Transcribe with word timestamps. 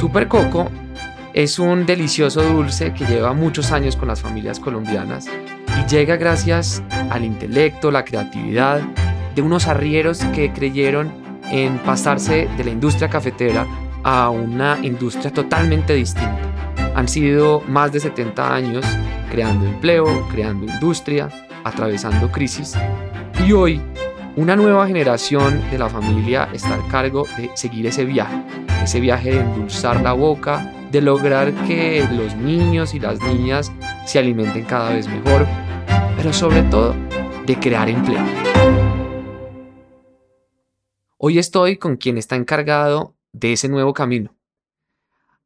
Super 0.00 0.28
Coco 0.28 0.70
es 1.34 1.58
un 1.58 1.84
delicioso 1.84 2.42
dulce 2.42 2.94
que 2.94 3.04
lleva 3.04 3.34
muchos 3.34 3.70
años 3.70 3.96
con 3.96 4.08
las 4.08 4.22
familias 4.22 4.58
colombianas 4.58 5.26
y 5.28 5.90
llega 5.90 6.16
gracias 6.16 6.82
al 7.10 7.22
intelecto, 7.22 7.90
la 7.90 8.02
creatividad 8.02 8.80
de 9.34 9.42
unos 9.42 9.66
arrieros 9.66 10.24
que 10.34 10.54
creyeron 10.54 11.12
en 11.50 11.76
pasarse 11.80 12.48
de 12.56 12.64
la 12.64 12.70
industria 12.70 13.10
cafetera 13.10 13.66
a 14.02 14.30
una 14.30 14.78
industria 14.80 15.30
totalmente 15.30 15.92
distinta. 15.92 16.38
Han 16.94 17.06
sido 17.06 17.60
más 17.68 17.92
de 17.92 18.00
70 18.00 18.54
años 18.54 18.86
creando 19.30 19.66
empleo, 19.66 20.26
creando 20.30 20.64
industria, 20.64 21.28
atravesando 21.62 22.32
crisis 22.32 22.72
y 23.46 23.52
hoy 23.52 23.82
una 24.40 24.56
nueva 24.56 24.86
generación 24.86 25.70
de 25.70 25.76
la 25.76 25.90
familia 25.90 26.48
está 26.54 26.72
al 26.72 26.88
cargo 26.88 27.26
de 27.36 27.50
seguir 27.58 27.86
ese 27.86 28.06
viaje, 28.06 28.42
ese 28.82 28.98
viaje 28.98 29.32
de 29.32 29.40
endulzar 29.40 30.00
la 30.00 30.14
boca, 30.14 30.72
de 30.90 31.02
lograr 31.02 31.52
que 31.66 32.08
los 32.10 32.34
niños 32.36 32.94
y 32.94 33.00
las 33.00 33.20
niñas 33.20 33.70
se 34.06 34.18
alimenten 34.18 34.64
cada 34.64 34.94
vez 34.94 35.08
mejor, 35.08 35.46
pero 36.16 36.32
sobre 36.32 36.62
todo 36.62 36.96
de 37.44 37.60
crear 37.60 37.90
empleo. 37.90 38.24
Hoy 41.18 41.38
estoy 41.38 41.76
con 41.76 41.98
quien 41.98 42.16
está 42.16 42.34
encargado 42.34 43.14
de 43.32 43.52
ese 43.52 43.68
nuevo 43.68 43.92
camino. 43.92 44.34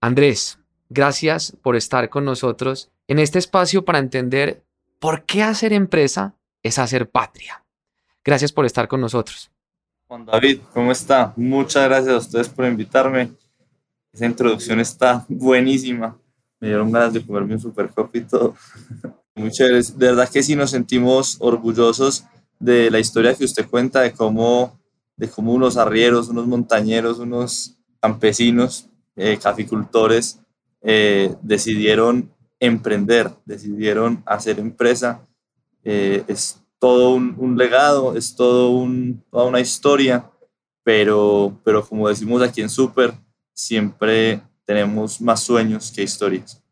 Andrés, 0.00 0.60
gracias 0.88 1.56
por 1.62 1.74
estar 1.74 2.10
con 2.10 2.24
nosotros 2.24 2.92
en 3.08 3.18
este 3.18 3.40
espacio 3.40 3.84
para 3.84 3.98
entender 3.98 4.62
por 5.00 5.24
qué 5.24 5.42
hacer 5.42 5.72
empresa 5.72 6.36
es 6.62 6.78
hacer 6.78 7.10
patria. 7.10 7.63
Gracias 8.24 8.52
por 8.52 8.64
estar 8.64 8.88
con 8.88 9.00
nosotros. 9.00 9.50
Juan 10.08 10.24
David, 10.24 10.60
¿cómo 10.72 10.92
está? 10.92 11.32
Muchas 11.36 11.84
gracias 11.84 12.14
a 12.14 12.18
ustedes 12.18 12.48
por 12.48 12.64
invitarme. 12.64 13.32
Esa 14.12 14.26
introducción 14.26 14.80
está 14.80 15.26
buenísima. 15.28 16.18
Me 16.60 16.68
dieron 16.68 16.90
ganas 16.90 17.12
de 17.12 17.24
comerme 17.24 17.54
un 17.54 17.60
super 17.60 17.90
coffee 17.90 18.22
y 18.22 18.24
todo. 18.24 18.54
Muy 19.34 19.50
chévere. 19.50 19.82
De 19.82 20.06
verdad 20.06 20.28
que 20.28 20.42
sí 20.42 20.56
nos 20.56 20.70
sentimos 20.70 21.36
orgullosos 21.40 22.24
de 22.58 22.90
la 22.90 22.98
historia 22.98 23.34
que 23.34 23.44
usted 23.44 23.68
cuenta, 23.68 24.00
de 24.00 24.12
cómo, 24.12 24.80
de 25.16 25.28
cómo 25.28 25.52
unos 25.52 25.76
arrieros, 25.76 26.28
unos 26.28 26.46
montañeros, 26.46 27.18
unos 27.18 27.76
campesinos, 28.00 28.88
eh, 29.16 29.38
caficultores, 29.42 30.40
eh, 30.80 31.34
decidieron 31.42 32.32
emprender, 32.60 33.30
decidieron 33.44 34.22
hacer 34.24 34.58
empresa. 34.58 35.26
Eh, 35.82 36.24
es 36.28 36.63
todo 36.84 37.14
un, 37.14 37.56
legado, 37.56 38.14
es 38.14 38.36
todo 38.36 38.68
un, 38.68 39.24
toda 39.30 39.46
una 39.46 39.58
historia, 39.58 40.30
pero, 40.82 41.58
pero 41.64 41.82
como 41.82 42.10
decimos 42.10 42.42
aquí 42.42 42.60
en 42.60 42.68
Super, 42.68 43.14
siempre 43.54 44.42
tenemos 44.66 45.18
más 45.18 45.42
sueños 45.42 45.90
que 45.90 46.02
historias. 46.02 46.62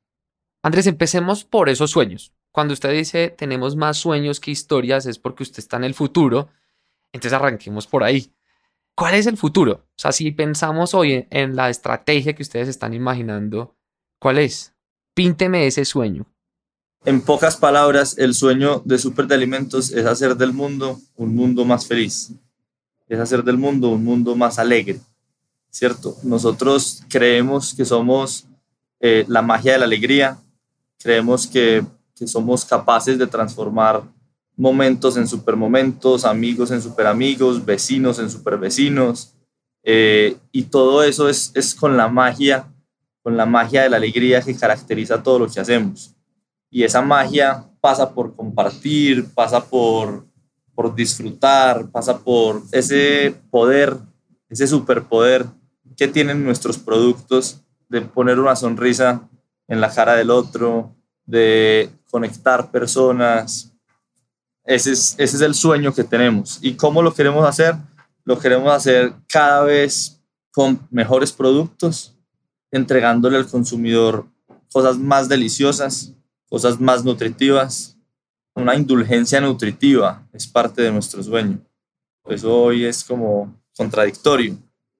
Andrés, 0.62 0.86
empecemos 0.86 1.44
por 1.44 1.70
esos 1.70 1.90
sueños. 1.90 2.34
Cuando 2.50 2.74
usted 2.74 2.92
dice 2.92 3.30
tenemos 3.30 3.74
más 3.74 3.96
sueños 3.96 4.38
que 4.38 4.50
historias 4.50 5.06
es 5.06 5.18
porque 5.18 5.44
usted 5.44 5.60
está 5.60 5.78
en 5.78 5.84
el 5.84 5.94
futuro, 5.94 6.50
entonces 7.10 7.32
arranquemos 7.32 7.86
por 7.86 8.04
ahí. 8.04 8.30
¿Cuál 8.94 9.14
es 9.14 9.26
el 9.26 9.38
futuro? 9.38 9.72
O 9.72 9.96
sea, 9.96 10.12
si 10.12 10.30
pensamos 10.30 10.92
hoy 10.92 11.26
en, 11.30 11.56
la 11.56 11.70
estrategia 11.70 12.34
que 12.34 12.42
ustedes 12.42 12.68
están 12.68 12.92
imaginando, 12.92 13.78
¿cuál 14.18 14.36
es? 14.36 14.74
Pínteme 15.14 15.66
ese 15.66 15.86
sueño. 15.86 16.26
En 17.04 17.20
pocas 17.20 17.56
palabras, 17.56 18.16
el 18.16 18.32
sueño 18.32 18.80
de 18.84 18.96
Super 18.96 19.26
de 19.26 19.34
Alimentos 19.34 19.90
es 19.90 20.06
hacer 20.06 20.36
del 20.36 20.52
mundo 20.52 21.00
un 21.16 21.34
mundo 21.34 21.64
más 21.64 21.84
feliz, 21.84 22.30
es 23.08 23.18
hacer 23.18 23.42
del 23.42 23.58
mundo 23.58 23.88
un 23.88 24.04
mundo 24.04 24.36
más 24.36 24.60
alegre, 24.60 25.00
¿cierto? 25.68 26.16
Nosotros 26.22 27.02
creemos 27.08 27.74
que 27.74 27.84
somos 27.84 28.46
eh, 29.00 29.24
la 29.26 29.42
magia 29.42 29.72
de 29.72 29.78
la 29.80 29.86
alegría, 29.86 30.38
creemos 31.02 31.48
que, 31.48 31.84
que 32.14 32.28
somos 32.28 32.64
capaces 32.64 33.18
de 33.18 33.26
transformar 33.26 34.04
momentos 34.56 35.16
en 35.16 35.26
supermomentos, 35.26 36.24
amigos 36.24 36.70
en 36.70 36.80
superamigos, 36.80 37.64
vecinos 37.64 38.20
en 38.20 38.30
supervecinos. 38.30 39.34
Eh, 39.82 40.36
y 40.52 40.62
todo 40.62 41.02
eso 41.02 41.28
es, 41.28 41.50
es 41.54 41.74
con 41.74 41.96
la 41.96 42.06
magia, 42.06 42.72
con 43.24 43.36
la 43.36 43.44
magia 43.44 43.82
de 43.82 43.90
la 43.90 43.96
alegría 43.96 44.40
que 44.40 44.54
caracteriza 44.54 45.20
todo 45.20 45.40
lo 45.40 45.48
que 45.48 45.58
hacemos. 45.58 46.14
Y 46.72 46.84
esa 46.84 47.02
magia 47.02 47.68
pasa 47.82 48.14
por 48.14 48.34
compartir, 48.34 49.28
pasa 49.34 49.62
por, 49.62 50.26
por 50.74 50.94
disfrutar, 50.94 51.90
pasa 51.90 52.18
por 52.18 52.62
ese 52.72 53.36
poder, 53.50 53.94
ese 54.48 54.66
superpoder 54.66 55.46
que 55.96 56.08
tienen 56.08 56.42
nuestros 56.42 56.78
productos 56.78 57.60
de 57.90 58.00
poner 58.00 58.40
una 58.40 58.56
sonrisa 58.56 59.28
en 59.68 59.82
la 59.82 59.92
cara 59.92 60.14
del 60.14 60.30
otro, 60.30 60.96
de 61.26 61.90
conectar 62.10 62.70
personas, 62.70 63.72
ese 64.64 64.92
es, 64.92 65.14
ese 65.18 65.36
es 65.36 65.42
el 65.42 65.54
sueño 65.54 65.92
que 65.92 66.04
tenemos. 66.04 66.58
¿Y 66.62 66.74
cómo 66.74 67.02
lo 67.02 67.12
queremos 67.12 67.46
hacer? 67.46 67.74
Lo 68.24 68.38
queremos 68.38 68.72
hacer 68.72 69.12
cada 69.28 69.62
vez 69.64 70.22
con 70.52 70.80
mejores 70.90 71.32
productos, 71.32 72.16
entregándole 72.70 73.36
al 73.36 73.46
consumidor 73.46 74.24
cosas 74.72 74.96
más 74.96 75.28
deliciosas, 75.28 76.14
cosas 76.52 76.78
más 76.78 77.02
nutritivas. 77.02 77.96
Una 78.54 78.74
indulgencia 78.74 79.40
nutritiva 79.40 80.28
es 80.34 80.46
parte 80.46 80.82
de 80.82 80.92
nuestro 80.92 81.22
sueño. 81.22 81.64
Eso 82.26 82.64
hoy 82.64 82.84
es 82.84 83.02
como 83.02 83.58
contradictorio, 83.74 84.58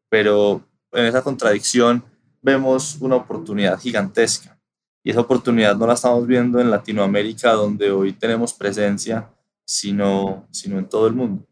pero 0.08 0.66
en 0.92 1.04
esa 1.04 1.20
contradicción 1.20 2.02
vemos 2.40 2.96
una 3.00 3.16
oportunidad 3.16 3.78
gigantesca. 3.78 4.58
Y 5.04 5.10
esa 5.10 5.20
oportunidad 5.20 5.76
no 5.76 5.86
la 5.86 5.92
estamos 5.92 6.26
viendo 6.26 6.58
en 6.58 6.70
Latinoamérica, 6.70 7.52
donde 7.52 7.90
hoy 7.90 8.14
tenemos 8.14 8.54
presencia 8.54 9.28
sino, 9.66 10.48
sino 10.50 10.78
en 10.78 10.88
todo 10.88 11.06
el 11.06 11.12
mundo. 11.12 11.46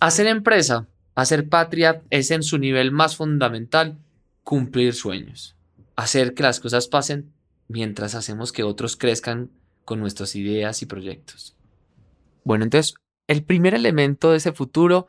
Hacer 0.00 0.26
empresa, 0.28 0.88
hacer 1.14 1.50
patria 1.50 2.02
es 2.08 2.30
en 2.30 2.42
su 2.42 2.56
nivel 2.56 2.90
más 2.90 3.16
fundamental 3.16 3.98
cumplir 4.42 4.94
sueños, 4.94 5.56
hacer 5.94 6.32
que 6.32 6.42
las 6.42 6.58
cosas 6.58 6.88
pasen 6.88 7.34
mientras 7.68 8.14
hacemos 8.14 8.52
que 8.52 8.62
otros 8.62 8.96
crezcan 8.96 9.50
con 9.84 10.00
nuestras 10.00 10.36
ideas 10.36 10.82
y 10.82 10.86
proyectos. 10.86 11.56
Bueno, 12.44 12.64
entonces, 12.64 12.94
el 13.26 13.44
primer 13.44 13.74
elemento 13.74 14.30
de 14.30 14.38
ese 14.38 14.52
futuro 14.52 15.08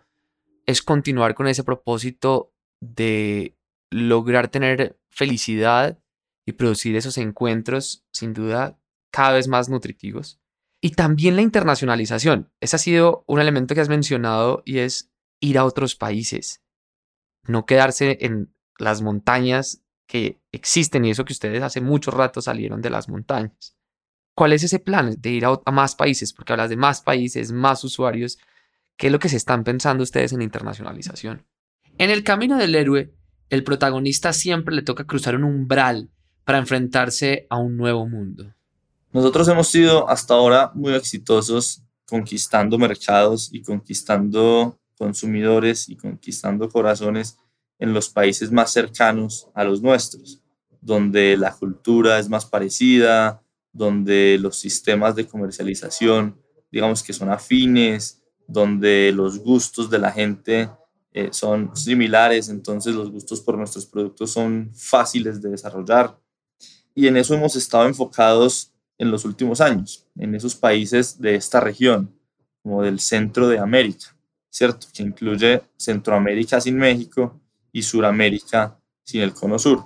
es 0.66 0.82
continuar 0.82 1.36
con 1.36 1.48
ese 1.48 1.64
propósito 1.64 2.54
de 2.80 3.56
lograr 3.92 4.48
tener 4.50 4.98
felicidad 5.10 6.00
y 6.46 6.54
producir 6.54 6.96
esos 6.96 7.18
encuentros, 7.18 8.06
sin 8.12 8.34
duda, 8.34 8.78
cada 9.12 9.34
vez 9.34 9.48
más 9.48 9.70
nutritivos. 9.70 10.40
Y 10.82 10.92
también 10.92 11.36
la 11.36 11.42
internacionalización. 11.42 12.52
Ese 12.60 12.76
ha 12.76 12.80
sido 12.80 13.24
un 13.28 13.40
elemento 13.40 13.74
que 13.74 13.82
has 13.82 13.90
mencionado 13.90 14.62
y 14.66 14.80
es 14.80 15.12
ir 15.40 15.58
a 15.58 15.66
otros 15.66 15.96
países. 15.96 16.62
No 17.48 17.66
quedarse 17.66 18.18
en 18.22 18.54
las 18.78 19.02
montañas 19.02 19.85
que 20.08 20.40
existen 20.52 21.06
y 21.06 21.12
eso 21.12 21.26
que 21.26 21.34
ustedes 21.34 21.64
hace 21.64 21.82
mucho 21.82 22.12
rato 22.12 22.42
salieron 22.42 22.82
de 22.82 22.90
las 22.90 23.10
montañas. 23.10 23.76
¿Cuál 24.36 24.54
es 24.54 24.64
ese 24.64 24.80
plan 24.80 25.16
de 25.18 25.30
ir 25.30 25.46
a, 25.46 25.72
más 25.72 25.96
países? 25.96 26.34
Porque 26.34 26.54
hablas 26.54 26.70
de 26.70 26.76
más 26.76 27.02
países, 27.02 27.52
más 27.52 27.84
usuarios. 27.84 28.38
¿Qué 28.98 29.08
es 29.08 29.14
lo 29.14 29.20
que 29.20 29.30
se 29.30 29.38
están 29.38 29.64
pensando 29.64 30.04
ustedes 30.04 30.34
en 30.34 30.42
internacionalización? 30.42 31.46
En 31.98 32.10
el 32.10 32.24
camino 32.24 32.58
del 32.58 32.76
héroe, 32.76 33.14
el 33.50 33.64
protagonista 33.64 34.34
siempre 34.34 34.76
le 34.76 34.82
toca 34.82 35.06
cruzar 35.06 35.36
un 35.36 35.46
umbral 35.46 36.10
para 36.44 36.58
enfrentarse 36.58 37.48
a 37.50 37.58
un 37.58 37.78
nuevo 37.78 38.08
mundo. 38.08 38.54
Nosotros 39.14 39.48
hemos 39.48 39.70
sido 39.70 40.10
hasta 40.10 40.34
ahora 40.34 40.72
muy 40.76 40.94
exitosos 40.94 41.82
conquistando 42.06 42.78
mercados 42.78 43.50
y 43.52 43.62
conquistando 43.62 44.78
consumidores 44.98 45.90
y 45.90 45.96
conquistando 45.96 46.70
corazones 46.70 47.38
en 47.80 47.94
los 47.94 48.10
países 48.10 48.52
más 48.52 48.72
cercanos 48.72 49.50
a 49.54 49.64
los 49.64 49.82
nuestros, 49.82 50.42
donde 50.82 51.36
la 51.38 51.54
cultura 51.54 52.20
es 52.20 52.30
más 52.30 52.46
parecida, 52.46 53.42
donde 53.74 54.38
los 54.40 54.58
sistemas 54.58 55.16
de 55.16 55.28
comercialización, 55.28 56.40
digamos 56.72 57.04
que 57.04 57.14
son 57.14 57.30
afines, 57.30 58.22
donde 58.48 59.12
los 59.14 59.40
gustos 59.40 59.90
de 59.90 60.00
la 60.00 60.12
gente 60.12 60.70
eh, 61.12 61.30
son 61.32 61.76
similares, 61.76 62.50
entonces 62.50 62.96
los 62.96 63.12
gustos 63.12 63.42
por 63.42 63.58
nuestros 63.58 63.86
productos 63.86 64.32
son 64.32 64.72
fáciles 64.76 65.42
de 65.42 65.50
desarrollar. 65.50 66.18
Y 66.94 67.08
en 67.08 67.18
eso 67.18 67.34
hemos 67.34 67.56
estado 67.56 67.86
enfocados 67.86 68.72
en 68.98 69.12
los 69.12 69.26
últimos 69.26 69.60
años, 69.60 70.08
en 70.18 70.36
esos 70.36 70.56
países 70.56 71.20
de 71.20 71.36
esta 71.36 71.60
región, 71.60 72.18
como 72.64 72.82
del 72.82 73.00
centro 73.00 73.48
de 73.50 73.60
América, 73.60 74.16
¿cierto? 74.50 74.88
Que 74.94 75.04
incluye 75.04 75.62
Centroamérica 75.78 76.62
sin 76.62 76.78
México 76.78 77.42
y 77.76 77.84
Suramérica 77.84 78.80
sin 79.04 79.20
el 79.20 79.34
Cono 79.34 79.60
Sur. 79.60 79.84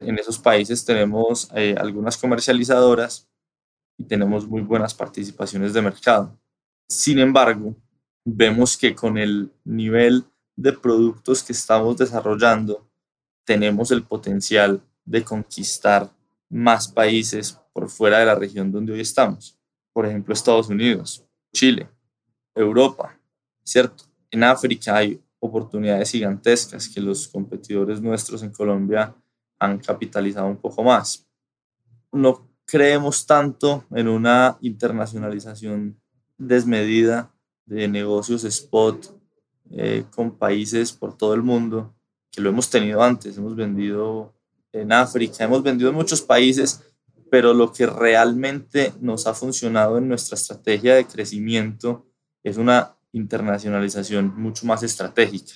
En 0.00 0.18
esos 0.18 0.38
países 0.38 0.86
tenemos 0.86 1.50
eh, 1.54 1.74
algunas 1.78 2.16
comercializadoras 2.16 3.28
y 3.98 4.04
tenemos 4.04 4.48
muy 4.48 4.62
buenas 4.62 4.94
participaciones 4.94 5.74
de 5.74 5.82
mercado. 5.82 6.40
Sin 6.88 7.18
embargo, 7.18 7.76
vemos 8.24 8.78
que 8.78 8.94
con 8.94 9.18
el 9.18 9.52
nivel 9.64 10.24
de 10.56 10.72
productos 10.72 11.42
que 11.42 11.52
estamos 11.52 11.98
desarrollando 11.98 12.88
tenemos 13.44 13.90
el 13.90 14.02
potencial 14.02 14.80
de 15.04 15.22
conquistar 15.22 16.10
más 16.48 16.88
países 16.88 17.60
por 17.74 17.90
fuera 17.90 18.20
de 18.20 18.24
la 18.24 18.34
región 18.34 18.72
donde 18.72 18.94
hoy 18.94 19.00
estamos. 19.00 19.58
Por 19.92 20.06
ejemplo, 20.06 20.32
Estados 20.32 20.70
Unidos, 20.70 21.22
Chile, 21.52 21.86
Europa, 22.54 23.14
¿cierto? 23.62 24.04
En 24.30 24.42
África 24.42 24.96
hay 24.96 25.20
oportunidades 25.44 26.10
gigantescas 26.10 26.88
que 26.88 27.00
los 27.00 27.28
competidores 27.28 28.00
nuestros 28.00 28.42
en 28.42 28.50
Colombia 28.50 29.14
han 29.58 29.78
capitalizado 29.78 30.46
un 30.46 30.56
poco 30.56 30.82
más. 30.82 31.26
No 32.10 32.48
creemos 32.64 33.26
tanto 33.26 33.84
en 33.90 34.08
una 34.08 34.56
internacionalización 34.62 36.00
desmedida 36.38 37.30
de 37.66 37.88
negocios 37.88 38.44
spot 38.44 39.20
eh, 39.70 40.04
con 40.14 40.38
países 40.38 40.92
por 40.92 41.16
todo 41.16 41.34
el 41.34 41.42
mundo, 41.42 41.94
que 42.30 42.40
lo 42.40 42.48
hemos 42.48 42.70
tenido 42.70 43.02
antes, 43.02 43.36
hemos 43.36 43.54
vendido 43.54 44.34
en 44.72 44.92
África, 44.92 45.44
hemos 45.44 45.62
vendido 45.62 45.90
en 45.90 45.96
muchos 45.96 46.22
países, 46.22 46.82
pero 47.30 47.52
lo 47.52 47.72
que 47.72 47.86
realmente 47.86 48.92
nos 49.00 49.26
ha 49.26 49.34
funcionado 49.34 49.98
en 49.98 50.08
nuestra 50.08 50.36
estrategia 50.36 50.94
de 50.94 51.06
crecimiento 51.06 52.06
es 52.42 52.56
una 52.56 52.96
internacionalización 53.14 54.34
mucho 54.36 54.66
más 54.66 54.82
estratégica, 54.82 55.54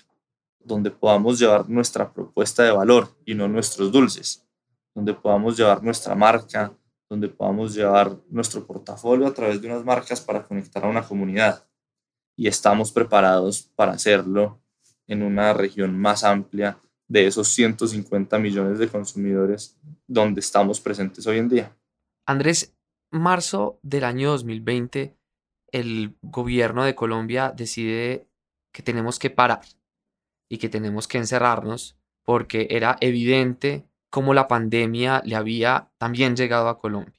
donde 0.61 0.91
podamos 0.91 1.39
llevar 1.39 1.69
nuestra 1.69 2.13
propuesta 2.13 2.63
de 2.63 2.71
valor 2.71 3.09
y 3.27 3.35
no 3.35 3.49
nuestros 3.49 3.91
dulces, 3.91 4.47
donde 4.95 5.13
podamos 5.13 5.57
llevar 5.57 5.83
nuestra 5.83 6.15
marca, 6.15 6.73
donde 7.11 7.29
podamos 7.29 7.75
llevar 7.75 8.17
nuestro 8.29 8.65
portafolio 8.65 9.27
a 9.27 9.35
través 9.35 9.61
de 9.61 9.67
unas 9.67 9.85
marcas 9.85 10.21
para 10.21 10.45
conectar 10.45 10.85
a 10.85 10.89
una 10.89 11.03
comunidad. 11.03 11.67
Y 12.37 12.47
estamos 12.47 12.93
preparados 12.93 13.63
para 13.75 13.93
hacerlo 13.93 14.63
en 15.09 15.23
una 15.23 15.53
región 15.53 15.99
más 15.99 16.23
amplia 16.23 16.79
de 17.09 17.27
esos 17.27 17.49
150 17.49 18.39
millones 18.39 18.79
de 18.79 18.89
consumidores 18.89 19.77
donde 20.07 20.41
estamos 20.41 20.81
presentes 20.81 21.27
hoy 21.27 21.39
en 21.39 21.49
día. 21.49 21.77
Andrés, 22.27 22.77
marzo 23.11 23.81
del 23.83 24.05
año 24.05 24.31
2020, 24.31 25.18
el 25.73 26.17
gobierno 26.23 26.85
de 26.85 26.95
Colombia 26.95 27.53
decide 27.57 28.27
que 28.73 28.83
tenemos 28.83 29.19
que 29.19 29.31
parar 29.31 29.63
y 30.49 30.59
que 30.59 30.69
tenemos 30.69 31.09
que 31.09 31.19
encerrarnos 31.19 31.97
porque 32.25 32.69
era 32.71 32.97
evidente 33.01 33.87
cómo 34.11 34.35
la 34.35 34.49
pandemia 34.49 35.23
le 35.25 35.37
había 35.37 35.91
también 35.99 36.37
llegado 36.37 36.69
a 36.69 36.79
Colombia. 36.79 37.15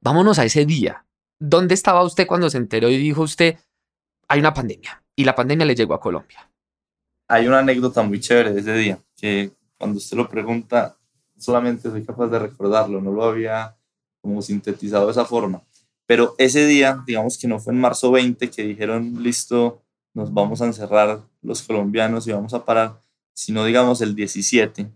Vámonos 0.00 0.38
a 0.38 0.44
ese 0.44 0.64
día. 0.64 1.06
¿Dónde 1.38 1.74
estaba 1.74 2.02
usted 2.02 2.26
cuando 2.26 2.50
se 2.50 2.58
enteró 2.58 2.88
y 2.88 2.98
dijo 2.98 3.22
usted, 3.22 3.58
hay 4.28 4.40
una 4.40 4.54
pandemia 4.54 5.02
y 5.16 5.24
la 5.24 5.34
pandemia 5.34 5.66
le 5.66 5.74
llegó 5.74 5.94
a 5.94 6.00
Colombia? 6.00 6.50
hay 7.30 7.46
una 7.46 7.60
anécdota 7.60 8.02
muy 8.02 8.18
chévere 8.18 8.52
de 8.52 8.60
ese 8.60 8.74
día, 8.74 8.98
que 9.16 9.52
cuando 9.78 9.98
usted 9.98 10.16
lo 10.16 10.28
pregunta, 10.28 10.96
solamente 11.38 11.88
soy 11.88 12.04
capaz 12.04 12.26
de 12.26 12.40
recordarlo, 12.40 13.00
no 13.00 13.12
lo 13.12 13.22
había 13.22 13.76
como 14.20 14.42
sintetizado 14.42 15.06
de 15.06 15.12
esa 15.12 15.24
forma. 15.24 15.62
Pero 16.10 16.34
ese 16.38 16.66
día, 16.66 17.04
digamos 17.06 17.38
que 17.38 17.46
no 17.46 17.60
fue 17.60 17.72
en 17.72 17.78
marzo 17.78 18.10
20 18.10 18.50
que 18.50 18.64
dijeron, 18.64 19.22
listo, 19.22 19.80
nos 20.12 20.34
vamos 20.34 20.60
a 20.60 20.66
encerrar 20.66 21.20
los 21.40 21.62
colombianos 21.62 22.26
y 22.26 22.32
vamos 22.32 22.52
a 22.52 22.64
parar, 22.64 23.00
sino 23.32 23.64
digamos 23.64 24.00
el 24.00 24.16
17, 24.16 24.90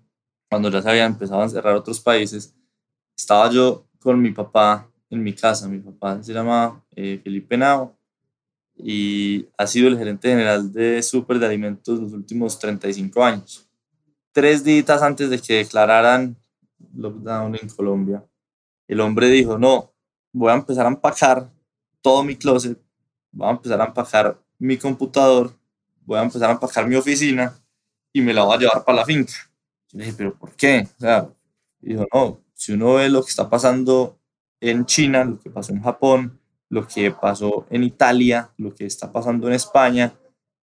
cuando 0.50 0.72
ya 0.72 0.82
se 0.82 0.90
habían 0.90 1.12
empezado 1.12 1.40
a 1.40 1.44
encerrar 1.44 1.76
otros 1.76 2.00
países, 2.00 2.56
estaba 3.16 3.48
yo 3.48 3.86
con 4.00 4.20
mi 4.20 4.32
papá 4.32 4.90
en 5.08 5.22
mi 5.22 5.32
casa, 5.32 5.68
mi 5.68 5.78
papá 5.78 6.20
se 6.20 6.32
llama 6.32 6.84
eh, 6.96 7.20
Felipe 7.22 7.56
Nao, 7.56 7.96
y 8.76 9.46
ha 9.56 9.68
sido 9.68 9.86
el 9.86 9.96
gerente 9.96 10.30
general 10.30 10.72
de 10.72 11.00
Super 11.00 11.38
de 11.38 11.46
Alimentos 11.46 12.00
los 12.00 12.12
últimos 12.12 12.58
35 12.58 13.24
años. 13.24 13.68
Tres 14.32 14.64
días 14.64 15.00
antes 15.00 15.30
de 15.30 15.38
que 15.38 15.58
declararan 15.58 16.36
lockdown 16.92 17.54
en 17.54 17.68
Colombia, 17.68 18.24
el 18.88 19.00
hombre 19.00 19.28
dijo, 19.28 19.60
no, 19.60 19.93
voy 20.34 20.50
a 20.50 20.54
empezar 20.54 20.84
a 20.84 20.88
empacar 20.88 21.48
todo 22.02 22.22
mi 22.24 22.36
closet, 22.36 22.78
voy 23.30 23.48
a 23.48 23.52
empezar 23.52 23.80
a 23.80 23.86
empacar 23.86 24.38
mi 24.58 24.76
computador, 24.76 25.56
voy 26.04 26.18
a 26.18 26.22
empezar 26.22 26.50
a 26.50 26.52
empacar 26.52 26.86
mi 26.86 26.96
oficina 26.96 27.54
y 28.12 28.20
me 28.20 28.34
la 28.34 28.42
voy 28.42 28.56
a 28.56 28.58
llevar 28.58 28.84
para 28.84 28.98
la 28.98 29.04
finca. 29.06 29.32
Yo 29.90 29.98
le 29.98 30.04
dije, 30.04 30.16
pero 30.18 30.34
¿por 30.34 30.54
qué? 30.56 30.88
O 30.98 31.00
sea, 31.00 31.28
dijo, 31.80 32.04
no, 32.12 32.40
si 32.52 32.72
uno 32.72 32.94
ve 32.94 33.08
lo 33.08 33.22
que 33.22 33.30
está 33.30 33.48
pasando 33.48 34.18
en 34.60 34.84
China, 34.84 35.24
lo 35.24 35.38
que 35.38 35.50
pasó 35.50 35.72
en 35.72 35.82
Japón, 35.82 36.40
lo 36.68 36.86
que 36.86 37.12
pasó 37.12 37.66
en 37.70 37.84
Italia, 37.84 38.50
lo 38.58 38.74
que 38.74 38.86
está 38.86 39.12
pasando 39.12 39.46
en 39.46 39.54
España, 39.54 40.14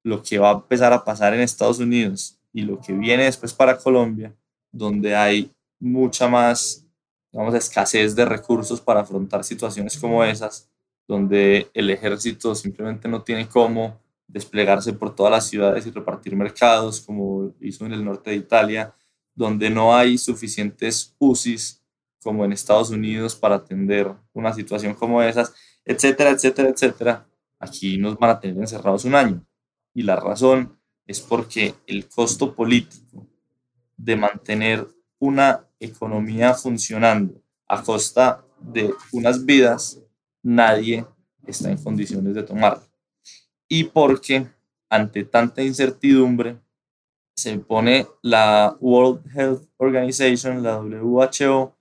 lo 0.04 0.24
que 0.24 0.40
va 0.40 0.52
a 0.52 0.54
empezar 0.54 0.94
a 0.94 1.04
pasar 1.04 1.34
en 1.34 1.42
Estados 1.42 1.80
Unidos 1.80 2.40
y 2.54 2.62
lo 2.62 2.80
que 2.80 2.94
viene 2.94 3.26
después 3.26 3.54
para 3.54 3.78
Colombia, 3.78 4.34
donde 4.72 5.14
hay 5.14 5.52
mucha 5.80 6.30
más, 6.30 6.87
digamos, 7.38 7.54
escasez 7.54 8.16
de 8.16 8.26
recursos 8.26 8.82
para 8.82 9.02
afrontar 9.02 9.44
situaciones 9.44 9.96
como 9.98 10.24
esas, 10.24 10.70
donde 11.08 11.70
el 11.76 11.92
ejército 11.92 12.56
simplemente 12.56 13.08
no 13.08 13.22
tiene 13.22 13.48
cómo 13.48 14.02
desplegarse 14.28 14.92
por 14.94 15.14
todas 15.16 15.32
las 15.32 15.48
ciudades 15.48 15.86
y 15.86 15.92
repartir 15.92 16.36
mercados, 16.36 17.00
como 17.00 17.54
hizo 17.62 17.86
en 17.86 17.94
el 17.94 18.04
norte 18.04 18.32
de 18.32 18.38
Italia, 18.38 18.94
donde 19.36 19.70
no 19.70 19.96
hay 19.96 20.18
suficientes 20.18 21.16
UCIs 21.20 21.84
como 22.24 22.44
en 22.44 22.54
Estados 22.54 22.90
Unidos 22.90 23.36
para 23.36 23.56
atender 23.56 24.12
una 24.34 24.52
situación 24.52 24.96
como 24.96 25.22
esas 25.22 25.54
etcétera, 25.86 26.32
etcétera, 26.32 26.70
etcétera, 26.70 27.28
aquí 27.60 27.98
nos 27.98 28.18
van 28.18 28.32
a 28.32 28.40
tener 28.40 28.58
encerrados 28.58 29.06
un 29.06 29.16
año. 29.16 29.46
Y 29.94 30.02
la 30.02 30.18
razón 30.18 30.78
es 31.06 31.22
porque 31.22 31.76
el 31.86 32.10
costo 32.10 32.56
político 32.56 33.26
de 33.96 34.16
mantener 34.16 34.88
una 35.20 35.66
economía 35.80 36.54
funcionando 36.54 37.42
a 37.68 37.82
costa 37.84 38.44
de 38.60 38.94
unas 39.12 39.46
vidas, 39.46 40.02
nadie 40.44 41.06
está 41.46 41.72
en 41.72 41.82
condiciones 41.82 42.34
de 42.34 42.44
tomarlo. 42.44 42.84
Y 43.68 43.86
porque 43.86 44.48
ante 44.90 45.24
tanta 45.24 45.62
incertidumbre 45.62 46.58
se 47.36 47.58
pone 47.60 48.08
la 48.22 48.76
World 48.80 49.24
Health 49.36 49.70
Organization, 49.78 50.64
la 50.64 50.80
WHO, 50.80 51.76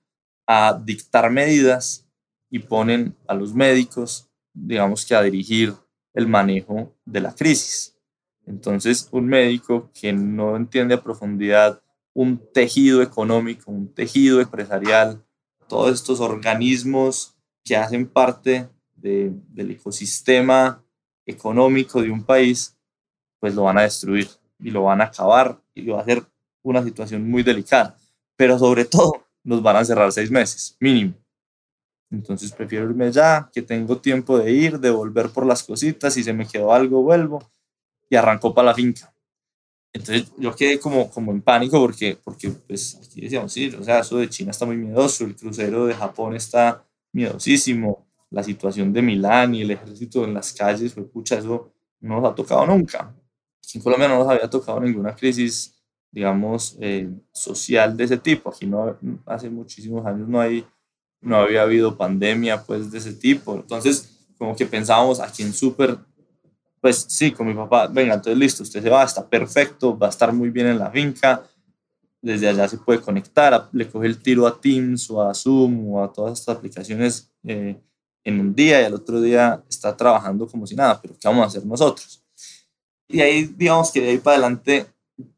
a 0.47 0.81
dictar 0.85 1.31
medidas 1.31 2.07
y 2.51 2.59
ponen 2.59 3.17
a 3.27 3.35
los 3.35 3.55
médicos, 3.55 4.29
digamos 4.53 5.05
que 5.05 5.15
a 5.15 5.23
dirigir 5.23 5.75
el 6.15 6.27
manejo 6.27 6.95
de 7.05 7.21
la 7.21 7.35
crisis. 7.35 7.97
Entonces, 8.47 9.09
un 9.11 9.27
médico 9.27 9.91
que 9.93 10.13
no 10.13 10.57
entiende 10.57 10.95
a 10.95 11.03
profundidad 11.03 11.83
un 12.17 12.39
tejido 12.51 13.03
económico, 13.03 13.71
un 13.71 13.93
tejido 13.93 14.41
empresarial, 14.41 15.23
todos 15.69 15.93
estos 15.93 16.21
organismos 16.21 17.37
que 17.63 17.77
hacen 17.77 18.07
parte 18.07 18.71
del 18.95 19.71
ecosistema 19.71 20.83
económico 21.27 22.01
de 22.01 22.11
un 22.11 22.25
país, 22.25 22.75
pues 23.39 23.55
lo 23.55 23.65
van 23.65 23.77
a 23.77 23.83
destruir 23.83 24.31
y 24.59 24.71
lo 24.71 24.85
van 24.85 25.03
a 25.03 25.05
acabar 25.05 25.61
y 25.75 25.87
va 25.89 26.01
a 26.01 26.05
ser 26.07 26.25
una 26.63 26.83
situación 26.83 27.29
muy 27.29 27.43
delicada. 27.43 27.99
Pero 28.35 28.59
sobre 28.59 28.87
todo, 28.87 29.27
nos 29.45 29.63
van 29.63 29.77
a 29.77 29.85
cerrar 29.85 30.11
seis 30.11 30.31
meses, 30.31 30.75
mínimo. 30.81 31.13
Entonces 32.11 32.51
prefiero 32.51 32.89
irme 32.89 33.13
ya, 33.13 33.51
que 33.53 33.61
tengo 33.61 33.99
tiempo 33.99 34.39
de 34.39 34.53
ir, 34.53 34.81
de 34.81 34.89
volver 34.89 35.29
por 35.29 35.45
las 35.45 35.63
cositas, 35.63 36.15
si 36.15 36.25
se 36.25 36.33
me 36.33 36.49
quedó 36.49 36.73
algo, 36.73 37.03
vuelvo 37.03 37.47
y 38.09 38.17
arrancó 38.17 38.55
para 38.55 38.69
la 38.69 38.75
finca. 38.75 39.13
Entonces 39.93 40.31
yo 40.37 40.55
quedé 40.55 40.79
como, 40.79 41.11
como 41.11 41.33
en 41.33 41.41
pánico 41.41 41.81
porque, 41.81 42.19
porque 42.23 42.51
pues 42.51 43.01
aquí 43.03 43.23
decíamos, 43.23 43.53
sí, 43.53 43.69
o 43.69 43.83
sea, 43.83 44.01
eso 44.01 44.19
de 44.19 44.29
China 44.29 44.51
está 44.51 44.67
muy 44.67 44.77
miedoso, 44.77 45.25
el 45.25 45.35
crucero 45.35 45.87
de 45.87 45.95
Japón 45.95 46.37
está 46.37 46.85
miedosísimo, 47.13 48.07
la 48.31 48.43
situación 48.43 48.93
de 48.93 49.03
Milán 49.03 49.55
y 49.55 49.63
el 49.63 49.71
ejército 49.71 50.25
en 50.25 50.35
las 50.35 50.53
calles, 50.53 50.93
pues 50.93 51.07
pucha, 51.07 51.39
eso 51.39 51.73
no 52.01 52.21
nos 52.21 52.31
ha 52.31 52.35
tocado 52.35 52.67
nunca. 52.67 53.15
Aquí 53.65 53.79
en 53.79 53.85
Colombia 53.85 54.09
no 54.09 54.19
nos 54.19 54.29
había 54.29 54.51
tocado 54.51 54.81
ninguna 54.81 55.15
crisis, 55.15 55.75
digamos, 56.11 56.77
eh, 56.81 57.09
social 57.33 57.97
de 57.97 58.05
ese 58.05 58.19
tipo. 58.19 58.51
Aquí 58.51 58.67
no, 58.67 58.99
hace 59.25 59.49
muchísimos 59.49 60.05
años 60.05 60.29
no 60.29 60.41
hay 60.41 60.67
no 61.21 61.37
había 61.37 61.63
habido 61.63 61.97
pandemia 61.97 62.63
pues 62.63 62.91
de 62.91 62.99
ese 62.99 63.13
tipo. 63.13 63.55
Entonces, 63.55 64.27
como 64.39 64.55
que 64.55 64.67
pensábamos 64.67 65.21
aquí 65.21 65.43
en 65.43 65.53
Super, 65.53 65.99
pues 66.87 67.05
sí, 67.09 67.33
con 67.33 67.49
mi 67.49 67.55
papá, 67.55 67.89
venga, 67.89 68.15
entonces 68.15 68.39
listo, 68.39 68.63
usted 68.63 68.81
se 68.81 68.89
va, 68.89 69.03
está 69.03 69.29
perfecto, 69.29 69.99
va 69.99 70.07
a 70.07 70.11
estar 70.11 70.33
muy 70.33 70.51
bien 70.51 70.69
en 70.69 70.79
la 70.79 70.89
finca, 70.89 71.43
desde 72.23 72.47
allá 72.47 72.69
se 72.69 72.79
puede 72.79 73.01
conectar, 73.01 73.69
le 73.73 73.89
coge 73.91 74.07
el 74.07 74.23
tiro 74.23 74.47
a 74.47 74.61
Teams 74.61 75.11
o 75.11 75.21
a 75.21 75.35
Zoom 75.35 75.93
o 75.93 76.05
a 76.05 76.13
todas 76.13 76.39
estas 76.39 76.59
aplicaciones 76.59 77.29
eh, 77.43 77.77
en 78.23 78.41
un 78.41 78.55
día 78.55 78.81
y 78.81 78.85
al 78.85 78.95
otro 78.95 79.21
día 79.21 79.65
está 79.69 79.97
trabajando 79.97 80.47
como 80.47 80.65
si 80.65 80.77
nada, 80.77 81.03
pero 81.03 81.15
¿qué 81.21 81.27
vamos 81.27 81.43
a 81.43 81.47
hacer 81.49 81.67
nosotros? 81.67 82.23
Y 83.09 83.21
ahí, 83.21 83.53
digamos 83.57 83.91
que 83.91 84.01
de 84.01 84.11
ahí 84.11 84.19
para 84.19 84.37
adelante, 84.37 84.87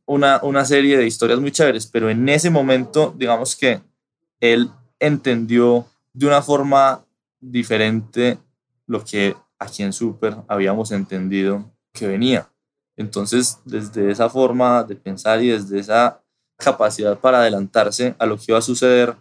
una, 0.04 0.40
una 0.42 0.66
serie 0.66 0.98
de 0.98 1.06
historias 1.06 1.40
muy 1.40 1.50
chéveres, 1.50 1.86
pero 1.86 2.10
en 2.10 2.28
ese 2.28 2.50
momento, 2.50 3.14
digamos 3.16 3.56
que 3.56 3.80
él 4.38 4.70
entendió 4.98 5.86
de 6.12 6.26
una 6.26 6.42
forma 6.42 7.06
diferente 7.40 8.36
lo 8.86 9.02
que 9.02 9.34
aquí 9.58 9.82
en 9.82 9.92
Super 9.92 10.36
habíamos 10.48 10.92
entendido 10.92 11.70
que 11.92 12.06
venía. 12.06 12.50
Entonces, 12.96 13.60
desde 13.64 14.10
esa 14.10 14.28
forma 14.28 14.82
de 14.82 14.96
pensar 14.96 15.42
y 15.42 15.48
desde 15.48 15.78
esa 15.78 16.22
capacidad 16.56 17.18
para 17.18 17.38
adelantarse 17.38 18.14
a 18.18 18.26
lo 18.26 18.36
que 18.36 18.46
iba 18.48 18.58
a 18.58 18.62
suceder, 18.62 19.16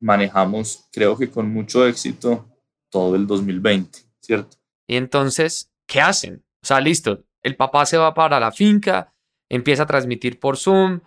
manejamos, 0.00 0.84
creo 0.92 1.16
que 1.16 1.30
con 1.30 1.50
mucho 1.50 1.86
éxito, 1.86 2.46
todo 2.90 3.16
el 3.16 3.26
2020, 3.26 3.98
¿cierto? 4.20 4.56
Y 4.86 4.96
entonces, 4.96 5.72
¿qué 5.86 6.00
hacen? 6.00 6.44
O 6.62 6.66
sea, 6.66 6.80
listo, 6.80 7.24
el 7.42 7.56
papá 7.56 7.86
se 7.86 7.96
va 7.96 8.12
para 8.12 8.38
la 8.38 8.52
finca, 8.52 9.14
empieza 9.48 9.84
a 9.84 9.86
transmitir 9.86 10.38
por 10.38 10.58
Zoom, 10.58 11.00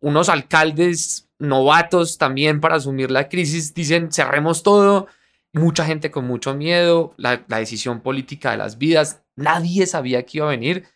unos 0.00 0.28
alcaldes 0.28 1.28
novatos 1.38 2.18
también 2.18 2.60
para 2.60 2.76
asumir 2.76 3.10
la 3.10 3.28
crisis 3.28 3.72
dicen 3.74 4.12
cerremos 4.12 4.62
todo, 4.62 5.06
mucha 5.52 5.84
gente 5.84 6.10
con 6.10 6.26
mucho 6.26 6.54
miedo, 6.54 7.14
la, 7.16 7.38
decisión 7.48 8.00
política 8.00 8.52
de 8.52 8.58
las 8.58 8.78
vidas, 8.78 9.22
nadie 9.36 9.86
sabía 9.86 10.24
que 10.24 10.38
iba 10.38 10.46
a 10.46 10.50
venir. 10.50 10.86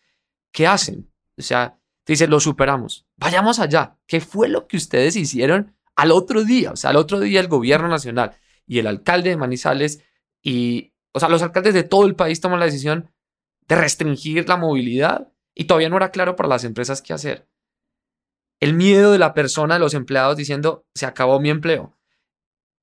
¿Qué 0.52 0.66
hacen? 0.66 1.10
O 1.36 1.42
sea, 1.42 1.78
dice, 2.06 2.28
lo 2.28 2.40
superamos, 2.40 3.06
vayamos 3.16 3.58
allá. 3.58 3.96
¿Qué 4.06 4.20
fue 4.20 4.48
lo 4.48 4.66
que 4.66 4.76
ustedes 4.76 5.16
hicieron 5.16 5.74
al 5.96 6.12
otro 6.12 6.44
día? 6.44 6.72
O 6.72 6.76
sea, 6.76 6.90
al 6.90 6.96
otro 6.96 7.20
día 7.20 7.40
el 7.40 7.48
gobierno 7.48 7.88
nacional 7.88 8.36
y 8.66 8.78
el 8.78 8.86
alcalde 8.86 9.30
de 9.30 9.36
Manizales 9.36 10.02
y, 10.42 10.92
o 11.12 11.20
sea, 11.20 11.28
los 11.28 11.42
alcaldes 11.42 11.74
de 11.74 11.82
todo 11.82 12.06
el 12.06 12.14
país 12.14 12.40
toman 12.40 12.60
la 12.60 12.66
decisión 12.66 13.10
de 13.66 13.76
restringir 13.76 14.48
la 14.48 14.56
movilidad 14.56 15.32
y 15.54 15.64
todavía 15.64 15.88
no 15.88 15.96
era 15.96 16.10
claro 16.10 16.36
para 16.36 16.48
las 16.48 16.64
empresas 16.64 17.02
qué 17.02 17.12
hacer. 17.12 17.48
El 18.60 18.74
miedo 18.74 19.12
de 19.12 19.18
la 19.18 19.34
persona, 19.34 19.74
de 19.74 19.80
los 19.80 19.94
empleados 19.94 20.36
diciendo, 20.36 20.86
se 20.94 21.06
acabó 21.06 21.40
mi 21.40 21.50
empleo. 21.50 21.96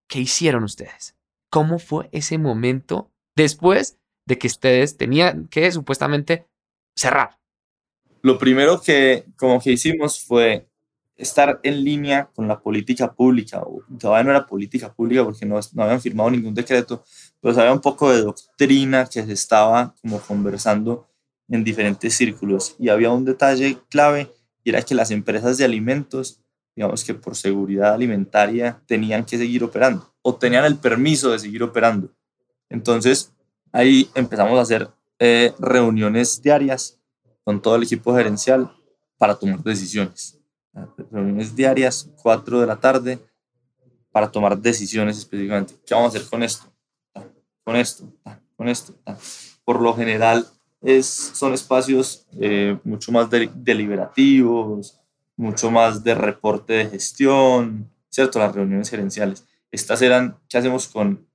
¿Qué 0.07 0.19
hicieron 0.19 0.63
ustedes? 0.63 1.15
¿Cómo 1.51 1.79
fue 1.79 2.09
ese 2.13 2.37
momento 2.37 3.11
después 3.35 3.99
de 4.25 4.37
que 4.37 4.47
ustedes 4.47 4.95
tenían 4.97 5.47
que 5.49 5.71
supuestamente 5.71 6.47
cerrar? 6.95 7.37
Lo 8.21 8.37
primero 8.37 8.81
que 8.81 9.25
como 9.35 9.59
que 9.59 9.73
hicimos 9.73 10.23
fue 10.23 10.69
estar 11.17 11.59
en 11.63 11.83
línea 11.83 12.29
con 12.33 12.47
la 12.47 12.59
política 12.59 13.13
pública. 13.13 13.61
Todavía 13.99 14.23
no 14.23 14.31
era 14.31 14.47
política 14.47 14.93
pública 14.93 15.23
porque 15.23 15.45
no, 15.45 15.59
no 15.73 15.83
habían 15.83 16.01
firmado 16.01 16.31
ningún 16.31 16.53
decreto, 16.53 17.03
pero 17.39 17.59
había 17.59 17.73
un 17.73 17.81
poco 17.81 18.11
de 18.11 18.21
doctrina 18.21 19.05
que 19.05 19.23
se 19.23 19.33
estaba 19.33 19.93
como 20.01 20.19
conversando 20.21 21.09
en 21.49 21.63
diferentes 21.63 22.13
círculos. 22.15 22.75
Y 22.79 22.89
había 22.89 23.11
un 23.11 23.25
detalle 23.25 23.77
clave 23.89 24.31
y 24.63 24.69
era 24.69 24.81
que 24.81 24.95
las 24.95 25.11
empresas 25.11 25.57
de 25.57 25.65
alimentos, 25.65 26.40
digamos 26.75 27.03
que 27.03 27.13
por 27.13 27.35
seguridad 27.35 27.93
alimentaria, 27.93 28.81
tenían 28.85 29.25
que 29.25 29.37
seguir 29.37 29.63
operando 29.63 30.11
o 30.21 30.35
tenían 30.35 30.65
el 30.65 30.77
permiso 30.77 31.31
de 31.31 31.39
seguir 31.39 31.63
operando. 31.63 32.09
Entonces, 32.69 33.33
ahí 33.71 34.09
empezamos 34.15 34.57
a 34.57 34.61
hacer 34.61 34.89
eh, 35.19 35.53
reuniones 35.59 36.41
diarias 36.41 36.99
con 37.43 37.61
todo 37.61 37.75
el 37.75 37.83
equipo 37.83 38.15
gerencial 38.15 38.71
para 39.17 39.35
tomar 39.35 39.61
decisiones. 39.63 40.39
Reuniones 41.11 41.55
diarias, 41.55 42.09
4 42.21 42.61
de 42.61 42.67
la 42.67 42.79
tarde, 42.79 43.19
para 44.11 44.31
tomar 44.31 44.57
decisiones 44.57 45.17
específicamente. 45.17 45.75
¿Qué 45.85 45.93
vamos 45.93 46.13
a 46.13 46.17
hacer 46.17 46.29
con 46.29 46.43
esto? 46.43 46.65
Con 47.63 47.75
esto, 47.75 48.11
con 48.55 48.67
esto. 48.67 48.93
Por 49.63 49.81
lo 49.81 49.93
general, 49.93 50.47
es, 50.81 51.05
son 51.05 51.53
espacios 51.53 52.25
eh, 52.39 52.77
mucho 52.83 53.11
más 53.11 53.29
deliberativos, 53.29 55.00
mucho 55.41 55.71
más 55.71 56.03
de 56.03 56.15
reporte 56.15 56.73
de 56.73 56.89
gestión, 56.89 57.89
¿cierto? 58.09 58.39
Las 58.39 58.53
reuniones 58.53 58.89
gerenciales. 58.89 59.45
Estas 59.71 60.01
eran, 60.01 60.37
¿qué 60.47 60.57
hacemos 60.57 60.87
con 60.87 61.27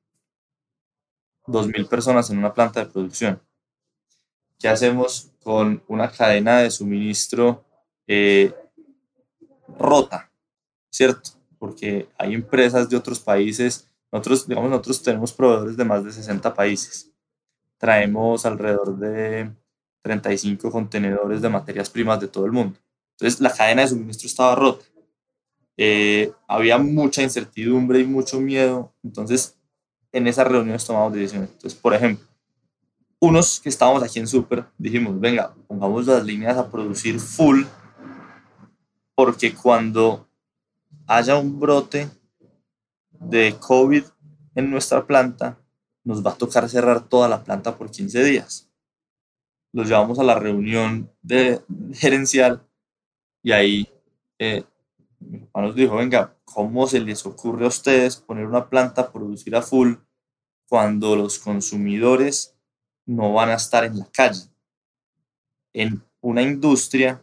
2.000 1.46 1.88
personas 1.88 2.30
en 2.30 2.38
una 2.38 2.54
planta 2.54 2.80
de 2.80 2.90
producción? 2.90 3.40
¿Qué 4.58 4.68
hacemos 4.68 5.30
con 5.42 5.82
una 5.88 6.10
cadena 6.10 6.58
de 6.58 6.70
suministro 6.70 7.64
eh, 8.06 8.54
rota? 9.78 10.30
¿Cierto? 10.90 11.30
Porque 11.58 12.08
hay 12.18 12.34
empresas 12.34 12.88
de 12.88 12.96
otros 12.96 13.20
países, 13.20 13.88
nosotros, 14.12 14.46
digamos, 14.46 14.70
nosotros 14.70 15.02
tenemos 15.02 15.32
proveedores 15.32 15.76
de 15.76 15.84
más 15.84 16.04
de 16.04 16.12
60 16.12 16.54
países 16.54 17.12
traemos 17.78 18.46
alrededor 18.46 18.96
de 18.96 19.52
35 20.02 20.70
contenedores 20.70 21.42
de 21.42 21.48
materias 21.48 21.90
primas 21.90 22.20
de 22.20 22.28
todo 22.28 22.46
el 22.46 22.52
mundo. 22.52 22.78
Entonces 23.18 23.40
la 23.40 23.52
cadena 23.52 23.82
de 23.82 23.88
suministro 23.88 24.26
estaba 24.26 24.54
rota. 24.54 24.84
Eh, 25.78 26.32
había 26.46 26.78
mucha 26.78 27.22
incertidumbre 27.22 28.00
y 28.00 28.04
mucho 28.04 28.40
miedo. 28.40 28.92
Entonces 29.02 29.56
en 30.12 30.26
esas 30.26 30.46
reuniones 30.46 30.84
tomamos 30.84 31.12
decisiones. 31.12 31.50
Entonces, 31.50 31.78
por 31.78 31.94
ejemplo, 31.94 32.26
unos 33.20 33.60
que 33.60 33.68
estábamos 33.68 34.02
aquí 34.02 34.18
en 34.18 34.26
Super 34.26 34.66
dijimos, 34.76 35.18
venga, 35.18 35.54
pongamos 35.66 36.06
las 36.06 36.24
líneas 36.24 36.56
a 36.56 36.70
producir 36.70 37.18
full 37.18 37.64
porque 39.14 39.54
cuando 39.54 40.28
haya 41.06 41.36
un 41.36 41.58
brote 41.58 42.10
de 43.10 43.56
COVID 43.58 44.04
en 44.54 44.70
nuestra 44.70 45.06
planta, 45.06 45.58
nos 46.04 46.24
va 46.24 46.32
a 46.32 46.36
tocar 46.36 46.68
cerrar 46.68 47.08
toda 47.08 47.28
la 47.28 47.42
planta 47.42 47.76
por 47.76 47.90
15 47.90 48.22
días. 48.24 48.70
Los 49.72 49.88
llevamos 49.88 50.18
a 50.18 50.24
la 50.24 50.38
reunión 50.38 51.10
de 51.22 51.62
gerencial 51.92 52.66
y 53.46 53.52
ahí 53.52 53.88
eh, 54.40 54.64
mi 55.20 55.38
papá 55.38 55.62
nos 55.62 55.76
dijo, 55.76 55.94
venga, 55.94 56.36
¿cómo 56.42 56.88
se 56.88 56.98
les 56.98 57.24
ocurre 57.26 57.64
a 57.64 57.68
ustedes 57.68 58.16
poner 58.16 58.44
una 58.44 58.68
planta 58.68 59.02
a 59.02 59.12
producir 59.12 59.54
a 59.54 59.62
full 59.62 59.94
cuando 60.68 61.14
los 61.14 61.38
consumidores 61.38 62.56
no 63.04 63.32
van 63.34 63.50
a 63.50 63.54
estar 63.54 63.84
en 63.84 63.98
la 63.98 64.06
calle? 64.10 64.40
En 65.72 66.02
una 66.20 66.42
industria 66.42 67.22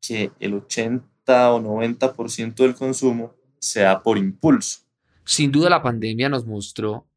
que 0.00 0.30
el 0.38 0.54
80 0.54 1.52
o 1.52 1.60
90% 1.60 2.54
del 2.54 2.76
consumo 2.76 3.34
sea 3.58 4.00
por 4.00 4.18
impulso. 4.18 4.82
Sin 5.24 5.50
duda 5.50 5.68
la 5.68 5.82
pandemia 5.82 6.28
nos 6.28 6.46
mostró 6.46 7.08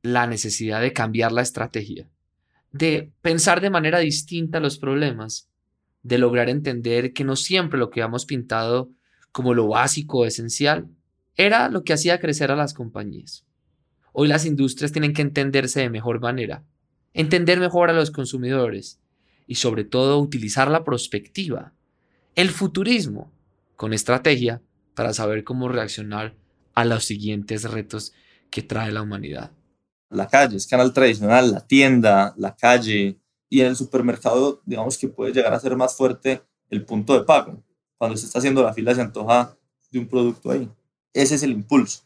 la 0.00 0.26
necesidad 0.26 0.80
de 0.80 0.94
cambiar 0.94 1.30
la 1.30 1.42
estrategia, 1.42 2.08
de 2.72 3.12
pensar 3.20 3.60
de 3.60 3.68
manera 3.68 3.98
distinta 3.98 4.60
los 4.60 4.78
problemas, 4.78 5.50
de 6.06 6.18
lograr 6.18 6.48
entender 6.48 7.12
que 7.12 7.24
no 7.24 7.36
siempre 7.36 7.78
lo 7.78 7.90
que 7.90 8.00
habíamos 8.00 8.26
pintado 8.26 8.90
como 9.32 9.54
lo 9.54 9.68
básico 9.68 10.24
esencial 10.24 10.88
era 11.34 11.68
lo 11.68 11.84
que 11.84 11.92
hacía 11.92 12.20
crecer 12.20 12.50
a 12.50 12.56
las 12.56 12.74
compañías. 12.74 13.44
Hoy 14.12 14.28
las 14.28 14.46
industrias 14.46 14.92
tienen 14.92 15.12
que 15.12 15.22
entenderse 15.22 15.80
de 15.80 15.90
mejor 15.90 16.20
manera, 16.20 16.64
entender 17.12 17.60
mejor 17.60 17.90
a 17.90 17.92
los 17.92 18.10
consumidores 18.10 19.00
y 19.46 19.56
sobre 19.56 19.84
todo 19.84 20.18
utilizar 20.18 20.70
la 20.70 20.84
perspectiva, 20.84 21.72
el 22.34 22.50
futurismo, 22.50 23.32
con 23.76 23.92
estrategia 23.92 24.62
para 24.94 25.12
saber 25.12 25.44
cómo 25.44 25.68
reaccionar 25.68 26.34
a 26.74 26.84
los 26.84 27.04
siguientes 27.04 27.64
retos 27.64 28.12
que 28.50 28.62
trae 28.62 28.92
la 28.92 29.02
humanidad 29.02 29.52
la 30.10 30.28
calle, 30.28 30.56
es 30.56 30.66
canal 30.66 30.92
tradicional, 30.92 31.52
la 31.52 31.66
tienda, 31.66 32.34
la 32.36 32.54
calle, 32.54 33.18
y 33.48 33.60
en 33.60 33.68
el 33.68 33.76
supermercado, 33.76 34.60
digamos 34.64 34.98
que 34.98 35.08
puede 35.08 35.32
llegar 35.32 35.54
a 35.54 35.60
ser 35.60 35.76
más 35.76 35.96
fuerte 35.96 36.42
el 36.70 36.84
punto 36.84 37.14
de 37.14 37.24
pago. 37.24 37.62
Cuando 37.96 38.16
se 38.16 38.26
está 38.26 38.38
haciendo 38.38 38.62
la 38.62 38.74
fila 38.74 38.94
se 38.94 39.00
antoja 39.00 39.56
de 39.90 39.98
un 39.98 40.08
producto 40.08 40.50
ahí. 40.50 40.68
Ese 41.12 41.36
es 41.36 41.42
el 41.42 41.52
impulso. 41.52 42.02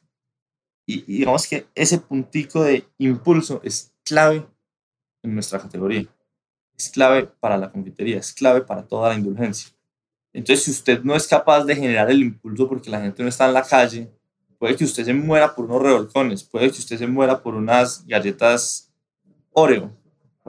Y, 0.87 1.03
digamos 1.03 1.47
que 1.47 1.67
ese 1.75 1.99
puntico 1.99 2.63
de 2.63 2.87
impulso 2.99 3.61
es 3.65 3.95
clave 4.05 4.47
en 5.23 5.35
nuestra 5.35 5.59
categoría. 5.59 6.07
Es 6.77 6.91
clave 6.91 7.27
para 7.41 7.59
la 7.59 7.71
confitería, 7.71 8.19
es 8.19 8.33
clave 8.33 8.63
para 8.63 8.87
toda 8.87 9.09
la 9.09 9.15
indulgencia. 9.15 9.71
Entonces, 10.33 10.65
si 10.65 10.71
usted 10.71 11.03
no 11.03 11.15
es 11.15 11.27
capaz 11.27 11.65
de 11.65 11.75
generar 11.75 12.11
el 12.11 12.23
impulso 12.23 12.69
porque 12.69 12.91
la 12.91 13.01
gente 13.01 13.23
no 13.23 13.29
está 13.29 13.47
en 13.47 13.55
la 13.55 13.63
calle, 13.63 14.11
Puede 14.61 14.77
que 14.77 14.85
usted 14.85 15.07
se 15.07 15.15
muera 15.15 15.55
por 15.55 15.65
unos 15.65 15.81
revolcones, 15.81 16.45
puede 16.45 16.71
que 16.71 16.81
usted 16.81 16.99
se 16.99 17.07
muera 17.07 17.43
por 17.43 17.55
unas 17.55 18.07
galletas 18.07 18.93
Oreo, 19.53 19.91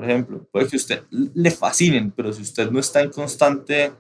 por 0.02 0.10
ejemplo. 0.10 0.48
Puede 0.52 0.68
que 0.68 0.78
usted 0.78 1.04
le 1.12 1.52
fascinen, 1.52 2.10
pero 2.10 2.34
si 2.34 2.42
usted 2.42 2.72
no 2.72 2.80
está 2.80 3.02
en 3.02 3.12
constante 3.12 3.94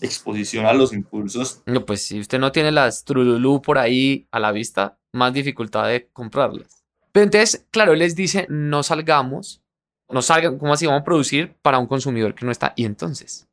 exposición 0.00 0.64
a 0.64 0.72
los 0.72 0.92
impulsos. 0.92 1.60
No, 1.66 1.84
pues 1.84 2.02
si 2.02 2.20
usted 2.20 2.38
no 2.38 2.52
tiene 2.52 2.70
las 2.70 3.04
Trululú 3.04 3.60
por 3.60 3.78
ahí 3.78 4.28
a 4.30 4.38
la 4.38 4.52
vista, 4.52 4.96
más 5.12 5.32
dificultad 5.32 5.88
de 5.88 6.08
comprarlas. 6.12 6.84
Pero 7.10 7.24
entonces, 7.24 7.66
claro, 7.72 7.94
él 7.94 7.98
les 7.98 8.14
dice, 8.14 8.46
no 8.48 8.84
salgamos, 8.84 9.60
no 10.08 10.22
salgan, 10.22 10.56
¿cómo 10.56 10.72
así 10.72 10.86
vamos 10.86 11.00
a 11.00 11.04
producir 11.04 11.56
para 11.62 11.80
un 11.80 11.88
consumidor 11.88 12.32
que 12.36 12.46
no 12.46 12.52
está? 12.52 12.72
Y 12.76 12.84
entonces, 12.84 13.48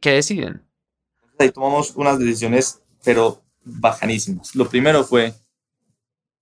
¿qué 0.00 0.12
deciden? 0.12 0.62
Ahí 1.38 1.50
tomamos 1.50 1.94
unas 1.94 2.18
decisiones, 2.18 2.80
pero 3.04 3.42
bajanísimos. 3.64 4.54
Lo 4.54 4.66
primero 4.66 5.04
fue 5.04 5.34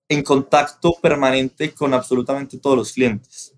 en 0.08 0.22
contacto 0.22 0.92
permanente 1.02 1.72
con 1.72 1.92
absolutamente 1.92 2.58
todos 2.58 2.76
los 2.76 2.92
clientes. 2.92 3.52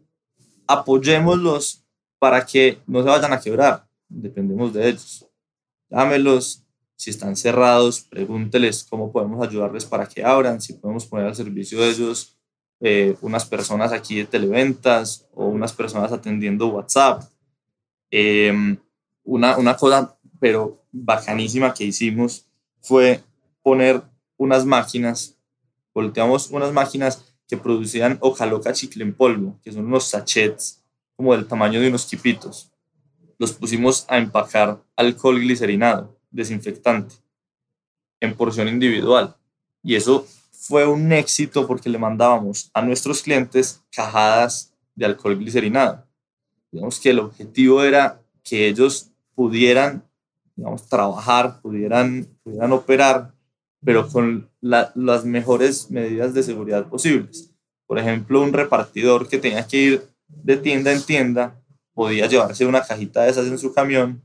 Apoyémoslos 0.73 1.85
para 2.19 2.45
que 2.45 2.79
no 2.87 3.02
se 3.02 3.09
vayan 3.09 3.33
a 3.33 3.41
quebrar. 3.41 3.87
Dependemos 4.09 4.73
de 4.73 4.88
ellos. 4.88 5.26
Llámelos. 5.91 6.64
Si 6.97 7.11
están 7.11 7.35
cerrados, 7.35 8.00
pregúnteles 8.00 8.85
cómo 8.88 9.11
podemos 9.11 9.45
ayudarles 9.45 9.85
para 9.85 10.07
que 10.07 10.23
abran. 10.23 10.61
Si 10.61 10.75
podemos 10.75 11.05
poner 11.05 11.26
al 11.26 11.35
servicio 11.35 11.81
de 11.81 11.91
ellos 11.91 12.38
eh, 12.81 13.17
unas 13.23 13.45
personas 13.45 13.93
aquí 13.93 14.17
de 14.17 14.26
televentas 14.26 15.29
o 15.35 15.47
unas 15.47 15.73
personas 15.73 16.12
atendiendo 16.12 16.69
WhatsApp. 16.69 17.25
Em, 18.11 18.76
una, 19.25 19.57
una 19.57 19.76
cosa, 19.76 20.17
pero 20.38 20.85
bacanísima 20.93 21.75
que 21.75 21.85
hicimos 21.85 22.47
fue 22.81 23.21
poner 23.62 24.02
unas 24.37 24.67
máquinas, 24.67 25.37
volteamos 25.95 26.50
unas 26.50 26.73
máquinas 26.73 27.32
que 27.53 27.59
producían 27.59 28.19
loca 28.49 28.73
chicle 28.73 29.05
en 29.05 29.13
polvo, 29.13 29.61
que 29.63 29.71
son 29.71 29.85
unos 29.85 30.05
sachets 30.05 30.83
como 31.15 31.35
del 31.35 31.47
tamaño 31.47 31.83
de 31.83 31.89
unos 31.89 32.07
quipitos. 32.07 32.73
Los 33.39 33.53
pusimos 33.53 34.07
a 34.09 34.17
empacar 34.17 34.83
alcohol 34.97 35.39
glicerinado, 35.39 36.19
desinfectante, 36.31 37.15
en 38.21 38.35
porción 38.35 38.69
individual. 38.69 39.37
Y 39.83 39.97
eso 39.97 40.27
fue 40.51 40.87
un 40.87 41.13
éxito 41.13 41.67
porque 41.67 41.91
le 41.91 41.99
mandábamos 41.99 42.71
a 42.73 42.81
nuestros 42.81 43.21
clientes 43.21 43.83
cajadas 43.95 44.73
de 44.95 45.05
alcohol 45.05 45.37
glicerinado. 45.37 46.07
Digamos 46.71 46.99
que 47.01 47.11
el 47.11 47.19
objetivo 47.19 47.83
era 47.83 48.23
que 48.43 48.67
ellos 48.67 49.11
pudieran 49.35 50.09
digamos, 50.57 50.89
trabajar, 50.89 51.61
pudieran, 51.61 52.27
pudieran 52.43 52.73
operar, 52.73 53.35
pero 53.85 54.09
con 54.09 54.49
las 54.61 55.25
mejores 55.25 55.91
medidas 55.91 56.35
de 56.35 56.43
seguridad 56.43 56.89
posibles. 56.89 57.51
Por 57.87 57.99
ejemplo, 57.99 58.41
un 58.41 58.53
repartidor 58.53 59.29
que 59.29 59.39
tenía 59.39 59.67
que 59.67 59.77
ir 59.77 60.09
de 60.29 60.57
tienda 60.57 60.93
en 60.93 61.03
tienda 61.03 61.61
podía 61.93 62.27
llevarse 62.27 62.65
una 62.65 62.83
cajita 62.83 63.23
de 63.23 63.31
esas 63.31 63.47
en 63.47 63.59
su 63.59 63.73
camión 63.75 64.23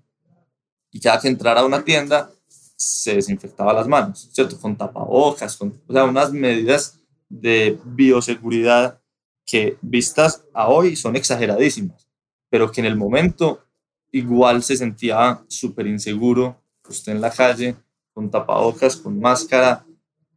y 0.92 1.00
cada 1.00 1.20
que 1.20 1.28
entrara 1.28 1.62
a 1.62 1.66
una 1.66 1.84
tienda 1.84 2.32
se 2.48 3.16
desinfectaba 3.16 3.74
las 3.74 3.88
manos, 3.88 4.30
¿cierto? 4.32 4.60
Con 4.60 4.78
tapabocas, 4.78 5.58
con, 5.58 5.82
o 5.88 5.94
sea, 5.94 6.06
unas 6.06 6.32
medidas 6.32 7.00
de 7.28 7.78
bioseguridad 7.84 9.02
que 9.46 9.78
vistas 9.82 10.44
a 10.54 10.68
hoy 10.68 10.96
son 10.96 11.16
exageradísimas, 11.16 12.08
pero 12.50 12.72
que 12.72 12.82
en 12.82 12.86
el 12.86 12.96
momento 12.96 13.66
igual 14.12 14.64
se 14.64 14.78
sentía 14.78 15.42
súper 15.48 15.88
inseguro, 15.88 16.62
usted 16.88 17.12
en 17.14 17.22
la 17.22 17.32
calle, 17.32 17.76
con 18.18 18.32
tapabocas, 18.32 18.96
con 18.96 19.20
máscara 19.20 19.86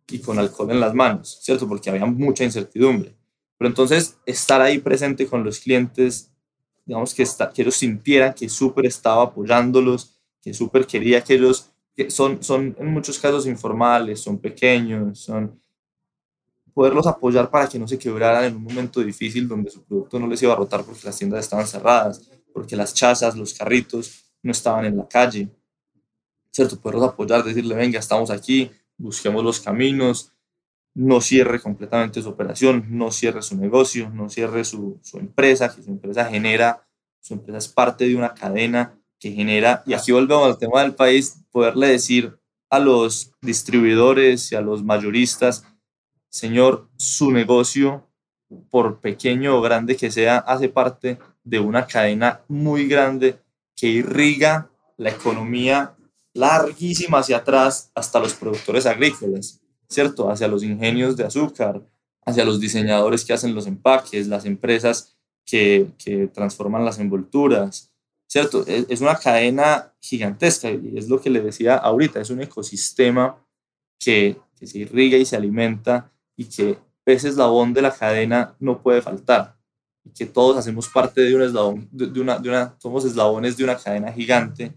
y 0.06 0.18
con 0.18 0.38
alcohol 0.38 0.70
en 0.70 0.80
las 0.80 0.92
manos, 0.92 1.38
¿cierto? 1.40 1.66
Porque 1.66 1.88
había 1.88 2.04
mucha 2.04 2.44
incertidumbre. 2.44 3.16
Pero 3.56 3.70
entonces 3.70 4.18
estar 4.26 4.60
ahí 4.60 4.80
presente 4.80 5.26
con 5.26 5.42
los 5.42 5.60
clientes, 5.60 6.30
digamos 6.84 7.14
que, 7.14 7.22
está, 7.22 7.50
que 7.50 7.62
ellos 7.62 7.76
sintieran 7.76 8.34
que 8.34 8.50
súper 8.50 8.84
estaba 8.84 9.22
apoyándolos, 9.22 10.20
que 10.42 10.52
súper 10.52 10.86
quería 10.86 11.24
que 11.24 11.32
ellos, 11.32 11.70
que 11.96 12.10
son, 12.10 12.42
son 12.42 12.76
en 12.78 12.86
muchos 12.88 13.18
casos 13.18 13.46
informales, 13.46 14.20
son 14.20 14.36
pequeños, 14.36 15.18
son 15.18 15.58
poderlos 16.74 17.06
apoyar 17.06 17.48
para 17.48 17.66
que 17.66 17.78
no 17.78 17.88
se 17.88 17.98
quebraran 17.98 18.44
en 18.44 18.56
un 18.56 18.64
momento 18.64 19.00
difícil 19.00 19.48
donde 19.48 19.70
su 19.70 19.82
producto 19.84 20.18
no 20.20 20.26
les 20.26 20.42
iba 20.42 20.52
a 20.52 20.56
rotar 20.56 20.84
porque 20.84 21.06
las 21.06 21.16
tiendas 21.16 21.40
estaban 21.40 21.66
cerradas, 21.66 22.28
porque 22.52 22.76
las 22.76 22.92
chazas, 22.92 23.34
los 23.34 23.54
carritos 23.54 24.26
no 24.42 24.52
estaban 24.52 24.84
en 24.84 24.98
la 24.98 25.08
calle. 25.08 25.48
¿Cierto? 26.52 26.80
Poderlos 26.80 27.10
apoyar, 27.10 27.44
decirle, 27.44 27.74
venga, 27.74 27.98
estamos 27.98 28.30
aquí, 28.30 28.70
busquemos 28.96 29.44
los 29.44 29.60
caminos, 29.60 30.32
no 30.94 31.20
cierre 31.20 31.60
completamente 31.60 32.22
su 32.22 32.28
operación, 32.28 32.86
no 32.90 33.10
cierre 33.12 33.42
su 33.42 33.56
negocio, 33.56 34.10
no 34.10 34.28
cierre 34.28 34.64
su, 34.64 34.98
su 35.02 35.18
empresa, 35.18 35.74
que 35.74 35.82
su 35.82 35.90
empresa 35.90 36.24
genera, 36.24 36.86
su 37.20 37.34
empresa 37.34 37.58
es 37.58 37.68
parte 37.68 38.06
de 38.06 38.16
una 38.16 38.34
cadena 38.34 38.98
que 39.18 39.32
genera, 39.32 39.82
y 39.86 39.94
aquí 39.94 40.12
volvemos 40.12 40.46
al 40.46 40.58
tema 40.58 40.82
del 40.82 40.94
país, 40.94 41.44
poderle 41.50 41.88
decir 41.88 42.38
a 42.70 42.78
los 42.78 43.32
distribuidores 43.42 44.50
y 44.52 44.56
a 44.56 44.60
los 44.60 44.82
mayoristas, 44.82 45.64
señor, 46.28 46.88
su 46.96 47.30
negocio, 47.30 48.06
por 48.70 49.00
pequeño 49.00 49.56
o 49.56 49.60
grande 49.60 49.96
que 49.96 50.10
sea, 50.10 50.38
hace 50.38 50.68
parte 50.68 51.18
de 51.44 51.60
una 51.60 51.86
cadena 51.86 52.40
muy 52.48 52.88
grande 52.88 53.38
que 53.76 53.86
irriga 53.86 54.70
la 54.96 55.10
economía 55.10 55.94
larguísima 56.34 57.18
hacia 57.18 57.38
atrás 57.38 57.90
hasta 57.94 58.20
los 58.20 58.34
productores 58.34 58.86
agrícolas, 58.86 59.60
¿cierto? 59.88 60.30
Hacia 60.30 60.48
los 60.48 60.62
ingenios 60.62 61.16
de 61.16 61.24
azúcar, 61.24 61.82
hacia 62.24 62.44
los 62.44 62.60
diseñadores 62.60 63.24
que 63.24 63.32
hacen 63.32 63.54
los 63.54 63.66
empaques, 63.66 64.28
las 64.28 64.44
empresas 64.44 65.16
que, 65.44 65.88
que 65.98 66.28
transforman 66.28 66.84
las 66.84 66.98
envolturas, 66.98 67.90
¿cierto? 68.28 68.64
Es, 68.66 68.86
es, 68.88 69.00
una 69.00 69.16
cadena 69.16 69.92
gigantesca 70.00 70.70
y 70.70 70.96
es 70.96 71.08
lo 71.08 71.20
que 71.20 71.30
le 71.30 71.40
decía 71.40 71.76
ahorita, 71.76 72.20
es 72.20 72.30
un 72.30 72.42
ecosistema 72.42 73.44
que, 73.98 74.36
que 74.56 74.66
se 74.66 74.78
irriga 74.78 75.18
y 75.18 75.24
se 75.24 75.36
alimenta 75.36 76.12
y 76.36 76.44
que 76.44 76.78
ese 77.06 77.28
eslabón 77.28 77.74
de 77.74 77.82
la 77.82 77.92
cadena 77.92 78.54
no 78.60 78.82
puede 78.82 79.02
faltar 79.02 79.56
y 80.04 80.10
que 80.10 80.26
todos 80.26 80.56
hacemos 80.56 80.88
parte 80.88 81.20
de 81.20 81.34
un 81.34 81.42
eslabón, 81.42 81.88
de, 81.92 82.20
una, 82.20 82.38
de 82.38 82.48
una, 82.48 82.76
somos 82.78 83.04
eslabones 83.04 83.56
de 83.56 83.64
una 83.64 83.76
cadena 83.76 84.12
gigante, 84.12 84.74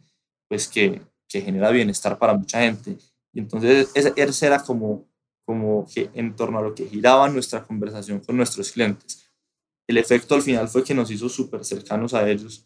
pues 0.48 0.68
que, 0.68 1.02
que 1.34 1.42
genera 1.42 1.72
bienestar 1.72 2.18
para 2.18 2.34
mucha 2.34 2.62
gente. 2.62 2.98
Y 3.34 3.40
entonces 3.40 3.92
ese 3.94 4.46
era 4.46 4.60
como, 4.60 5.06
como 5.46 5.86
que 5.94 6.10
en 6.14 6.36
torno 6.36 6.60
a 6.60 6.62
lo 6.62 6.74
que 6.74 6.86
giraba 6.86 7.28
nuestra 7.28 7.64
conversación 7.64 8.20
con 8.20 8.38
nuestros 8.38 8.72
clientes. 8.72 9.30
El 9.88 9.98
efecto 9.98 10.36
al 10.36 10.42
final 10.42 10.70
fue 10.70 10.84
que 10.84 10.94
nos 10.94 11.12
hizo 11.12 11.28
súper 11.28 11.66
cercanos 11.66 12.14
a 12.14 12.30
ellos, 12.30 12.66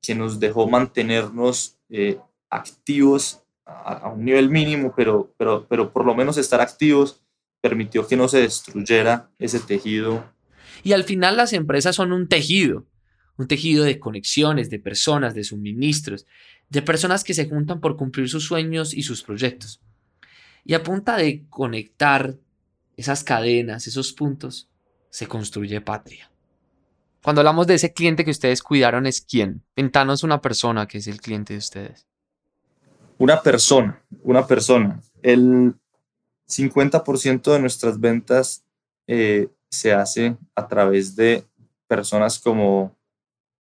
que 0.00 0.14
nos 0.14 0.40
dejó 0.40 0.66
mantenernos 0.66 1.78
eh, 1.90 2.18
activos 2.48 3.42
a, 3.66 3.98
a, 3.98 4.08
un 4.12 4.24
nivel 4.24 4.48
mínimo, 4.48 4.94
pero, 4.96 5.34
pero, 5.36 5.66
pero 5.68 5.92
por 5.92 6.06
lo 6.06 6.14
menos 6.14 6.38
estar 6.38 6.60
activos 6.60 7.20
permitió 7.60 8.06
que 8.06 8.16
no 8.16 8.28
se 8.28 8.40
destruyera 8.40 9.30
ese 9.38 9.58
tejido 9.58 10.24
y 10.84 10.92
al 10.92 11.04
final 11.04 11.36
las 11.36 11.54
empresas 11.54 11.96
son 11.96 12.12
un 12.12 12.28
tejido, 12.28 12.86
un 13.38 13.48
tejido 13.48 13.84
de 13.84 13.98
conexiones, 13.98 14.70
de 14.70 14.78
personas, 14.78 15.34
de 15.34 15.42
suministros, 15.42 16.26
de 16.74 16.82
personas 16.82 17.22
que 17.22 17.34
se 17.34 17.48
juntan 17.48 17.80
por 17.80 17.96
cumplir 17.96 18.28
sus 18.28 18.44
sueños 18.44 18.94
y 18.94 19.04
sus 19.04 19.22
proyectos. 19.22 19.80
Y 20.64 20.74
a 20.74 20.82
punta 20.82 21.16
de 21.16 21.44
conectar 21.48 22.34
esas 22.96 23.22
cadenas, 23.22 23.86
esos 23.86 24.12
puntos, 24.12 24.68
se 25.08 25.28
construye 25.28 25.80
patria. 25.80 26.28
Cuando 27.22 27.42
hablamos 27.42 27.68
de 27.68 27.74
ese 27.74 27.92
cliente 27.92 28.24
que 28.24 28.32
ustedes 28.32 28.60
cuidaron, 28.60 29.06
¿es 29.06 29.20
quién? 29.20 29.62
Ventanos 29.76 30.24
una 30.24 30.40
persona 30.40 30.88
que 30.88 30.98
es 30.98 31.06
el 31.06 31.20
cliente 31.20 31.52
de 31.52 31.60
ustedes. 31.60 32.08
Una 33.18 33.40
persona, 33.40 34.02
una 34.24 34.44
persona. 34.44 35.00
El 35.22 35.76
50% 36.48 37.52
de 37.52 37.60
nuestras 37.60 38.00
ventas 38.00 38.64
eh, 39.06 39.48
se 39.70 39.92
hace 39.92 40.36
a 40.56 40.66
través 40.66 41.14
de 41.14 41.46
personas 41.86 42.40
como 42.40 42.96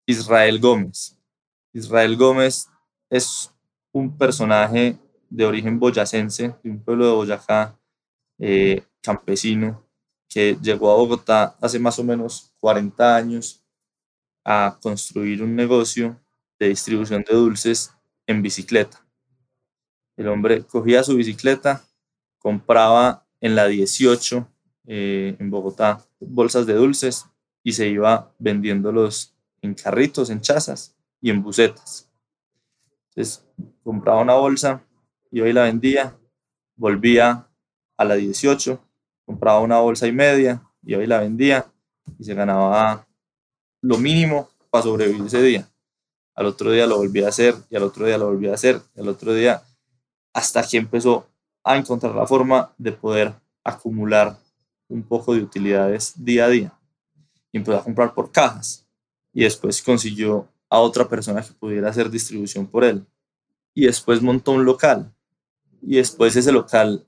Israel 0.05 0.59
Gómez. 0.61 1.17
Israel 1.73 2.15
Gómez 2.15 2.70
es 3.11 3.53
un 3.91 4.17
personaje 4.17 4.97
de 5.29 5.45
origen 5.45 5.79
boyacense, 5.79 6.55
de 6.63 6.69
un 6.71 6.83
pueblo 6.83 7.05
de 7.05 7.11
Boyacá, 7.11 7.77
eh, 8.39 8.83
campesino, 9.01 9.85
que 10.29 10.57
llegó 10.61 10.91
a 10.91 10.95
Bogotá 10.95 11.57
hace 11.61 11.77
más 11.77 11.99
o 11.99 12.03
menos 12.03 12.53
40 12.61 13.15
años 13.15 13.61
a 14.45 14.79
construir 14.81 15.43
un 15.43 15.55
negocio 15.55 16.17
de 16.57 16.69
distribución 16.69 17.23
de 17.29 17.35
dulces 17.35 17.93
en 18.25 18.41
bicicleta. 18.41 19.05
El 20.15 20.29
hombre 20.29 20.63
cogía 20.63 21.03
su 21.03 21.15
bicicleta, 21.15 21.83
compraba 22.39 23.27
en 23.41 23.55
la 23.55 23.67
18 23.67 24.47
eh, 24.87 25.35
en 25.37 25.49
Bogotá 25.49 26.05
bolsas 26.19 26.65
de 26.65 26.75
dulces 26.75 27.25
y 27.63 27.73
se 27.73 27.87
iba 27.87 28.33
vendiéndolos 28.39 29.35
en 29.61 29.73
carritos, 29.73 30.29
en 30.29 30.41
chazas 30.41 30.95
y 31.21 31.29
en 31.29 31.43
bucetas. 31.43 32.10
Entonces 33.11 33.45
compraba 33.83 34.21
una 34.21 34.35
bolsa 34.35 34.83
y 35.31 35.41
hoy 35.41 35.53
la 35.53 35.63
vendía, 35.63 36.17
volvía 36.75 37.47
a 37.97 38.05
la 38.05 38.15
18, 38.15 38.79
compraba 39.25 39.59
una 39.59 39.79
bolsa 39.79 40.07
y 40.07 40.13
media 40.13 40.61
y 40.81 40.95
hoy 40.95 41.07
la 41.07 41.19
vendía 41.19 41.65
y 42.17 42.23
se 42.23 42.33
ganaba 42.33 43.05
lo 43.81 43.97
mínimo 43.97 44.49
para 44.69 44.83
sobrevivir 44.83 45.25
ese 45.25 45.41
día. 45.41 45.67
Al 46.35 46.45
otro 46.45 46.71
día 46.71 46.87
lo 46.87 46.97
volvía 46.97 47.25
a 47.25 47.29
hacer 47.29 47.55
y 47.69 47.75
al 47.75 47.83
otro 47.83 48.05
día 48.05 48.17
lo 48.17 48.27
volvía 48.27 48.51
a 48.51 48.55
hacer 48.55 48.81
y 48.95 49.01
al 49.01 49.09
otro 49.09 49.33
día 49.33 49.61
hasta 50.33 50.65
que 50.65 50.77
empezó 50.77 51.27
a 51.63 51.75
encontrar 51.75 52.15
la 52.15 52.25
forma 52.25 52.73
de 52.77 52.93
poder 52.93 53.33
acumular 53.63 54.37
un 54.87 55.03
poco 55.03 55.35
de 55.35 55.41
utilidades 55.41 56.13
día 56.15 56.45
a 56.45 56.49
día 56.49 56.73
y 57.51 57.57
empezó 57.57 57.77
a 57.77 57.83
comprar 57.83 58.13
por 58.13 58.31
cajas 58.31 58.87
y 59.33 59.43
después 59.43 59.81
consiguió 59.81 60.47
a 60.71 60.79
otra 60.79 61.07
persona 61.07 61.43
que 61.43 61.53
pudiera 61.53 61.89
hacer 61.89 62.09
distribución 62.09 62.65
por 62.65 62.85
él. 62.85 63.05
Y 63.73 63.85
después 63.85 64.21
montó 64.21 64.53
un 64.53 64.65
local. 64.65 65.13
Y 65.81 65.97
después 65.97 66.35
ese 66.35 66.51
local 66.51 67.05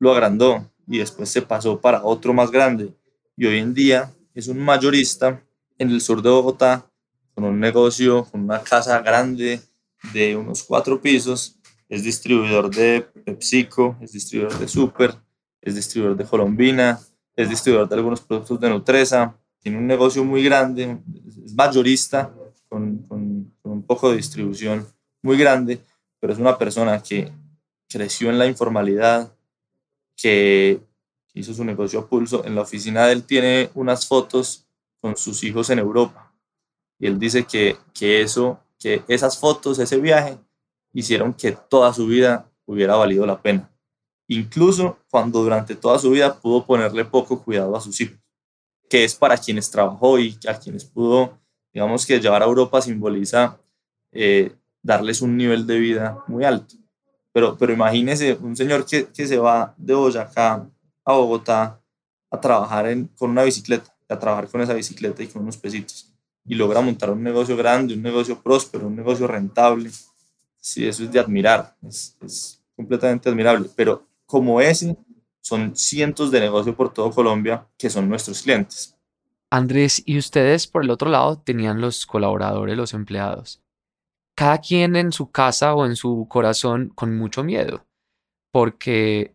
lo 0.00 0.12
agrandó. 0.12 0.68
Y 0.88 0.98
después 0.98 1.30
se 1.30 1.40
pasó 1.40 1.80
para 1.80 2.04
otro 2.04 2.34
más 2.34 2.50
grande. 2.50 2.92
Y 3.36 3.46
hoy 3.46 3.58
en 3.58 3.72
día 3.72 4.12
es 4.34 4.48
un 4.48 4.58
mayorista 4.58 5.42
en 5.78 5.90
el 5.90 6.00
sur 6.00 6.20
de 6.20 6.30
Bogotá 6.30 6.90
con 7.34 7.44
un 7.44 7.60
negocio, 7.60 8.24
con 8.24 8.42
una 8.42 8.62
casa 8.62 8.98
grande 9.00 9.60
de 10.12 10.36
unos 10.36 10.64
cuatro 10.64 11.00
pisos, 11.00 11.58
es 11.88 12.02
distribuidor 12.02 12.74
de 12.74 13.02
PepsiCo, 13.24 13.96
es 14.00 14.12
distribuidor 14.12 14.58
de 14.58 14.66
Super, 14.66 15.14
es 15.60 15.74
distribuidor 15.74 16.16
de 16.16 16.24
Colombina, 16.24 16.98
es 17.36 17.50
distribuidor 17.50 17.88
de 17.88 17.94
algunos 17.94 18.22
productos 18.22 18.58
de 18.58 18.70
Nutresa, 18.70 19.36
tiene 19.60 19.78
un 19.78 19.86
negocio 19.86 20.24
muy 20.24 20.42
grande, 20.42 20.98
es 21.44 21.52
mayorista 21.54 22.32
con, 22.68 23.06
un 23.10 23.82
poco 23.86 24.10
de 24.10 24.16
distribución 24.16 24.86
muy 25.22 25.36
grande, 25.36 25.80
pero 26.20 26.32
es 26.32 26.38
una 26.38 26.58
persona 26.58 27.02
que 27.02 27.32
creció 27.88 28.30
en 28.30 28.38
la 28.38 28.46
informalidad, 28.46 29.32
que 30.16 30.80
hizo 31.34 31.54
su 31.54 31.64
negocio 31.64 32.00
a 32.00 32.08
pulso. 32.08 32.44
En 32.44 32.54
la 32.54 32.62
oficina 32.62 33.06
de 33.06 33.12
él 33.12 33.24
tiene 33.24 33.70
unas 33.74 34.06
fotos 34.06 34.66
con 35.00 35.16
sus 35.16 35.44
hijos 35.44 35.70
en 35.70 35.78
Europa. 35.78 36.32
Y 36.98 37.06
él 37.06 37.18
dice 37.18 37.44
que, 37.44 37.76
que 37.92 38.22
eso, 38.22 38.60
que 38.78 39.04
esas 39.08 39.38
fotos, 39.38 39.78
ese 39.78 40.00
viaje, 40.00 40.38
hicieron 40.92 41.34
que 41.34 41.52
toda 41.52 41.92
su 41.92 42.06
vida 42.06 42.50
hubiera 42.64 42.96
valido 42.96 43.26
la 43.26 43.40
pena. 43.40 43.70
Incluso 44.28 44.98
cuando 45.10 45.42
durante 45.42 45.76
toda 45.76 45.98
su 45.98 46.10
vida 46.10 46.40
pudo 46.40 46.64
ponerle 46.64 47.04
poco 47.04 47.42
cuidado 47.42 47.76
a 47.76 47.80
sus 47.80 48.00
hijos, 48.00 48.18
que 48.88 49.04
es 49.04 49.14
para 49.14 49.36
quienes 49.36 49.70
trabajó 49.70 50.18
y 50.18 50.38
a 50.48 50.58
quienes 50.58 50.84
pudo, 50.84 51.38
digamos 51.76 52.06
que 52.06 52.18
llevar 52.18 52.42
a 52.42 52.46
Europa 52.46 52.80
simboliza 52.80 53.58
eh, 54.10 54.50
darles 54.82 55.20
un 55.20 55.36
nivel 55.36 55.66
de 55.66 55.78
vida 55.78 56.24
muy 56.26 56.42
alto. 56.42 56.74
Pero, 57.34 57.58
pero 57.58 57.70
imagínese 57.70 58.32
un 58.32 58.56
señor 58.56 58.86
que, 58.86 59.08
que 59.08 59.26
se 59.26 59.36
va 59.36 59.74
de 59.76 59.92
Boyacá 59.92 60.66
a 61.04 61.12
Bogotá 61.12 61.78
a 62.30 62.40
trabajar 62.40 62.88
en, 62.88 63.08
con 63.08 63.28
una 63.28 63.42
bicicleta, 63.42 63.94
a 64.08 64.18
trabajar 64.18 64.48
con 64.48 64.62
esa 64.62 64.72
bicicleta 64.72 65.22
y 65.22 65.26
con 65.26 65.42
unos 65.42 65.58
pesitos. 65.58 66.10
Y 66.46 66.54
logra 66.54 66.80
montar 66.80 67.10
un 67.10 67.22
negocio 67.22 67.54
grande, 67.58 67.92
un 67.92 68.00
negocio 68.00 68.40
próspero, 68.42 68.86
un 68.86 68.96
negocio 68.96 69.26
rentable. 69.26 69.90
Sí, 70.56 70.88
eso 70.88 71.04
es 71.04 71.12
de 71.12 71.20
admirar, 71.20 71.76
es, 71.86 72.16
es 72.22 72.58
completamente 72.74 73.28
admirable. 73.28 73.68
Pero 73.76 74.02
como 74.24 74.62
ese, 74.62 74.96
son 75.42 75.76
cientos 75.76 76.30
de 76.30 76.40
negocios 76.40 76.74
por 76.74 76.90
todo 76.90 77.10
Colombia 77.10 77.66
que 77.76 77.90
son 77.90 78.08
nuestros 78.08 78.40
clientes. 78.40 78.95
Andrés, 79.50 80.02
y 80.04 80.18
ustedes 80.18 80.66
por 80.66 80.82
el 80.82 80.90
otro 80.90 81.10
lado 81.10 81.38
tenían 81.38 81.80
los 81.80 82.06
colaboradores, 82.06 82.76
los 82.76 82.94
empleados 82.94 83.62
cada 84.36 84.58
quien 84.58 84.94
en 84.96 85.12
su 85.12 85.30
casa 85.30 85.74
o 85.74 85.86
en 85.86 85.96
su 85.96 86.26
corazón 86.28 86.92
con 86.94 87.16
mucho 87.16 87.42
miedo, 87.42 87.86
porque 88.52 89.34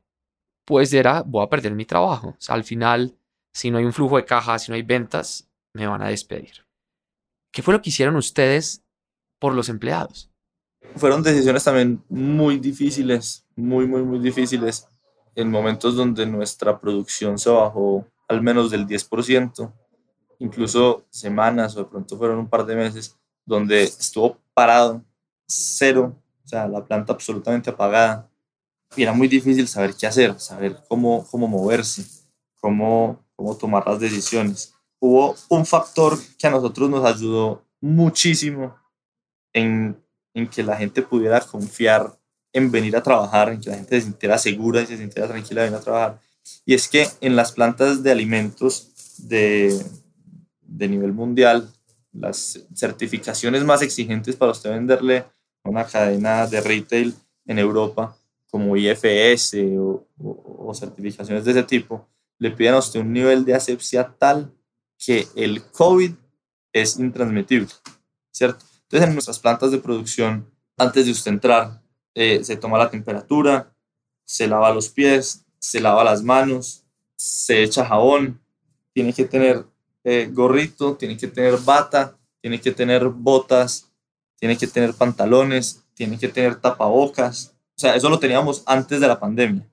pues 0.63 0.93
era, 0.93 1.23
voy 1.23 1.43
a 1.43 1.49
perder 1.49 1.73
mi 1.73 1.85
trabajo. 1.85 2.37
al 2.47 2.63
final, 2.63 3.17
si 3.51 3.71
no 3.71 3.79
hay 3.79 3.85
un 3.85 3.93
flujo 3.93 4.17
de 4.17 4.25
caja, 4.25 4.59
si 4.59 4.71
no 4.71 4.75
hay 4.75 4.83
ventas, 4.83 5.49
me 5.73 5.87
van 5.87 6.03
a 6.03 6.09
despedir. 6.09 6.65
¿Qué 7.51 7.63
fue 7.63 7.73
lo 7.73 7.81
que 7.81 7.89
hicieron 7.89 8.15
ustedes 8.15 8.83
por 9.39 9.53
los 9.53 9.69
empleados? 9.69 10.29
Fueron 10.95 11.23
decisiones 11.23 11.63
también 11.63 12.03
muy 12.07 12.59
difíciles, 12.59 13.45
muy, 13.55 13.87
muy, 13.87 14.03
muy 14.03 14.19
difíciles, 14.19 14.87
en 15.35 15.49
momentos 15.49 15.95
donde 15.95 16.25
nuestra 16.27 16.79
producción 16.79 17.39
se 17.39 17.49
bajó 17.49 18.05
al 18.27 18.41
menos 18.41 18.69
del 18.69 18.85
10%, 18.87 19.73
incluso 20.41 21.05
semanas 21.11 21.75
o 21.75 21.83
de 21.83 21.85
pronto 21.85 22.17
fueron 22.17 22.39
un 22.39 22.49
par 22.49 22.65
de 22.65 22.75
meses, 22.75 23.15
donde 23.45 23.83
estuvo 23.83 24.37
parado, 24.53 25.03
cero, 25.47 26.15
o 26.43 26.47
sea, 26.47 26.67
la 26.67 26.83
planta 26.83 27.13
absolutamente 27.13 27.69
apagada. 27.69 28.27
Y 28.95 29.03
era 29.03 29.13
muy 29.13 29.27
difícil 29.27 29.67
saber 29.67 29.93
qué 29.95 30.07
hacer, 30.07 30.37
saber 30.39 30.77
cómo, 30.89 31.25
cómo 31.29 31.47
moverse, 31.47 32.03
cómo, 32.59 33.23
cómo 33.35 33.55
tomar 33.55 33.87
las 33.87 33.99
decisiones. 33.99 34.73
Hubo 34.99 35.35
un 35.49 35.65
factor 35.65 36.17
que 36.37 36.47
a 36.47 36.51
nosotros 36.51 36.89
nos 36.89 37.05
ayudó 37.05 37.63
muchísimo 37.79 38.75
en, 39.53 39.95
en 40.33 40.47
que 40.47 40.63
la 40.63 40.75
gente 40.75 41.03
pudiera 41.03 41.39
confiar 41.39 42.17
en 42.51 42.71
venir 42.71 42.97
a 42.97 43.03
trabajar, 43.03 43.49
en 43.49 43.61
que 43.61 43.69
la 43.69 43.77
gente 43.77 43.99
se 43.99 44.07
sintiera 44.07 44.37
segura 44.37 44.81
y 44.81 44.87
se 44.87 44.97
sintiera 44.97 45.27
tranquila 45.27 45.61
de 45.61 45.67
venir 45.67 45.79
a 45.79 45.83
trabajar. 45.83 46.19
Y 46.65 46.73
es 46.73 46.87
que 46.87 47.07
en 47.21 47.35
las 47.35 47.51
plantas 47.51 48.03
de 48.03 48.11
alimentos 48.11 48.87
de, 49.17 49.79
de 50.71 50.87
nivel 50.87 51.13
mundial, 51.13 51.69
las 52.13 52.59
certificaciones 52.73 53.63
más 53.63 53.81
exigentes 53.81 54.35
para 54.35 54.51
usted 54.51 54.71
venderle 54.71 55.25
una 55.63 55.85
cadena 55.85 56.47
de 56.47 56.61
retail 56.61 57.15
en 57.45 57.59
Europa, 57.59 58.15
como 58.49 58.75
IFS 58.75 59.55
o, 59.77 60.73
certificaciones 60.73 61.45
de 61.45 61.51
ese 61.51 61.63
tipo, 61.63 62.07
le 62.37 62.51
piden 62.51 62.75
a 62.75 62.79
usted 62.79 63.01
un 63.01 63.11
nivel 63.11 63.43
de 63.45 63.53
asepsia 63.53 64.15
tal 64.17 64.53
que 64.97 65.27
el 65.35 65.63
COVID 65.63 66.13
es 66.71 66.97
intransmitible, 66.97 67.67
¿cierto? 68.31 68.65
Entonces, 68.83 69.07
en 69.07 69.13
nuestras 69.13 69.39
plantas 69.39 69.71
de 69.71 69.79
producción, 69.79 70.49
antes 70.77 71.05
de 71.05 71.11
usted 71.11 71.31
entrar, 71.31 71.81
eh, 72.13 72.43
se 72.43 72.55
toma 72.55 72.77
la 72.77 72.89
temperatura, 72.89 73.73
se 74.25 74.47
lava 74.47 74.73
los 74.73 74.89
pies, 74.89 75.45
se 75.59 75.81
lava 75.81 76.03
las 76.03 76.23
manos, 76.23 76.85
se 77.15 77.63
echa 77.63 77.85
jabón, 77.85 78.41
tiene 78.93 79.13
que 79.13 79.25
tener 79.25 79.65
eh, 80.03 80.29
gorrito, 80.31 80.95
tiene 80.95 81.17
que 81.17 81.27
tener 81.27 81.57
bata, 81.57 82.17
tiene 82.41 82.59
que 82.59 82.71
tener 82.71 83.07
botas, 83.07 83.91
tiene 84.39 84.57
que 84.57 84.67
tener 84.67 84.93
pantalones, 84.93 85.83
tiene 85.93 86.17
que 86.17 86.27
tener 86.27 86.55
tapabocas. 86.55 87.55
O 87.75 87.79
sea, 87.79 87.95
eso 87.95 88.09
lo 88.09 88.19
teníamos 88.19 88.63
antes 88.65 88.99
de 88.99 89.07
la 89.07 89.19
pandemia. 89.19 89.67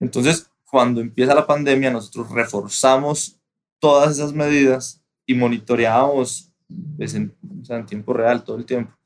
Entonces, 0.00 0.50
cuando 0.64 1.00
empieza 1.00 1.34
la 1.34 1.46
pandemia, 1.46 1.90
nosotros 1.90 2.30
reforzamos 2.30 3.38
todas 3.78 4.12
esas 4.12 4.32
medidas 4.32 5.02
y 5.26 5.34
monitoreábamos 5.34 6.52
pues, 6.96 7.14
en, 7.14 7.34
en 7.68 7.86
tiempo 7.86 8.12
real 8.12 8.44
todo 8.44 8.56
el 8.56 8.66
tiempo 8.66 8.98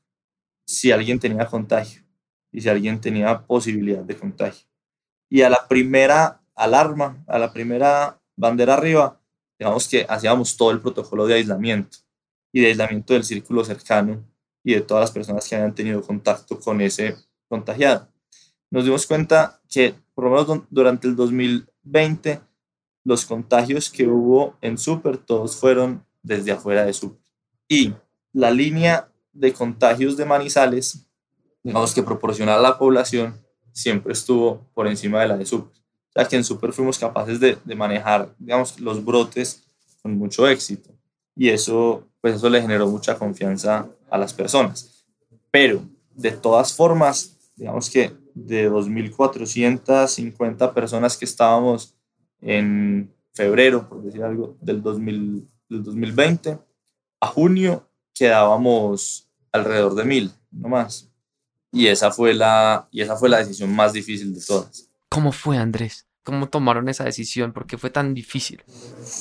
si 0.65 0.91
alguien 0.91 1.19
tenía 1.19 1.45
contagio 1.47 2.03
y 2.51 2.61
si 2.61 2.69
alguien 2.69 3.01
tenía 3.01 3.45
posibilidad 3.45 4.03
de 4.03 4.15
contagio. 4.15 4.67
Y 5.29 5.41
a 5.41 5.49
la 5.49 5.67
primera 5.67 6.41
alarma, 6.55 7.23
a 7.27 7.39
la 7.39 7.51
primera 7.51 8.21
bandera 8.35 8.75
arriba, 8.75 9.19
digamos 9.57 9.87
que 9.87 10.05
hacíamos 10.07 10.57
todo 10.57 10.71
el 10.71 10.81
protocolo 10.81 11.25
de 11.25 11.35
aislamiento 11.35 11.97
y 12.51 12.61
de 12.61 12.67
aislamiento 12.67 13.13
del 13.13 13.23
círculo 13.23 13.63
cercano 13.63 14.23
y 14.63 14.73
de 14.73 14.81
todas 14.81 15.01
las 15.01 15.11
personas 15.11 15.47
que 15.47 15.55
habían 15.55 15.75
tenido 15.75 16.01
contacto 16.01 16.59
con 16.59 16.81
ese 16.81 17.15
contagiado. 17.47 18.07
Nos 18.69 18.85
dimos 18.85 19.05
cuenta 19.05 19.61
que 19.69 19.95
por 20.13 20.25
lo 20.25 20.31
menos 20.31 20.63
durante 20.69 21.07
el 21.07 21.15
2020 21.15 22.41
los 23.03 23.25
contagios 23.25 23.89
que 23.89 24.07
hubo 24.07 24.57
en 24.61 24.77
Super 24.77 25.17
todos 25.17 25.57
fueron 25.57 26.05
desde 26.21 26.51
afuera 26.51 26.85
de 26.85 26.93
Super. 26.93 27.19
Y 27.67 27.93
la 28.31 28.51
línea 28.51 29.11
de 29.33 29.51
contagios 29.51 30.15
de 30.15 30.25
Manizales, 30.25 31.05
digamos 31.63 31.93
que 31.93 32.03
proporcional 32.03 32.59
a 32.59 32.69
la 32.69 32.77
población, 32.77 33.41
siempre 33.71 34.13
estuvo 34.13 34.69
por 34.73 34.87
encima 34.87 35.21
de 35.21 35.27
la 35.27 35.37
de 35.37 35.45
Super 35.45 35.82
ya 36.15 36.27
que 36.27 36.35
en 36.35 36.43
Super 36.43 36.73
fuimos 36.73 36.99
capaces 36.99 37.39
de, 37.39 37.57
de 37.63 37.75
manejar, 37.75 38.33
digamos, 38.37 38.79
los 38.79 39.03
brotes 39.03 39.63
con 40.01 40.17
mucho 40.17 40.47
éxito. 40.47 40.91
Y 41.35 41.49
eso, 41.49 42.07
pues 42.21 42.35
eso 42.35 42.49
le 42.49 42.61
generó 42.61 42.87
mucha 42.87 43.17
confianza 43.17 43.87
a 44.09 44.17
las 44.17 44.33
personas. 44.33 45.05
Pero, 45.49 45.81
de 46.13 46.31
todas 46.31 46.73
formas, 46.73 47.37
digamos 47.55 47.89
que 47.89 48.11
de 48.33 48.69
2.450 48.69 50.73
personas 50.73 51.17
que 51.17 51.25
estábamos 51.25 51.95
en 52.41 53.11
febrero, 53.33 53.87
por 53.87 54.03
decir 54.03 54.23
algo, 54.23 54.57
del, 54.61 54.81
2000, 54.81 55.47
del 55.69 55.83
2020, 55.83 56.59
a 57.19 57.27
junio 57.27 57.87
quedábamos 58.13 59.29
alrededor 59.51 59.95
de 59.95 60.03
1.000, 60.03 60.31
no 60.51 60.69
más. 60.69 61.09
Y 61.71 61.87
esa, 61.87 62.11
fue 62.11 62.33
la, 62.33 62.87
y 62.91 63.01
esa 63.01 63.15
fue 63.15 63.29
la 63.29 63.39
decisión 63.39 63.73
más 63.73 63.93
difícil 63.93 64.33
de 64.33 64.41
todas. 64.41 64.89
¿Cómo 65.13 65.31
fue, 65.31 65.57
Andrés? 65.57 66.07
¿Cómo 66.23 66.49
tomaron 66.49 66.89
esa 66.89 67.03
decisión? 67.03 67.53
¿Por 67.53 67.67
qué 67.67 67.77
fue 67.77 67.91
tan 67.91 68.15
difícil? 68.15 68.63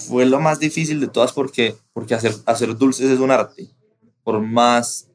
Fue 0.08 0.24
lo 0.24 0.40
más 0.40 0.58
difícil 0.58 0.98
de 1.00 1.06
todas 1.06 1.32
porque, 1.32 1.76
porque 1.92 2.14
hacer, 2.14 2.32
hacer 2.46 2.74
dulces 2.78 3.10
es 3.10 3.20
un 3.20 3.30
arte. 3.30 3.68
Por 4.24 4.40
más 4.40 5.10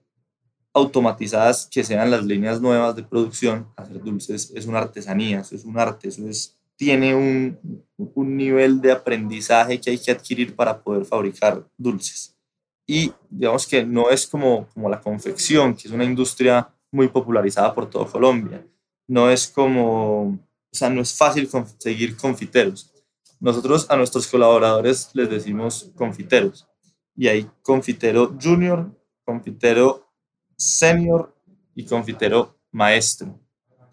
automatizadas 0.74 1.66
que 1.66 1.84
sean 1.84 2.12
las 2.12 2.24
líneas 2.24 2.62
nuevas 2.62 2.96
de 2.96 3.02
producción, 3.02 3.68
hacer 3.76 4.04
dulces 4.04 4.52
es 4.54 4.68
una 4.68 4.78
artesanía, 4.78 5.40
eso 5.40 5.56
es 5.56 5.66
un 5.66 5.80
arte, 5.80 6.10
eso 6.10 6.28
es, 6.28 6.56
tiene 6.76 7.16
un, 7.16 7.84
un 7.98 8.38
nivel 8.38 8.80
de 8.80 8.92
aprendizaje 8.92 9.82
que 9.82 9.90
hay 9.90 9.98
que 9.98 10.12
adquirir 10.12 10.56
para 10.56 10.84
poder 10.84 11.06
fabricar 11.06 11.68
dulces. 11.76 12.38
Y 12.86 13.12
digamos 13.32 13.66
que 13.66 13.84
no 13.84 14.12
es 14.12 14.28
como, 14.28 14.68
como 14.76 14.92
la 14.92 15.02
confección, 15.02 15.74
que 15.74 15.88
es 15.88 15.92
una 15.92 16.06
industria 16.06 16.70
muy 16.92 17.08
popularizada 17.08 17.74
por 17.74 17.90
todo 17.90 18.06
Colombia. 18.06 18.64
No 19.08 19.32
es 19.32 19.48
como 19.48 20.38
o 20.72 20.76
sea, 20.76 20.90
no 20.90 21.02
es 21.02 21.14
fácil 21.14 21.50
conseguir 21.50 22.18
confiteros. 22.18 22.92
Nosotros 23.40 23.86
a 23.90 23.96
nuestros 23.96 24.28
colaboradores 24.28 25.10
les 25.14 25.30
decimos 25.30 25.92
confiteros. 25.96 26.68
Y 27.16 27.28
hay 27.28 27.50
confitero 27.62 28.36
junior, 28.42 28.92
confitero 29.24 30.08
senior 30.56 31.36
y 31.76 31.86
confitero 31.86 32.58
maestro. 32.72 33.40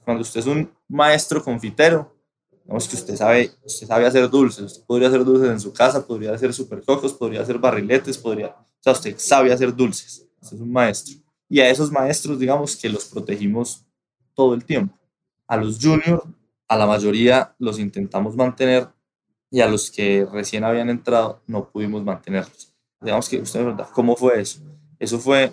Cuando 0.04 0.22
usted 0.22 0.40
es 0.40 0.46
un 0.46 0.70
maestro 0.88 1.42
confitero, 1.42 2.14
digamos 2.64 2.88
que 2.88 2.96
usted 2.96 3.16
sabe, 3.16 3.50
usted 3.64 3.86
sabe 3.86 4.06
hacer 4.06 4.28
dulces. 4.28 4.64
Usted 4.64 4.84
podría 4.86 5.08
hacer 5.08 5.24
dulces 5.24 5.50
en 5.50 5.60
su 5.60 5.72
casa, 5.72 6.06
podría 6.06 6.32
hacer 6.32 6.52
supercocos, 6.52 7.12
podría 7.12 7.42
hacer 7.42 7.58
barriletes, 7.58 8.18
podría... 8.18 8.48
O 8.48 8.66
sea, 8.80 8.92
usted 8.92 9.14
sabe 9.18 9.52
hacer 9.52 9.74
dulces. 9.74 10.26
Usted 10.40 10.56
es 10.56 10.62
un 10.62 10.72
maestro. 10.72 11.16
Y 11.48 11.60
a 11.60 11.70
esos 11.70 11.90
maestros, 11.90 12.38
digamos 12.38 12.76
que 12.76 12.88
los 12.88 13.06
protegimos 13.06 13.86
todo 14.34 14.54
el 14.54 14.64
tiempo. 14.64 14.98
A 15.46 15.56
los 15.56 15.78
juniors 15.80 16.22
a 16.68 16.76
la 16.76 16.86
mayoría 16.86 17.54
los 17.58 17.78
intentamos 17.78 18.36
mantener 18.36 18.88
y 19.50 19.60
a 19.60 19.68
los 19.68 19.90
que 19.90 20.26
recién 20.30 20.64
habían 20.64 20.90
entrado 20.90 21.42
no 21.46 21.68
pudimos 21.68 22.02
mantenerlos. 22.02 22.74
Digamos 23.00 23.28
que 23.28 23.38
usted 23.40 23.64
¿cómo 23.92 24.16
fue 24.16 24.40
eso? 24.40 24.60
Eso 24.98 25.18
fue 25.18 25.52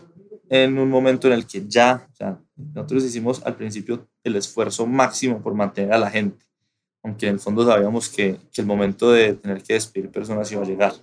en 0.49 0.77
un 0.77 0.89
momento 0.89 1.27
en 1.27 1.33
el 1.33 1.45
que 1.45 1.65
ya, 1.67 2.07
o 2.11 2.15
sea, 2.15 2.39
Nosotros 2.55 3.03
hicimos 3.03 3.41
al 3.45 3.55
principio 3.55 4.07
el 4.23 4.35
esfuerzo 4.35 4.85
máximo 4.85 5.41
por 5.41 5.53
mantener 5.53 5.93
a 5.93 5.97
la 5.97 6.09
gente, 6.09 6.45
aunque 7.03 7.27
en 7.27 7.35
el 7.35 7.39
fondo 7.39 7.65
sabíamos 7.65 8.09
que, 8.09 8.37
que 8.51 8.61
el 8.61 8.67
momento 8.67 9.11
de 9.11 9.35
tener 9.35 9.63
que 9.63 9.75
despedir 9.75 10.09
personas 10.09 10.51
iba 10.51 10.61
a 10.61 10.65
llegar. 10.65 10.93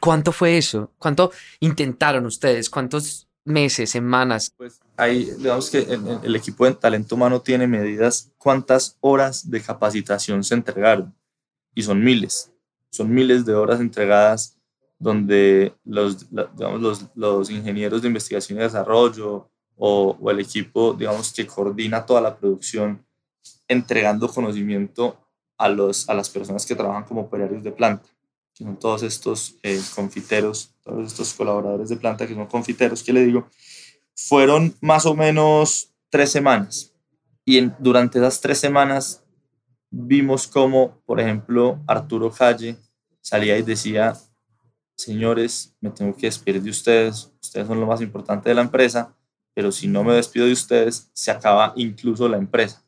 ¿Cuánto 0.00 0.32
fue 0.32 0.58
eso? 0.58 0.92
¿Cuánto 0.98 1.30
intentaron 1.60 2.26
ustedes? 2.26 2.68
¿Cuántos 2.68 3.29
meses, 3.44 3.90
semanas? 3.90 4.52
Pues 4.56 4.80
ahí, 4.96 5.30
digamos 5.38 5.70
que 5.70 5.78
el, 5.78 6.20
el, 6.22 6.36
equipo 6.36 6.64
de 6.64 6.74
talento 6.74 7.14
humano 7.14 7.40
tiene 7.40 7.66
medidas 7.66 8.32
cuántas 8.38 8.96
horas 9.00 9.50
de 9.50 9.60
capacitación 9.60 10.44
se 10.44 10.54
entregaron. 10.54 11.14
Y 11.74 11.82
son 11.82 12.02
miles. 12.02 12.52
Son 12.90 13.12
miles 13.12 13.44
de 13.44 13.54
horas 13.54 13.80
entregadas 13.80 14.58
donde 14.98 15.74
los, 15.84 16.28
digamos, 16.30 16.80
los, 16.80 17.06
los 17.14 17.50
ingenieros 17.50 18.02
de 18.02 18.08
investigación 18.08 18.58
y 18.58 18.62
desarrollo 18.62 19.48
o, 19.76 20.16
o, 20.20 20.30
el 20.30 20.40
equipo, 20.40 20.92
digamos, 20.92 21.32
que 21.32 21.46
coordina 21.46 22.04
toda 22.04 22.20
la 22.20 22.36
producción, 22.36 23.04
entregando 23.66 24.28
conocimiento 24.28 25.16
a, 25.56 25.68
los, 25.68 26.08
a 26.08 26.14
las 26.14 26.28
personas 26.28 26.66
que 26.66 26.74
trabajan 26.74 27.04
como 27.04 27.22
operarios 27.22 27.62
de 27.62 27.72
planta 27.72 28.08
todos 28.78 29.02
estos 29.02 29.56
eh, 29.62 29.80
confiteros, 29.94 30.74
todos 30.82 31.06
estos 31.06 31.34
colaboradores 31.34 31.88
de 31.88 31.96
planta 31.96 32.26
que 32.26 32.34
son 32.34 32.46
confiteros, 32.46 33.02
que 33.02 33.12
le 33.12 33.24
digo, 33.24 33.48
fueron 34.14 34.74
más 34.80 35.06
o 35.06 35.14
menos 35.14 35.92
tres 36.10 36.30
semanas. 36.30 36.94
Y 37.44 37.60
durante 37.78 38.18
esas 38.18 38.40
tres 38.40 38.58
semanas 38.58 39.24
vimos 39.90 40.46
como, 40.46 41.00
por 41.06 41.20
ejemplo, 41.20 41.80
Arturo 41.86 42.30
Calle 42.30 42.76
salía 43.20 43.58
y 43.58 43.62
decía, 43.62 44.14
señores, 44.96 45.74
me 45.80 45.90
tengo 45.90 46.14
que 46.14 46.26
despedir 46.26 46.62
de 46.62 46.70
ustedes, 46.70 47.32
ustedes 47.42 47.66
son 47.66 47.80
lo 47.80 47.86
más 47.86 48.00
importante 48.00 48.48
de 48.48 48.54
la 48.54 48.62
empresa, 48.62 49.16
pero 49.54 49.72
si 49.72 49.88
no 49.88 50.04
me 50.04 50.14
despido 50.14 50.46
de 50.46 50.52
ustedes, 50.52 51.10
se 51.12 51.30
acaba 51.30 51.72
incluso 51.76 52.28
la 52.28 52.36
empresa 52.36 52.84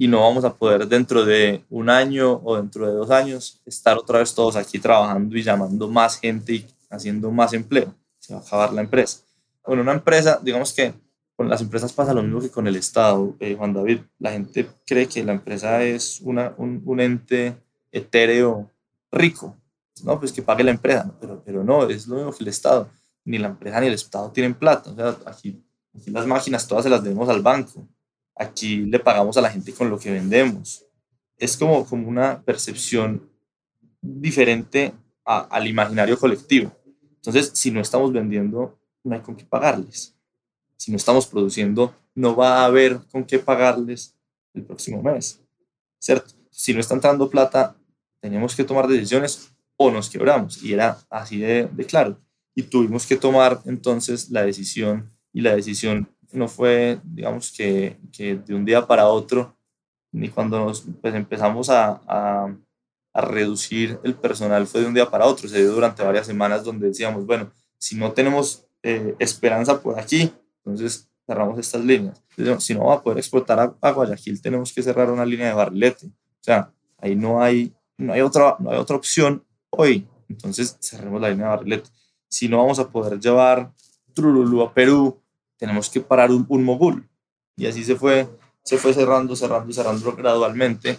y 0.00 0.06
no 0.06 0.20
vamos 0.20 0.44
a 0.44 0.54
poder 0.54 0.86
dentro 0.86 1.24
de 1.24 1.64
un 1.68 1.90
año 1.90 2.40
o 2.44 2.56
dentro 2.56 2.86
de 2.86 2.92
dos 2.92 3.10
años 3.10 3.60
estar 3.66 3.98
otra 3.98 4.20
vez 4.20 4.32
todos 4.32 4.54
aquí 4.54 4.78
trabajando 4.78 5.36
y 5.36 5.42
llamando 5.42 5.88
más 5.88 6.20
gente 6.20 6.54
y 6.54 6.66
haciendo 6.88 7.32
más 7.32 7.52
empleo. 7.52 7.92
Se 8.20 8.32
va 8.32 8.38
a 8.38 8.42
acabar 8.42 8.72
la 8.72 8.82
empresa. 8.82 9.18
Bueno, 9.66 9.82
una 9.82 9.92
empresa, 9.92 10.38
digamos 10.40 10.72
que 10.72 10.94
con 11.34 11.48
las 11.48 11.60
empresas 11.60 11.92
pasa 11.92 12.14
lo 12.14 12.22
mismo 12.22 12.40
que 12.40 12.50
con 12.50 12.68
el 12.68 12.76
Estado, 12.76 13.34
eh, 13.40 13.56
Juan 13.56 13.72
David. 13.72 14.00
La 14.20 14.30
gente 14.30 14.68
cree 14.86 15.08
que 15.08 15.24
la 15.24 15.32
empresa 15.32 15.82
es 15.82 16.20
una, 16.20 16.54
un, 16.56 16.80
un, 16.84 17.00
ente 17.00 17.56
etéreo 17.90 18.70
rico. 19.10 19.56
No, 20.04 20.18
pues 20.20 20.32
que 20.32 20.42
pague 20.42 20.62
la 20.62 20.70
empresa, 20.70 21.12
pero, 21.20 21.42
pero 21.44 21.64
no, 21.64 21.88
es 21.88 22.06
lo 22.06 22.16
mismo 22.16 22.32
que 22.32 22.44
el 22.44 22.48
Estado. 22.48 22.88
Ni 23.24 23.38
la 23.38 23.48
empresa 23.48 23.80
ni 23.80 23.88
el 23.88 23.94
Estado 23.94 24.30
tienen 24.30 24.54
plata. 24.54 24.90
O 24.90 24.94
sea, 24.94 25.16
aquí, 25.26 25.60
aquí 25.94 26.10
las 26.10 26.26
máquinas 26.26 26.66
todas 26.68 26.84
se 26.84 26.90
las 26.90 27.02
debemos 27.02 27.28
al 27.28 27.42
banco 27.42 27.86
aquí 28.38 28.78
le 28.78 28.98
pagamos 28.98 29.36
a 29.36 29.40
la 29.40 29.50
gente 29.50 29.72
con 29.72 29.90
lo 29.90 29.98
que 29.98 30.10
vendemos. 30.10 30.84
Es 31.36 31.56
como, 31.56 31.84
como 31.86 32.08
una 32.08 32.42
percepción 32.42 33.30
diferente 34.00 34.94
al 35.24 35.66
imaginario 35.66 36.18
colectivo. 36.18 36.72
Entonces, 37.16 37.50
si 37.54 37.70
no 37.70 37.80
estamos 37.80 38.12
vendiendo, 38.12 38.78
no 39.04 39.14
hay 39.14 39.20
con 39.20 39.36
qué 39.36 39.44
pagarles. 39.44 40.16
Si 40.76 40.90
no 40.90 40.96
estamos 40.96 41.26
produciendo, 41.26 41.94
no 42.14 42.34
va 42.34 42.60
a 42.60 42.64
haber 42.64 43.00
con 43.12 43.24
qué 43.24 43.38
pagarles 43.38 44.14
el 44.54 44.64
próximo 44.64 45.02
mes. 45.02 45.40
¿Cierto? 46.00 46.34
Si 46.50 46.72
no 46.72 46.80
está 46.80 46.94
entrando 46.94 47.28
plata, 47.28 47.76
tenemos 48.20 48.54
que 48.56 48.64
tomar 48.64 48.86
decisiones 48.86 49.50
o 49.76 49.90
nos 49.90 50.08
quebramos. 50.08 50.62
Y 50.62 50.72
era 50.72 50.98
así 51.10 51.38
de, 51.38 51.68
de 51.70 51.84
claro. 51.84 52.18
Y 52.54 52.62
tuvimos 52.62 53.06
que 53.06 53.16
tomar 53.16 53.60
entonces 53.66 54.30
la 54.30 54.44
decisión 54.44 55.12
y 55.32 55.42
la 55.42 55.54
decisión 55.54 56.08
no 56.32 56.48
fue, 56.48 57.00
digamos, 57.04 57.52
que, 57.52 57.98
que, 58.12 58.36
de 58.36 58.54
un 58.54 58.64
día 58.64 58.86
para 58.86 59.08
otro, 59.08 59.56
ni 60.12 60.28
cuando 60.28 60.58
nos 60.58 60.86
pues, 61.00 61.14
empezamos 61.14 61.70
a, 61.70 62.00
a, 62.06 62.54
a, 63.12 63.20
reducir 63.20 63.98
el 64.04 64.14
personal 64.14 64.66
fue 64.66 64.82
de 64.82 64.86
un 64.86 64.94
día 64.94 65.10
para 65.10 65.26
otro, 65.26 65.48
se 65.48 65.58
dio 65.58 65.72
durante 65.72 66.02
varias 66.02 66.26
semanas 66.26 66.64
donde 66.64 66.88
decíamos, 66.88 67.26
bueno, 67.26 67.52
si 67.78 67.96
no 67.96 68.12
tenemos 68.12 68.66
eh, 68.82 69.14
esperanza 69.18 69.80
por 69.80 69.98
aquí, 69.98 70.32
entonces 70.64 71.08
cerramos 71.26 71.58
estas 71.58 71.84
líneas. 71.84 72.22
si 72.58 72.74
no 72.74 72.86
va 72.86 72.94
a 72.94 73.02
poder 73.02 73.18
exportar 73.18 73.60
a, 73.60 73.76
a, 73.80 73.90
Guayaquil, 73.92 74.40
tenemos 74.40 74.72
que 74.72 74.82
cerrar 74.82 75.10
una 75.10 75.26
línea 75.26 75.48
de 75.48 75.54
barrilete. 75.54 76.06
O 76.06 76.42
sea, 76.42 76.72
ahí 76.98 77.14
no 77.14 77.42
hay, 77.42 77.74
no 77.98 78.12
hay, 78.12 78.22
otra, 78.22 78.56
no 78.58 78.70
hay 78.70 78.78
otra 78.78 78.96
opción 78.96 79.44
hoy. 79.70 80.08
Entonces 80.28 80.78
cerremos 80.80 81.20
la 81.20 81.30
línea 81.30 81.46
de 81.46 81.56
barrilete. 81.56 81.90
Si 82.28 82.48
no 82.48 82.58
vamos 82.58 82.78
a 82.78 82.88
poder 82.88 83.18
llevar 83.20 83.72
Trululú 84.14 84.62
a 84.62 84.72
Perú, 84.72 85.20
tenemos 85.58 85.90
que 85.90 86.00
parar 86.00 86.30
un, 86.30 86.46
un 86.48 86.64
mogul. 86.64 87.08
Y 87.56 87.66
así 87.66 87.84
se 87.84 87.96
fue, 87.96 88.28
se 88.62 88.78
fue 88.78 88.94
cerrando, 88.94 89.36
cerrando, 89.36 89.72
cerrando 89.72 90.12
gradualmente 90.12 90.98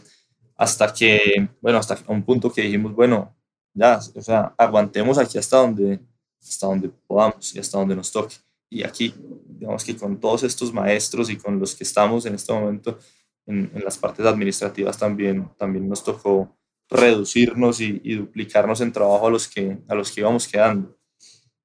hasta 0.56 0.94
que, 0.94 1.50
bueno, 1.62 1.78
hasta 1.78 1.98
un 2.08 2.22
punto 2.24 2.52
que 2.52 2.64
dijimos, 2.64 2.94
bueno, 2.94 3.34
ya, 3.74 4.00
o 4.14 4.22
sea, 4.22 4.54
aguantemos 4.58 5.18
aquí 5.18 5.38
hasta 5.38 5.58
donde, 5.58 6.02
hasta 6.42 6.68
donde 6.68 6.90
podamos 7.08 7.56
y 7.56 7.60
hasta 7.60 7.78
donde 7.78 7.96
nos 7.96 8.12
toque. 8.12 8.36
Y 8.70 8.84
aquí, 8.84 9.14
digamos 9.48 9.86
que 9.86 9.96
con 9.96 10.20
todos 10.20 10.44
estos 10.44 10.74
maestros 10.74 11.30
y 11.30 11.38
con 11.38 11.60
los 11.60 11.74
que 11.76 11.86
estamos 11.86 12.26
en 12.26 12.36
este 12.36 12.52
momento 12.52 13.00
en, 13.46 13.72
en 13.74 13.84
las 13.84 13.98
partes 13.98 14.26
administrativas 14.26 14.98
también, 14.98 15.50
también 15.58 15.88
nos 15.88 16.04
tocó 16.04 16.56
reducirnos 16.90 17.80
y, 17.80 18.02
y, 18.04 18.16
duplicarnos 18.16 18.82
en 18.82 18.92
trabajo 18.92 19.28
a 19.28 19.32
los 19.32 19.48
que, 19.48 19.78
a 19.88 19.96
los 19.96 20.12
que 20.12 20.22
íbamos 20.22 20.48
quedando. 20.48 20.98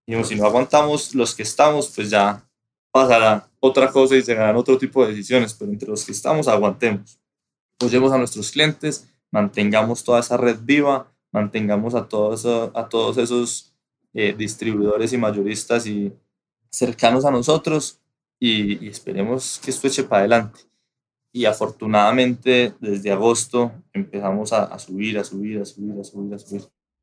Dijimos, 0.07 0.29
si 0.29 0.37
no 0.37 0.47
aguantamos 0.47 1.15
los 1.15 1.35
que 1.35 1.43
estamos, 1.43 1.93
pues 1.95 2.11
ya 2.11 2.47
pasará 2.95 3.51
otra 3.59 3.91
cosa 3.91 4.15
y 4.15 4.23
se 4.23 4.35
harán 4.35 4.55
otro 4.55 4.79
tipo 4.79 5.05
de 5.05 5.11
decisiones, 5.11 5.53
pero 5.53 5.73
entre 5.73 5.89
los 5.89 6.05
que 6.05 6.13
estamos 6.13 6.47
aguantemos. 6.47 7.19
Apoyemos 7.77 8.13
a 8.13 8.19
nuestros 8.19 8.53
clientes, 8.53 9.13
mantengamos 9.33 10.05
toda 10.05 10.21
esa 10.21 10.37
red 10.37 10.61
viva, 10.63 11.13
mantengamos 11.33 11.97
a 11.97 12.07
todos, 12.07 12.47
a 12.47 12.89
todos 12.89 13.19
esos 13.19 13.75
eh, 14.13 14.33
distribuidores 14.39 15.13
y 15.13 15.19
mayoristas 15.19 15.89
y 15.89 16.13
cercanos 16.71 17.25
a 17.25 17.33
nosotros 17.33 18.01
y, 18.39 18.87
y 18.87 18.89
esperemos 18.91 19.59
que 19.59 19.73
esto 19.73 19.89
eche 19.89 20.05
para 20.05 20.21
adelante. 20.21 20.61
Y 21.33 21.47
afortunadamente 21.47 22.75
desde 22.79 23.11
agosto 23.11 23.73
empezamos 23.93 24.53
a, 24.53 24.67
a 24.67 24.79
subir, 24.79 25.19
a 25.19 25.25
subir, 25.25 25.61
a 25.61 25.65
subir, 25.65 25.99
a 25.99 26.05
subir, 26.05 26.35
a 26.35 26.39
subir. 26.39 26.63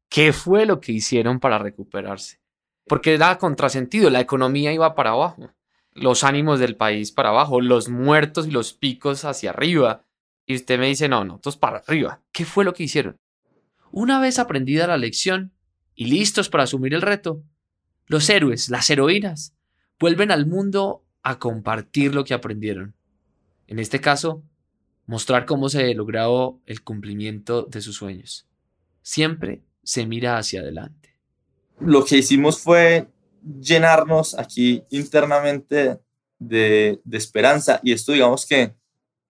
¿Qué 0.10 0.32
fue 0.32 0.66
lo 0.66 0.80
que 0.80 0.94
hicieron 0.94 1.42
para 1.42 1.58
recuperarse? 1.58 2.40
Porque 2.88 3.16
era 3.16 3.38
contrasentido, 3.38 4.10
la 4.10 4.22
economía 4.22 4.72
iba 4.72 4.96
para 4.96 5.10
abajo 5.10 5.52
los 5.94 6.24
ánimos 6.24 6.60
del 6.60 6.76
país 6.76 7.12
para 7.12 7.30
abajo, 7.30 7.62
los 7.62 7.90
muertos 7.90 8.48
y 8.48 8.52
los 8.52 8.74
picos 8.74 9.26
hacia 9.26 9.52
arriba. 9.52 10.06
Y 10.46 10.56
usted 10.56 10.80
me 10.80 10.88
dice, 10.88 11.08
no, 11.08 11.24
nosotros 11.24 11.58
para 11.58 11.78
arriba. 11.80 12.22
¿Qué 12.32 12.46
fue 12.46 12.66
lo 12.66 12.74
que 12.74 12.84
hicieron? 12.84 13.18
Una 13.92 14.20
vez 14.20 14.40
aprendida 14.40 14.88
la 14.88 14.98
lección 14.98 15.52
y 15.96 16.06
listos 16.06 16.50
para 16.50 16.64
asumir 16.64 16.94
el 16.94 17.02
reto, 17.02 17.44
los 18.08 18.30
héroes, 18.30 18.70
las 18.70 18.90
heroínas, 18.90 19.54
vuelven 20.00 20.32
al 20.32 20.46
mundo 20.46 21.04
a 21.24 21.40
compartir 21.40 22.16
lo 22.16 22.24
que 22.24 22.34
aprendieron. 22.34 22.96
En 23.68 23.80
este 23.80 24.02
caso, 24.02 24.44
mostrar 25.06 25.46
cómo 25.46 25.70
se 25.70 25.94
logrado 25.94 26.60
el 26.66 26.84
cumplimiento 26.84 27.64
de 27.64 27.82
sus 27.82 27.98
sueños. 27.98 28.48
Siempre 29.02 29.62
se 29.84 30.06
mira 30.06 30.38
hacia 30.38 30.62
adelante. 30.62 31.18
Lo 31.80 32.06
que 32.06 32.18
hicimos 32.18 32.60
fue 32.60 33.08
llenarnos 33.42 34.38
aquí 34.38 34.84
internamente 34.90 36.00
de, 36.40 37.02
esperanza. 37.12 37.80
Y 37.84 37.92
esto 37.92 38.12
digamos 38.12 38.46
que 38.46 38.74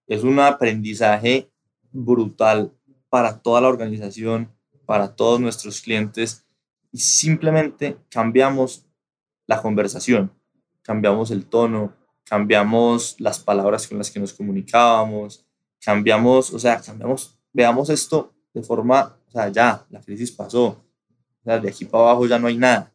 es 0.06 0.22
un 0.22 0.38
aprendizaje 0.38 1.50
brutal 1.90 2.72
para 3.08 3.38
toda 3.38 3.60
la 3.60 3.68
organización, 3.68 4.50
para 4.86 5.14
todos 5.14 5.40
nuestros 5.40 5.80
clientes. 5.80 6.44
Y 6.90 6.98
simplemente 6.98 7.96
cambiamos 8.10 8.84
la 9.46 9.60
conversación, 9.60 10.32
cambiamos 10.82 11.30
el 11.30 11.46
tono, 11.46 11.94
cambiamos 12.24 13.16
las 13.18 13.40
palabras 13.40 13.86
con 13.86 13.98
las 13.98 14.10
que 14.10 14.20
nos 14.20 14.32
comunicábamos, 14.32 15.44
cambiamos, 15.84 16.52
o 16.52 16.58
sea, 16.58 16.80
cambiamos, 16.80 17.38
veamos 17.52 17.90
esto 17.90 18.32
de 18.54 18.62
forma, 18.62 19.16
o 19.28 19.30
sea, 19.30 19.48
ya, 19.48 19.86
la 19.90 20.00
crisis 20.00 20.30
pasó, 20.30 20.64
o 20.66 21.44
sea, 21.44 21.58
de 21.58 21.68
aquí 21.68 21.86
para 21.86 22.04
abajo 22.04 22.26
ya 22.26 22.38
no 22.38 22.46
hay 22.46 22.58
nada 22.58 22.92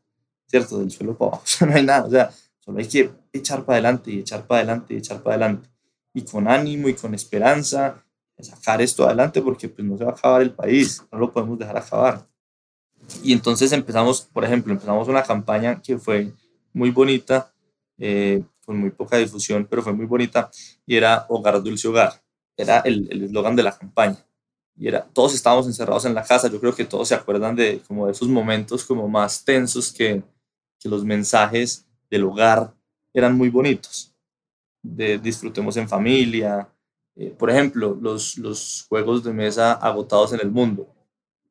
¿cierto? 0.47 0.79
Del 0.79 0.91
suelo 0.91 1.17
para 1.17 1.31
abajo, 1.31 1.45
no 1.65 1.75
hay 1.75 1.83
nada, 1.83 2.05
o 2.05 2.09
sea, 2.09 2.31
solo 2.59 2.79
hay 2.79 2.87
que 2.87 3.11
echar 3.33 3.63
para 3.63 3.75
adelante 3.75 4.11
y 4.11 4.19
echar 4.19 4.45
para 4.45 4.59
adelante 4.61 4.93
y 4.93 4.97
echar 4.97 5.21
para 5.21 5.35
adelante. 5.35 5.69
Y 6.13 6.23
con 6.23 6.47
ánimo 6.47 6.89
y 6.89 6.93
con 6.93 7.13
esperanza, 7.13 8.03
sacar 8.39 8.81
esto 8.81 9.05
adelante 9.05 9.41
porque 9.41 9.69
pues 9.69 9.87
no 9.87 9.97
se 9.97 10.03
va 10.03 10.11
a 10.11 10.13
acabar 10.13 10.41
el 10.41 10.51
país, 10.51 11.03
no 11.11 11.19
lo 11.19 11.31
podemos 11.31 11.57
dejar 11.57 11.77
acabar. 11.77 12.27
Y 13.23 13.33
entonces 13.33 13.71
empezamos, 13.71 14.21
por 14.21 14.43
ejemplo, 14.43 14.73
empezamos 14.73 15.07
una 15.07 15.23
campaña 15.23 15.81
que 15.81 15.97
fue 15.97 16.31
muy 16.73 16.91
bonita, 16.91 17.53
eh, 17.97 18.43
con 18.65 18.77
muy 18.79 18.91
poca 18.91 19.17
difusión, 19.17 19.65
pero 19.69 19.81
fue 19.81 19.93
muy 19.93 20.05
bonita, 20.05 20.49
y 20.85 20.95
era 20.95 21.25
Hogar 21.29 21.61
Dulce 21.63 21.87
Hogar. 21.87 22.21
Era 22.55 22.79
el 22.79 23.23
eslogan 23.23 23.55
de 23.55 23.63
la 23.63 23.77
campaña. 23.77 24.17
Y 24.75 24.87
era, 24.87 25.07
todos 25.13 25.33
estábamos 25.33 25.65
encerrados 25.65 26.05
en 26.05 26.13
la 26.13 26.23
casa, 26.23 26.49
yo 26.49 26.59
creo 26.59 26.75
que 26.75 26.85
todos 26.85 27.07
se 27.07 27.15
acuerdan 27.15 27.55
de 27.55 27.81
como 27.87 28.05
de 28.05 28.11
esos 28.11 28.27
momentos 28.27 28.83
como 28.83 29.07
más 29.07 29.43
tensos 29.43 29.91
que, 29.91 30.21
que 30.79 30.89
los 30.89 31.03
mensajes 31.03 31.85
del 32.09 32.23
hogar 32.23 32.73
eran 33.13 33.37
muy 33.37 33.49
bonitos. 33.49 34.13
de 34.83 35.17
disfrutemos 35.17 35.75
en 35.77 35.89
familia. 35.89 36.69
Eh, 37.15 37.31
por 37.37 37.49
ejemplo, 37.49 37.97
los, 37.99 38.37
los 38.37 38.85
juegos 38.87 39.23
de 39.23 39.33
mesa 39.33 39.73
agotados 39.73 40.33
en 40.33 40.39
el 40.39 40.51
mundo. 40.51 40.87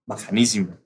Bacanísimo. 0.07 0.77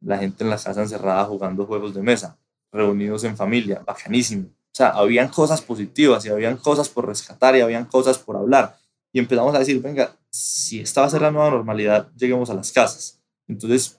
La 0.00 0.18
gente 0.18 0.44
en 0.44 0.50
la 0.50 0.58
casa 0.58 0.80
encerrada 0.80 1.24
jugando 1.24 1.66
juegos 1.66 1.92
de 1.94 2.02
mesa, 2.02 2.38
reunidos 2.72 3.24
en 3.24 3.36
familia. 3.36 3.82
Bacanísimo. 3.84 4.46
O 4.46 4.76
sea, 4.78 4.90
habían 4.90 5.28
cosas 5.28 5.60
positivas 5.60 6.24
y 6.24 6.28
habían 6.28 6.56
cosas 6.56 6.88
por 6.88 7.06
rescatar 7.06 7.56
y 7.56 7.60
habían 7.60 7.84
cosas 7.86 8.18
por 8.18 8.36
hablar. 8.36 8.78
Y 9.12 9.18
empezamos 9.18 9.54
a 9.54 9.58
decir, 9.58 9.82
venga, 9.82 10.16
si 10.30 10.80
esta 10.80 11.00
va 11.00 11.08
a 11.08 11.10
ser 11.10 11.22
la 11.22 11.30
nueva 11.30 11.50
normalidad, 11.50 12.08
lleguemos 12.14 12.50
a 12.50 12.54
las 12.54 12.70
casas. 12.70 13.20
Entonces, 13.48 13.98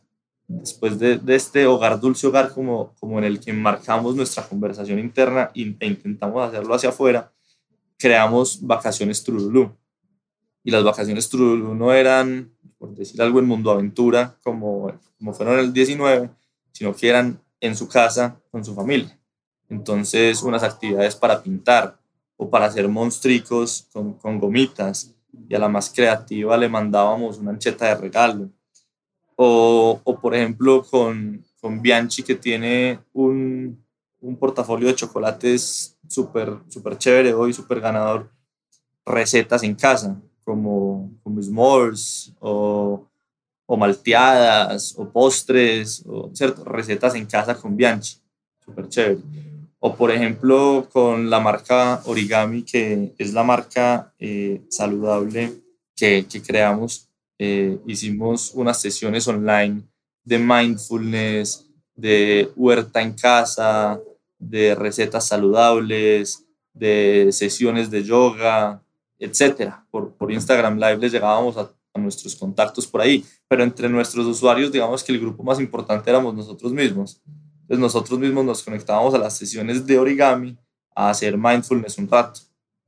después 0.50 0.98
de, 0.98 1.22
este 1.28 1.68
hogar 1.68 2.00
dulce 2.00 2.26
hogar 2.26 2.52
como, 2.52 2.94
como 3.00 3.20
en 3.20 3.24
el 3.24 3.40
que 3.40 3.54
marcamos 3.54 4.16
nuestra 4.16 4.44
conversación 4.44 4.98
interna 4.98 5.52
e 5.54 5.62
intentamos 5.62 6.44
hacerlo 6.44 6.74
hacia 6.74 6.90
afuera, 6.90 7.32
creamos 7.98 8.66
vacaciones 8.66 9.24
Trululú. 9.24 9.72
Y 10.64 10.72
las 10.72 10.84
vacaciones 10.84 11.30
Trululú 11.30 11.76
no 11.76 11.94
eran, 11.94 12.52
por 12.80 12.96
decir 12.96 13.22
algo, 13.22 13.40
en 13.40 13.46
Mundo 13.46 13.70
Aventura, 13.70 14.36
como, 14.44 14.92
como 15.20 15.34
fueron 15.34 15.54
en 15.54 15.60
el 15.62 15.72
19, 15.72 16.32
sino 16.72 16.96
que 16.96 17.10
eran 17.10 17.40
en 17.62 17.76
su 17.76 17.88
casa 17.88 18.42
con 18.52 18.66
su 18.66 18.74
familia. 18.74 19.18
Entonces, 19.70 20.42
unas 20.42 20.64
actividades 20.64 21.16
para 21.16 21.44
pintar 21.44 22.00
o 22.38 22.50
para 22.50 22.66
hacer 22.66 22.88
monstricos 22.88 23.88
con, 23.94 24.14
con 24.16 24.40
gomitas. 24.40 25.14
Y 25.48 25.54
a 25.54 25.60
la 25.60 25.70
más 25.70 25.92
creativa 25.92 26.58
le 26.58 26.68
mandábamos 26.68 27.38
una 27.38 27.52
ancheta 27.52 27.86
de 27.86 27.96
regalo 27.96 28.50
o, 29.42 30.02
o 30.04 30.20
por 30.20 30.36
ejemplo, 30.36 30.84
con, 30.84 31.42
con, 31.62 31.82
Bianchi, 31.82 32.24
que 32.24 32.36
tiene 32.36 33.00
un, 33.14 33.82
un 34.20 34.36
portafolio 34.36 34.90
de 34.90 34.96
chocolates 34.96 35.98
súper 36.10 36.58
super 36.68 36.98
chévere 36.98 37.34
hoy, 37.34 37.54
súper 37.54 37.80
ganador. 37.80 38.30
Recetas 39.06 39.64
en 39.64 39.76
casa, 39.76 40.22
como, 40.44 41.10
como 41.24 41.42
s'mores 41.42 42.34
o, 42.42 43.08
o 43.66 43.78
malteadas 43.78 44.96
o 44.98 45.10
postres, 45.10 46.04
o, 46.06 46.30
¿cierto? 46.34 46.66
Recetas 46.66 47.16
en 47.16 47.26
casa 47.26 47.56
con 47.56 47.78
Bianchi, 47.78 48.18
súper 48.66 48.90
chévere. 48.90 49.22
O 49.80 49.96
por 49.96 50.12
ejemplo 50.12 50.90
con 50.92 51.30
la 51.30 51.40
marca 51.40 52.02
Origami, 52.04 52.64
que 52.64 53.14
es 53.18 53.34
la 53.34 53.44
marca 53.44 54.14
eh, 54.20 54.62
saludable 54.70 55.54
que, 55.96 56.26
que 56.30 56.42
creamos 56.42 57.09
eh, 57.42 57.80
hicimos 57.88 58.52
unas 58.54 58.82
sesiones 58.82 59.26
online 59.28 59.82
de 60.26 60.38
mindfulness, 60.38 61.66
de 61.96 62.52
huerta 62.58 63.02
en 63.02 63.14
casa, 63.14 64.00
de 64.38 64.76
recetas 64.76 65.28
saludables, 65.28 66.46
de 66.74 67.30
sesiones 67.32 67.90
de 67.90 68.04
yoga, 68.04 68.84
etcétera. 69.18 69.86
Por, 69.90 70.14
por 70.16 70.32
Instagram 70.32 70.76
Live 70.76 70.98
les 70.98 71.14
llegábamos 71.14 71.56
a, 71.56 71.72
a, 71.94 72.00
nuestros 72.00 72.36
contactos 72.36 72.86
por 72.86 73.00
ahí, 73.02 73.26
pero 73.48 73.64
entre 73.64 73.88
nuestros 73.88 74.26
usuarios, 74.26 74.72
digamos 74.72 75.02
que 75.02 75.14
el 75.14 75.20
grupo 75.20 75.42
más 75.42 75.62
importante 75.62 76.10
éramos 76.10 76.36
nosotros 76.36 76.74
mismos. 76.74 77.22
Entonces 77.62 77.80
nosotros 77.80 78.20
mismos 78.20 78.44
nos 78.44 78.64
conectábamos 78.64 79.14
a 79.14 79.18
las 79.18 79.38
sesiones 79.38 79.86
de 79.86 79.98
origami 79.98 80.58
a 80.94 81.10
hacer 81.10 81.38
mindfulness 81.38 81.98
un 81.98 82.10
rato. 82.10 82.42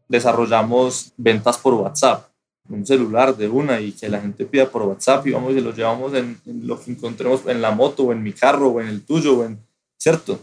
Desarrollamos 0.09 1.13
ventas 1.15 1.57
por 1.57 1.73
WhatsApp 1.73 2.30
un 2.69 2.85
celular 2.85 3.35
de 3.35 3.49
una 3.49 3.79
y 3.81 3.91
que 3.91 4.09
la 4.09 4.21
gente 4.21 4.45
pida 4.45 4.69
por 4.69 4.83
WhatsApp 4.83 5.27
y 5.27 5.31
vamos 5.31 5.53
y 5.53 5.61
lo 5.61 5.73
llevamos 5.73 6.13
en, 6.13 6.39
lo 6.45 6.79
que 6.79 6.91
encontremos 6.91 7.45
en 7.47 7.61
la 7.61 7.71
moto 7.71 8.03
o 8.03 8.11
en 8.11 8.23
mi 8.23 8.33
carro 8.33 8.69
o 8.69 8.81
en 8.81 8.87
el 8.87 9.03
tuyo, 9.03 9.39
o 9.39 9.45
en, 9.45 9.59
¿cierto? 9.97 10.39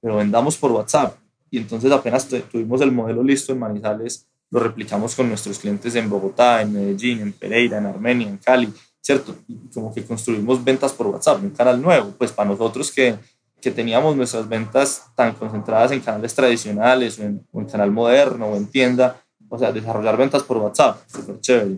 Pero 0.00 0.16
vendamos 0.16 0.56
por 0.56 0.72
WhatsApp. 0.72 1.16
Y 1.50 1.58
entonces 1.58 1.90
apenas 1.90 2.28
tuvimos 2.28 2.80
el 2.80 2.92
modelo 2.92 3.22
listo 3.22 3.52
en 3.52 3.58
Manizales, 3.58 4.26
lo 4.50 4.60
replicamos 4.60 5.14
con 5.14 5.28
nuestros 5.28 5.58
clientes 5.58 5.94
en 5.94 6.10
Bogotá, 6.10 6.62
en 6.62 6.72
Medellín, 6.72 7.20
en 7.20 7.32
Pereira, 7.32 7.78
en 7.78 7.86
Armenia, 7.86 8.28
en 8.28 8.38
Cali, 8.38 8.72
¿cierto? 9.00 9.36
Y 9.48 9.56
como 9.72 9.92
que 9.94 10.04
construimos 10.04 10.62
ventas 10.62 10.92
por 10.92 11.06
WhatsApp, 11.06 11.42
un 11.42 11.50
canal 11.50 11.80
nuevo, 11.80 12.12
pues 12.18 12.32
para 12.32 12.50
nosotros 12.50 12.90
que, 12.90 13.16
que 13.60 13.70
teníamos 13.70 14.16
nuestras 14.16 14.48
ventas 14.48 15.06
tan 15.14 15.34
concentradas 15.34 15.92
en 15.92 16.00
canales 16.00 16.34
tradicionales 16.34 17.18
o 17.18 17.22
en, 17.22 17.46
o 17.52 17.60
en 17.60 17.66
canal 17.66 17.90
moderno 17.90 18.46
o 18.46 18.56
en 18.56 18.66
tienda, 18.66 19.22
o 19.50 19.58
sea, 19.58 19.72
desarrollar 19.72 20.16
ventas 20.16 20.42
por 20.42 20.56
WhatsApp, 20.56 21.02
súper 21.06 21.40
chévere. 21.40 21.76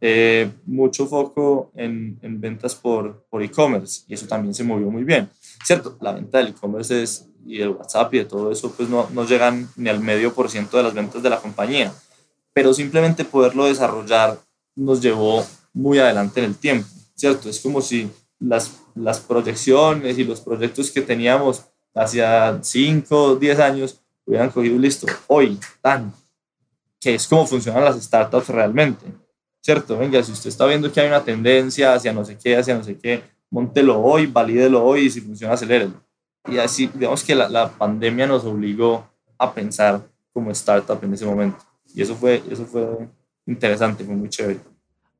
Eh, 0.00 0.50
mucho 0.64 1.06
foco 1.06 1.72
en, 1.74 2.20
en 2.22 2.40
ventas 2.40 2.76
por 2.76 3.26
por 3.28 3.42
e-commerce 3.42 4.04
y 4.06 4.14
eso 4.14 4.28
también 4.28 4.54
se 4.54 4.64
movió 4.64 4.90
muy 4.90 5.04
bien. 5.04 5.28
Cierto, 5.64 5.98
la 6.00 6.12
venta 6.12 6.38
del 6.38 6.48
e-commerce 6.48 7.02
es, 7.02 7.28
y 7.44 7.60
el 7.60 7.70
WhatsApp 7.70 8.14
y 8.14 8.18
de 8.18 8.24
todo 8.24 8.52
eso, 8.52 8.72
pues 8.72 8.88
no, 8.88 9.08
no 9.12 9.26
llegan 9.26 9.68
ni 9.76 9.88
al 9.88 10.00
medio 10.00 10.32
por 10.32 10.50
ciento 10.50 10.76
de 10.76 10.84
las 10.84 10.94
ventas 10.94 11.22
de 11.22 11.30
la 11.30 11.40
compañía, 11.40 11.92
pero 12.52 12.72
simplemente 12.72 13.24
poderlo 13.24 13.66
desarrollar 13.66 14.38
nos 14.76 15.02
llevó 15.02 15.44
muy 15.72 15.98
adelante 15.98 16.40
en 16.40 16.46
el 16.46 16.56
tiempo, 16.56 16.88
¿cierto? 17.14 17.48
Es 17.48 17.60
como 17.60 17.80
si 17.80 18.10
las, 18.38 18.80
las 18.94 19.20
proyecciones 19.20 20.18
y 20.18 20.24
los 20.24 20.40
proyectos 20.40 20.90
que 20.90 21.02
teníamos 21.02 21.64
hacia 21.94 22.58
5, 22.62 23.36
10 23.36 23.58
años 23.58 24.00
hubieran 24.24 24.50
cogido 24.50 24.78
listo 24.78 25.06
hoy, 25.26 25.58
tan, 25.80 26.12
que 27.00 27.14
es 27.14 27.26
como 27.26 27.46
funcionan 27.46 27.84
las 27.84 28.02
startups 28.02 28.48
realmente, 28.48 29.06
¿cierto? 29.60 29.98
Venga, 29.98 30.22
si 30.22 30.32
usted 30.32 30.48
está 30.48 30.66
viendo 30.66 30.90
que 30.92 31.00
hay 31.00 31.08
una 31.08 31.24
tendencia 31.24 31.94
hacia 31.94 32.12
no 32.12 32.24
sé 32.24 32.36
qué, 32.36 32.56
hacia 32.56 32.76
no 32.76 32.82
sé 32.82 32.98
qué, 32.98 33.22
montelo 33.50 34.00
hoy, 34.00 34.26
valídelo 34.26 34.84
hoy 34.84 35.06
y 35.06 35.10
si 35.10 35.20
funciona, 35.20 35.54
acelérelo. 35.54 36.02
Y 36.46 36.58
así, 36.58 36.88
digamos 36.88 37.24
que 37.24 37.34
la, 37.34 37.48
la 37.48 37.70
pandemia 37.70 38.26
nos 38.26 38.44
obligó 38.44 39.08
a 39.38 39.54
pensar 39.54 40.08
como 40.32 40.50
startup 40.50 41.02
en 41.02 41.14
ese 41.14 41.26
momento. 41.26 41.58
Y 41.94 42.02
eso 42.02 42.14
fue, 42.14 42.42
eso 42.50 42.64
fue 42.64 43.08
interesante, 43.46 44.04
fue 44.04 44.14
muy 44.14 44.28
chévere. 44.28 44.60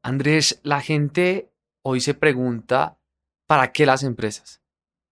Andrés, 0.02 0.60
la 0.62 0.80
gente 0.80 1.50
hoy 1.82 2.00
se 2.00 2.14
pregunta, 2.14 2.98
¿para 3.46 3.72
qué 3.72 3.86
las 3.86 4.02
empresas? 4.02 4.62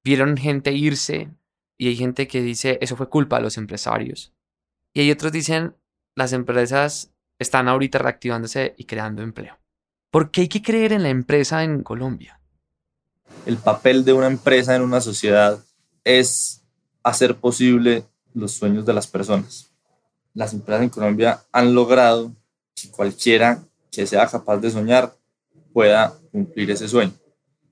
Vieron 0.04 0.36
gente 0.36 0.72
irse 0.72 1.30
y 1.78 1.88
hay 1.88 1.96
gente 1.96 2.28
que 2.28 2.42
dice, 2.42 2.78
eso 2.80 2.96
fue 2.96 3.08
culpa 3.08 3.36
de 3.36 3.42
los 3.42 3.56
empresarios. 3.56 4.32
Y 4.94 5.00
hay 5.00 5.10
otros 5.10 5.32
dicen, 5.32 5.74
las 6.16 6.32
empresas 6.32 7.12
están 7.38 7.68
ahorita 7.68 7.98
reactivándose 7.98 8.74
y 8.76 8.84
creando 8.84 9.22
empleo. 9.22 9.56
¿Por 10.10 10.30
qué 10.30 10.42
hay 10.42 10.48
que 10.48 10.62
creer 10.62 10.92
en 10.92 11.02
la 11.02 11.10
empresa 11.10 11.62
en 11.62 11.82
Colombia? 11.82 12.40
El 13.44 13.58
papel 13.58 14.04
de 14.04 14.14
una 14.14 14.26
empresa 14.26 14.74
en 14.74 14.82
una 14.82 15.00
sociedad 15.00 15.62
es 16.02 16.62
hacer 17.02 17.36
posible 17.36 18.04
los 18.32 18.52
sueños 18.52 18.86
de 18.86 18.94
las 18.94 19.06
personas. 19.06 19.70
Las 20.32 20.54
empresas 20.54 20.82
en 20.82 20.88
Colombia 20.88 21.42
han 21.52 21.74
logrado 21.74 22.32
que 22.74 22.90
cualquiera 22.90 23.62
que 23.90 24.06
sea 24.06 24.26
capaz 24.26 24.56
de 24.58 24.70
soñar 24.70 25.14
pueda 25.72 26.18
cumplir 26.32 26.70
ese 26.70 26.88
sueño. 26.88 27.12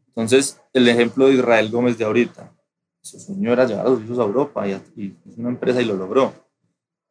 Entonces, 0.09 0.61
el 0.73 0.87
ejemplo 0.89 1.27
de 1.27 1.35
Israel 1.35 1.71
Gómez 1.71 1.97
de 1.97 2.05
ahorita, 2.05 2.53
su 3.01 3.19
sueño 3.19 3.53
era 3.53 3.65
llevar 3.65 3.87
a 3.87 3.91
los 3.91 4.03
hijos 4.03 4.19
a 4.19 4.23
Europa 4.23 4.69
y, 4.69 4.73
y 4.97 5.17
una 5.37 5.49
empresa 5.49 5.81
y 5.81 5.87
lo 5.87 5.95
logró. 5.95 6.35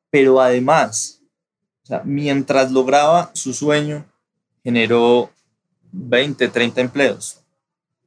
Pero 0.09 0.39
además, 0.39 1.22
o 1.83 1.85
sea, 1.85 2.01
mientras 2.05 2.71
lograba 2.71 3.31
su 3.33 3.53
sueño, 3.53 4.05
generó 4.63 5.29
20, 5.91 6.47
30 6.47 6.79
empleos. 6.79 7.41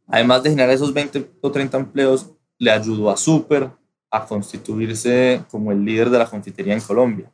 Además 0.06 0.42
de 0.42 0.50
generar 0.50 0.70
esos 0.70 0.94
20 0.94 1.30
o 1.42 1.50
30 1.50 1.76
empleos, 1.76 2.30
le 2.58 2.70
ayudó 2.70 3.10
a 3.10 3.18
Super 3.18 3.70
a 4.10 4.24
constituirse 4.24 5.42
como 5.50 5.72
el 5.72 5.84
líder 5.84 6.08
de 6.08 6.18
la 6.18 6.26
confitería 6.26 6.72
en 6.72 6.80
Colombia. 6.80 7.30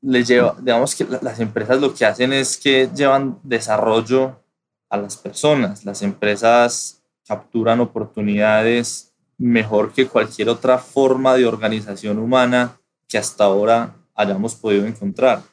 Le 0.00 0.24
lleva, 0.24 0.56
digamos 0.58 0.94
que 0.94 1.06
las 1.20 1.40
empresas 1.40 1.78
lo 1.78 1.94
que 1.94 2.06
hacen 2.06 2.32
es 2.32 2.56
que 2.56 2.88
llevan 2.94 3.38
desarrollo 3.42 4.40
a 4.88 4.96
las 4.96 5.16
personas. 5.18 5.84
Las 5.84 6.00
empresas 6.00 7.02
capturan 7.26 7.80
oportunidades 7.80 9.12
mejor 9.36 9.92
que 9.92 10.08
cualquier 10.08 10.48
otra 10.48 10.78
forma 10.78 11.34
de 11.34 11.46
organización 11.46 12.18
humana 12.18 12.80
que 13.08 13.18
hasta 13.18 13.44
ahora 13.44 13.94
hayamos 14.14 14.54
podido 14.54 14.86
encontrar 14.86 15.51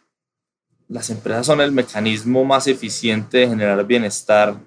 las 0.90 1.12
empresas 1.12 1.46
son 1.46 1.62
el 1.62 1.72
mecanismo 1.72 2.44
más 2.44 2.68
eficiente 2.68 3.38
de 3.38 3.48
generar 3.48 3.86
bienestar 3.86 4.60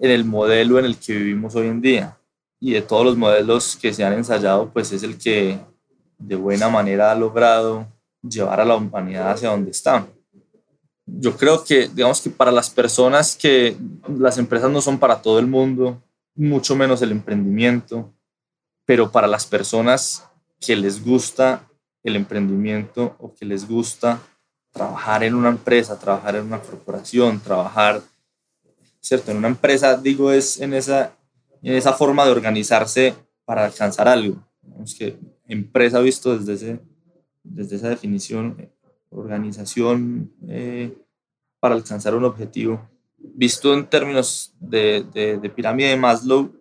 en 0.00 0.10
el 0.10 0.24
modelo 0.24 0.80
en 0.80 0.84
el 0.84 0.98
que 0.98 1.14
vivimos 1.14 1.54
hoy 1.54 1.68
en 1.68 1.80
día. 1.80 2.18
Y 2.58 2.72
de 2.72 2.82
todos 2.82 3.04
los 3.06 3.16
modelos 3.16 3.76
que 3.76 3.92
se 3.92 4.04
han 4.04 4.14
ensayado, 4.14 4.70
pues 4.72 4.90
es 4.92 5.04
el 5.04 5.16
que 5.16 5.60
de 6.18 6.34
buena 6.34 6.68
manera 6.68 7.12
ha 7.12 7.14
logrado 7.14 7.86
llevar 8.20 8.60
a 8.60 8.64
la 8.64 8.74
humanidad 8.74 9.30
hacia 9.30 9.50
donde 9.50 9.70
está. 9.70 10.06
Yo 11.06 11.36
creo 11.36 11.62
que, 11.62 11.88
digamos 11.88 12.20
que 12.20 12.30
para 12.30 12.50
las 12.50 12.68
personas 12.68 13.36
que 13.36 13.76
las 14.08 14.38
empresas 14.38 14.70
no 14.70 14.80
son 14.80 14.98
para 14.98 15.22
todo 15.22 15.38
el 15.38 15.46
mundo, 15.46 16.02
mucho 16.34 16.74
menos 16.74 17.00
el 17.02 17.12
emprendimiento, 17.12 18.12
pero 18.84 19.12
para 19.12 19.28
las 19.28 19.46
personas 19.46 20.28
que 20.58 20.74
les 20.74 21.04
gusta 21.04 21.68
el 22.02 22.16
emprendimiento 22.16 23.14
o 23.20 23.32
que 23.32 23.44
les 23.44 23.68
gusta 23.68 24.20
trabajar 24.74 25.22
en 25.22 25.34
una 25.36 25.48
empresa, 25.48 25.98
trabajar 25.98 26.34
en 26.34 26.44
una 26.44 26.60
corporación, 26.60 27.40
trabajar, 27.40 28.02
¿cierto? 29.00 29.30
En 29.30 29.38
una 29.38 29.48
empresa, 29.48 29.96
digo, 29.96 30.32
es 30.32 30.60
en 30.60 30.74
esa, 30.74 31.16
en 31.62 31.74
esa 31.74 31.92
forma 31.92 32.24
de 32.24 32.32
organizarse 32.32 33.14
para 33.44 33.64
alcanzar 33.64 34.08
algo. 34.08 34.36
Es 34.82 34.94
que 34.96 35.16
empresa 35.46 36.00
visto 36.00 36.36
desde, 36.36 36.54
ese, 36.54 36.80
desde 37.44 37.76
esa 37.76 37.88
definición 37.88 38.70
organización 39.10 40.32
eh, 40.48 40.92
para 41.60 41.76
alcanzar 41.76 42.16
un 42.16 42.24
objetivo, 42.24 42.90
visto 43.16 43.72
en 43.72 43.86
términos 43.86 44.54
de, 44.58 45.06
de, 45.14 45.38
de 45.38 45.50
pirámide 45.50 45.90
de 45.90 45.96
Maslow, 45.96 46.52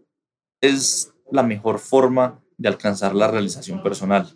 es 0.62 1.12
la 1.32 1.42
mejor 1.42 1.80
forma 1.80 2.40
de 2.58 2.70
alcanzar 2.70 3.16
la 3.16 3.28
realización 3.28 3.82
personal. 3.82 4.30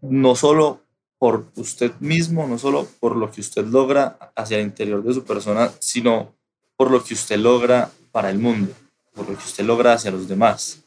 No 0.00 0.36
solo 0.36 0.83
por 1.18 1.46
usted 1.56 1.92
mismo, 2.00 2.46
no 2.46 2.58
solo 2.58 2.86
por 3.00 3.16
lo 3.16 3.30
que 3.30 3.40
usted 3.40 3.64
logra 3.64 4.18
hacia 4.36 4.58
el 4.58 4.64
interior 4.64 5.02
de 5.02 5.14
su 5.14 5.24
persona, 5.24 5.70
sino 5.78 6.34
por 6.76 6.90
lo 6.90 7.02
que 7.02 7.14
usted 7.14 7.38
logra 7.38 7.90
para 8.12 8.30
el 8.30 8.38
mundo, 8.38 8.72
por 9.14 9.28
lo 9.28 9.36
que 9.36 9.44
usted 9.44 9.64
logra 9.64 9.94
hacia 9.94 10.10
los 10.10 10.28
demás. 10.28 10.80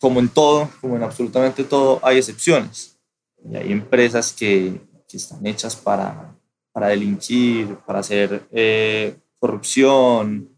Como 0.00 0.20
en 0.20 0.28
todo, 0.28 0.68
como 0.80 0.96
en 0.96 1.02
absolutamente 1.02 1.64
todo, 1.64 2.00
hay 2.02 2.18
excepciones. 2.18 2.98
Y 3.44 3.56
hay 3.56 3.72
empresas 3.72 4.32
que, 4.32 4.80
que 5.08 5.16
están 5.16 5.46
hechas 5.46 5.76
para, 5.76 6.36
para 6.72 6.88
delinquir, 6.88 7.76
para 7.86 8.00
hacer 8.00 8.42
eh, 8.50 9.16
corrupción, 9.38 10.48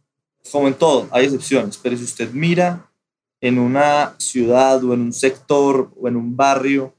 como 0.50 0.68
en 0.68 0.74
todo, 0.74 1.08
hay 1.10 1.24
excepciones. 1.24 1.78
Pero 1.78 1.96
si 1.96 2.04
usted 2.04 2.30
mira 2.32 2.90
en 3.40 3.58
una 3.58 4.14
ciudad 4.18 4.82
o 4.84 4.94
en 4.94 5.00
un 5.00 5.12
sector 5.12 5.90
o 6.00 6.08
en 6.08 6.16
un 6.16 6.36
barrio, 6.36 6.94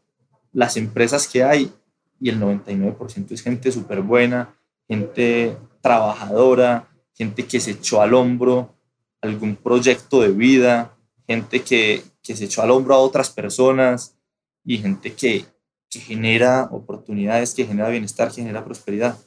las 0.52 0.78
empresas 0.78 1.28
que 1.28 1.44
hay, 1.44 1.72
y 2.20 2.30
el 2.30 2.40
99% 2.40 3.32
es 3.32 3.42
gente 3.42 3.72
súper 3.72 4.02
buena, 4.02 4.56
gente 4.88 5.58
trabajadora, 5.82 6.88
gente 7.14 7.46
que 7.46 7.60
se 7.60 7.72
echó 7.72 8.02
al 8.02 8.14
hombro 8.14 8.76
algún 9.22 9.56
proyecto 9.56 10.22
de 10.22 10.30
vida, 10.30 10.98
gente 11.28 11.62
que, 11.62 12.04
que 12.22 12.36
se 12.36 12.46
echó 12.46 12.62
al 12.62 12.72
hombro 12.72 12.96
a 12.96 13.00
otras 13.00 13.30
personas 13.30 14.16
y 14.64 14.78
gente 14.78 15.14
que, 15.14 15.46
que 15.90 16.00
genera 16.00 16.70
oportunidades, 16.72 17.54
que 17.54 17.66
genera 17.66 17.90
bienestar, 17.90 18.30
que 18.30 18.42
genera 18.42 18.64
prosperidad. 18.64 19.18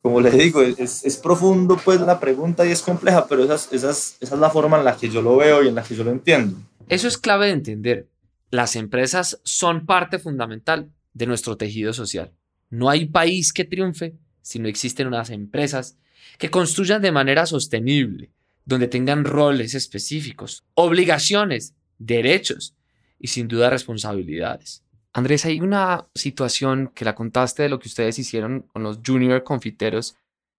Como 0.00 0.20
les 0.20 0.36
digo, 0.36 0.62
es, 0.62 1.04
es, 1.04 1.16
profundo 1.16 1.78
pues 1.84 2.00
la 2.00 2.18
pregunta 2.18 2.66
y 2.66 2.72
es 2.72 2.82
compleja, 2.82 3.26
pero 3.28 3.44
esas, 3.44 3.72
esas, 3.72 4.16
esa 4.20 4.34
es 4.34 4.40
la 4.40 4.50
forma 4.50 4.78
en 4.78 4.84
la 4.84 4.96
que 4.96 5.08
yo 5.08 5.22
lo 5.22 5.36
veo 5.36 5.62
y 5.62 5.68
en 5.68 5.76
la 5.76 5.84
que 5.84 5.94
yo 5.94 6.02
lo 6.02 6.10
entiendo. 6.10 6.56
Eso 6.88 7.06
es 7.06 7.18
clave 7.18 7.46
de 7.46 7.52
entender. 7.52 8.08
Las 8.50 8.74
empresas 8.74 9.40
son 9.44 9.86
parte 9.86 10.18
fundamental 10.18 10.90
de 11.14 11.26
nuestro 11.26 11.56
tejido 11.56 11.92
social. 11.92 12.32
No 12.70 12.88
hay 12.88 13.06
país 13.06 13.52
que 13.52 13.64
triunfe 13.64 14.16
si 14.40 14.58
no 14.58 14.68
existen 14.68 15.06
unas 15.06 15.30
empresas 15.30 15.98
que 16.38 16.50
construyan 16.50 17.02
de 17.02 17.12
manera 17.12 17.46
sostenible, 17.46 18.32
donde 18.64 18.88
tengan 18.88 19.24
roles 19.24 19.74
específicos, 19.74 20.64
obligaciones, 20.74 21.74
derechos 21.98 22.74
y 23.18 23.28
sin 23.28 23.48
duda 23.48 23.70
responsabilidades. 23.70 24.82
Andrés, 25.12 25.44
hay 25.44 25.60
una 25.60 26.08
situación 26.14 26.90
que 26.94 27.04
la 27.04 27.14
contaste 27.14 27.64
de 27.64 27.68
lo 27.68 27.78
que 27.78 27.88
ustedes 27.88 28.18
hicieron 28.18 28.62
con 28.62 28.82
los 28.82 29.00
junior 29.04 29.44
confiteros, 29.44 30.16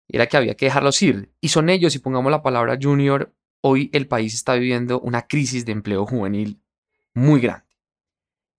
era 0.09 0.27
que 0.27 0.37
había 0.37 0.55
que 0.55 0.67
dejarlos 0.67 1.01
ir. 1.03 1.31
Y 1.41 1.49
son 1.49 1.71
ellos, 1.71 1.95
y 1.95 2.01
pongamos 2.01 2.31
la 2.31 2.43
palabra 2.43 2.79
junior, 2.81 3.33
hoy 3.63 3.89
el 3.95 4.07
país 4.07 4.35
está 4.35 4.55
viviendo 4.55 5.01
una 5.01 5.23
crisis 5.23 5.65
de 5.65 5.73
empleo 5.73 6.05
juvenil 6.05 6.61
muy 7.15 7.41
grande. 7.41 7.65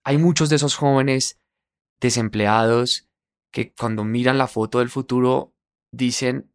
Hay 0.04 0.18
muchos 0.18 0.50
de 0.50 0.56
esos 0.56 0.76
jóvenes 0.76 1.40
desempleados 2.00 3.10
que 3.52 3.74
cuando 3.74 4.04
miran 4.04 4.38
la 4.38 4.48
foto 4.48 4.80
del 4.80 4.90
futuro 4.90 5.54
dicen, 5.92 6.52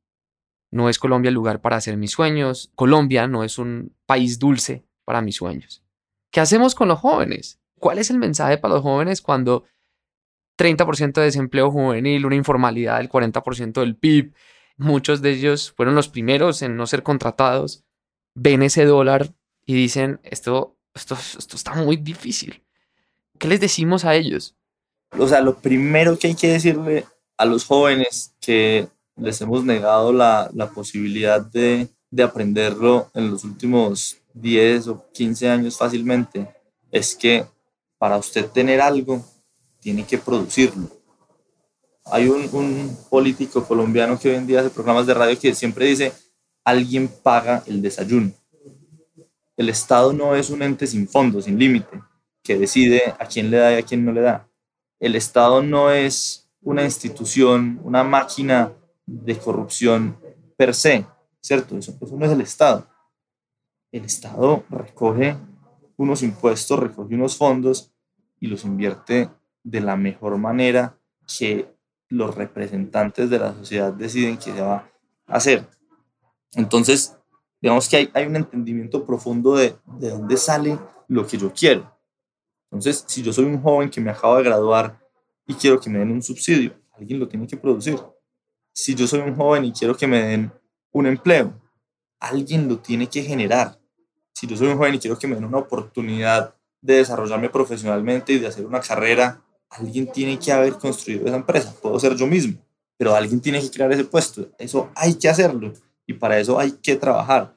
no 0.70 0.88
es 0.88 0.98
Colombia 0.98 1.28
el 1.28 1.34
lugar 1.34 1.60
para 1.60 1.76
hacer 1.76 1.96
mis 1.96 2.10
sueños, 2.10 2.70
Colombia 2.74 3.26
no 3.26 3.44
es 3.44 3.58
un 3.58 3.94
país 4.04 4.38
dulce 4.38 4.84
para 5.04 5.22
mis 5.22 5.36
sueños. 5.36 5.82
¿Qué 6.30 6.40
hacemos 6.40 6.74
con 6.74 6.88
los 6.88 6.98
jóvenes? 6.98 7.60
¿Cuál 7.78 7.98
es 7.98 8.10
el 8.10 8.18
mensaje 8.18 8.58
para 8.58 8.74
los 8.74 8.82
jóvenes 8.82 9.22
cuando 9.22 9.64
30% 10.58 11.12
de 11.12 11.22
desempleo 11.22 11.70
juvenil, 11.70 12.26
una 12.26 12.34
informalidad 12.34 12.98
del 12.98 13.08
40% 13.08 13.80
del 13.80 13.96
PIB, 13.96 14.34
muchos 14.76 15.22
de 15.22 15.30
ellos 15.30 15.72
fueron 15.72 15.94
los 15.94 16.08
primeros 16.08 16.60
en 16.62 16.76
no 16.76 16.86
ser 16.86 17.02
contratados, 17.02 17.84
ven 18.34 18.62
ese 18.62 18.84
dólar 18.84 19.34
y 19.64 19.74
dicen, 19.74 20.20
esto, 20.24 20.76
esto, 20.94 21.14
esto 21.14 21.56
está 21.56 21.74
muy 21.74 21.96
difícil. 21.96 22.64
¿Qué 23.38 23.46
les 23.46 23.60
decimos 23.60 24.04
a 24.04 24.16
ellos? 24.16 24.57
O 25.16 25.26
sea, 25.26 25.40
lo 25.40 25.58
primero 25.58 26.18
que 26.18 26.28
hay 26.28 26.34
que 26.34 26.48
decirle 26.48 27.06
a 27.36 27.44
los 27.44 27.64
jóvenes 27.64 28.34
que 28.40 28.88
les 29.16 29.40
hemos 29.40 29.64
negado 29.64 30.12
la, 30.12 30.50
la 30.54 30.70
posibilidad 30.70 31.40
de, 31.40 31.88
de 32.10 32.22
aprenderlo 32.22 33.10
en 33.14 33.30
los 33.30 33.44
últimos 33.44 34.18
10 34.34 34.88
o 34.88 35.04
15 35.12 35.48
años 35.48 35.76
fácilmente, 35.76 36.48
es 36.90 37.14
que 37.14 37.44
para 37.98 38.16
usted 38.16 38.46
tener 38.46 38.80
algo, 38.80 39.24
tiene 39.80 40.04
que 40.04 40.18
producirlo. 40.18 40.88
Hay 42.06 42.28
un, 42.28 42.48
un, 42.52 42.96
político 43.10 43.64
colombiano 43.64 44.18
que 44.18 44.30
hoy 44.30 44.36
en 44.36 44.46
día 44.46 44.60
hace 44.60 44.70
programas 44.70 45.06
de 45.06 45.14
radio 45.14 45.38
que 45.38 45.54
siempre 45.54 45.86
dice, 45.86 46.12
alguien 46.64 47.08
paga 47.08 47.62
el 47.66 47.82
desayuno. 47.82 48.32
El 49.56 49.68
Estado 49.68 50.12
no 50.12 50.34
es 50.34 50.50
un 50.50 50.62
ente 50.62 50.86
sin 50.86 51.08
fondo, 51.08 51.42
sin 51.42 51.58
límite, 51.58 52.00
que 52.42 52.58
decide 52.58 53.14
a 53.18 53.26
quién 53.26 53.50
le 53.50 53.58
da 53.58 53.72
y 53.72 53.76
a 53.76 53.82
quién 53.82 54.04
no 54.04 54.12
le 54.12 54.20
da. 54.22 54.47
El 55.00 55.14
Estado 55.14 55.62
no 55.62 55.90
es 55.90 56.48
una 56.60 56.84
institución, 56.84 57.80
una 57.84 58.04
máquina 58.04 58.72
de 59.06 59.38
corrupción 59.38 60.18
per 60.56 60.74
se, 60.74 61.06
¿cierto? 61.40 61.78
Eso, 61.78 61.96
no 62.00 62.26
es 62.26 62.32
el 62.32 62.40
Estado. 62.40 62.86
El 63.92 64.04
Estado 64.04 64.64
recoge 64.68 65.36
unos 65.96 66.22
impuestos, 66.22 66.78
recoge 66.78 67.14
unos 67.14 67.36
fondos 67.36 67.92
y 68.40 68.48
los 68.48 68.64
invierte 68.64 69.30
de 69.62 69.80
la 69.80 69.96
mejor 69.96 70.36
manera 70.36 70.98
que 71.38 71.74
los 72.08 72.34
representantes 72.34 73.30
de 73.30 73.38
la 73.38 73.54
sociedad 73.54 73.92
deciden 73.92 74.36
que 74.36 74.52
se 74.52 74.60
va 74.60 74.90
a 75.26 75.36
hacer. 75.36 75.68
Entonces, 76.54 77.16
digamos 77.60 77.88
que 77.88 77.96
hay, 77.96 78.10
hay 78.14 78.26
un 78.26 78.36
entendimiento 78.36 79.04
profundo 79.06 79.54
de, 79.54 79.76
de 79.98 80.10
dónde 80.10 80.36
sale 80.36 80.78
lo 81.06 81.26
que 81.26 81.38
yo 81.38 81.52
quiero. 81.52 81.97
Entonces, 82.70 83.04
si 83.06 83.22
yo 83.22 83.32
soy 83.32 83.44
un 83.46 83.60
joven 83.60 83.90
que 83.90 84.00
me 84.00 84.10
acabo 84.10 84.36
de 84.36 84.44
graduar 84.44 84.98
y 85.46 85.54
quiero 85.54 85.80
que 85.80 85.90
me 85.90 85.98
den 85.98 86.10
un 86.10 86.22
subsidio, 86.22 86.72
alguien 86.92 87.18
lo 87.18 87.28
tiene 87.28 87.46
que 87.46 87.56
producir 87.56 87.98
si 88.78 88.94
yo 88.94 89.08
soy 89.08 89.18
un 89.18 89.34
joven 89.34 89.64
y 89.64 89.72
quiero 89.72 89.96
que 89.96 90.06
me 90.06 90.22
den 90.22 90.52
un 90.92 91.06
empleo, 91.08 91.52
alguien 92.20 92.68
lo 92.68 92.78
tiene 92.78 93.08
que 93.08 93.24
generar. 93.24 93.76
Si 94.32 94.46
yo 94.46 94.56
soy 94.56 94.68
un 94.68 94.78
joven 94.78 94.94
y 94.94 95.00
quiero 95.00 95.18
que 95.18 95.26
me 95.26 95.34
den 95.34 95.46
una 95.46 95.58
oportunidad 95.58 96.54
de 96.80 96.98
desarrollarme 96.98 97.50
profesionalmente 97.50 98.34
y 98.34 98.38
de 98.38 98.46
hacer 98.46 98.64
una 98.64 98.80
carrera, 98.80 99.42
alguien 99.68 100.12
tiene 100.12 100.38
que 100.38 100.52
haber 100.52 100.74
construido 100.74 101.26
esa 101.26 101.34
empresa. 101.34 101.74
Puedo 101.82 101.98
ser 101.98 102.14
yo 102.14 102.28
mismo, 102.28 102.56
pero 102.96 103.16
alguien 103.16 103.40
tiene 103.40 103.60
que 103.60 103.68
crear 103.68 103.90
ese 103.90 104.04
puesto. 104.04 104.48
Eso 104.58 104.92
hay 104.94 105.14
que 105.14 105.28
hacerlo 105.28 105.72
y 106.06 106.12
para 106.12 106.38
eso 106.38 106.56
hay 106.56 106.70
que 106.70 106.94
trabajar. 106.94 107.56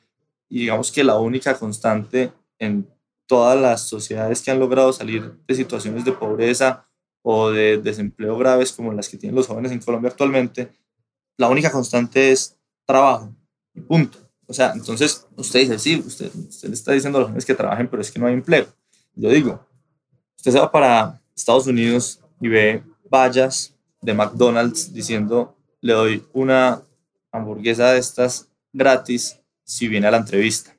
Y 0.50 0.62
digamos 0.62 0.92
que 0.92 1.04
la 1.04 1.20
única 1.20 1.54
constante 1.54 2.34
en 2.58 2.91
todas 3.32 3.58
las 3.58 3.88
sociedades 3.88 4.42
que 4.42 4.52
han 4.52 4.60
logrado 4.60 4.92
salir 4.92 5.32
de 5.48 5.56
situaciones 5.56 6.04
de 6.04 6.12
pobreza 6.12 6.86
o 7.22 7.50
de 7.50 7.78
desempleo 7.78 8.38
graves 8.38 8.74
como 8.74 8.92
las 8.92 9.08
que 9.08 9.16
tienen 9.16 9.38
los 9.38 9.48
jóvenes 9.48 9.72
en 9.72 9.80
Colombia 9.80 10.10
actualmente 10.10 10.70
la 11.42 11.50
única 11.50 11.72
constante 11.72 12.32
es 12.32 12.56
trabajo 12.86 13.34
y 13.74 13.82
punto. 13.82 14.20
O 14.46 14.54
sea, 14.54 14.74
entonces 14.74 15.26
usted 15.36 15.62
dice, 15.62 15.80
sí, 15.80 16.04
usted, 16.06 16.32
usted 16.36 16.68
le 16.68 16.76
está 16.76 16.92
diciendo 16.92 17.18
a 17.18 17.22
los 17.22 17.30
jóvenes 17.30 17.46
que 17.46 17.56
trabajen, 17.56 17.88
pero 17.88 18.02
es 18.02 18.12
que 18.12 18.20
no 18.20 18.28
hay 18.28 18.34
empleo. 18.34 18.68
Yo 19.16 19.30
digo, 19.30 19.66
usted 20.38 20.52
se 20.52 20.60
va 20.60 20.72
para 20.72 21.20
Estados 21.36 21.66
Unidos 21.66 22.20
y 22.40 22.48
ve 22.48 22.84
vallas 23.10 23.74
de 24.02 24.14
McDonald's 24.14 24.94
diciendo, 24.94 25.58
le 25.80 25.94
doy 25.94 26.28
una 26.34 26.84
hamburguesa 27.32 27.92
de 27.92 28.00
estas 28.00 28.48
gratis 28.72 29.40
si 29.64 29.88
viene 29.88 30.08
a 30.08 30.12
la 30.12 30.18
entrevista. 30.18 30.78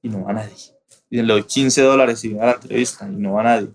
Y 0.00 0.08
no 0.08 0.24
va 0.24 0.32
nadie. 0.32 0.77
Dicen, 1.10 1.26
le 1.26 1.32
doy 1.32 1.44
15 1.44 1.82
dólares 1.82 2.20
si 2.20 2.28
viene 2.28 2.42
a 2.42 2.46
la 2.46 2.52
entrevista 2.52 3.08
y 3.08 3.16
no 3.16 3.34
va 3.34 3.42
nadie. 3.42 3.68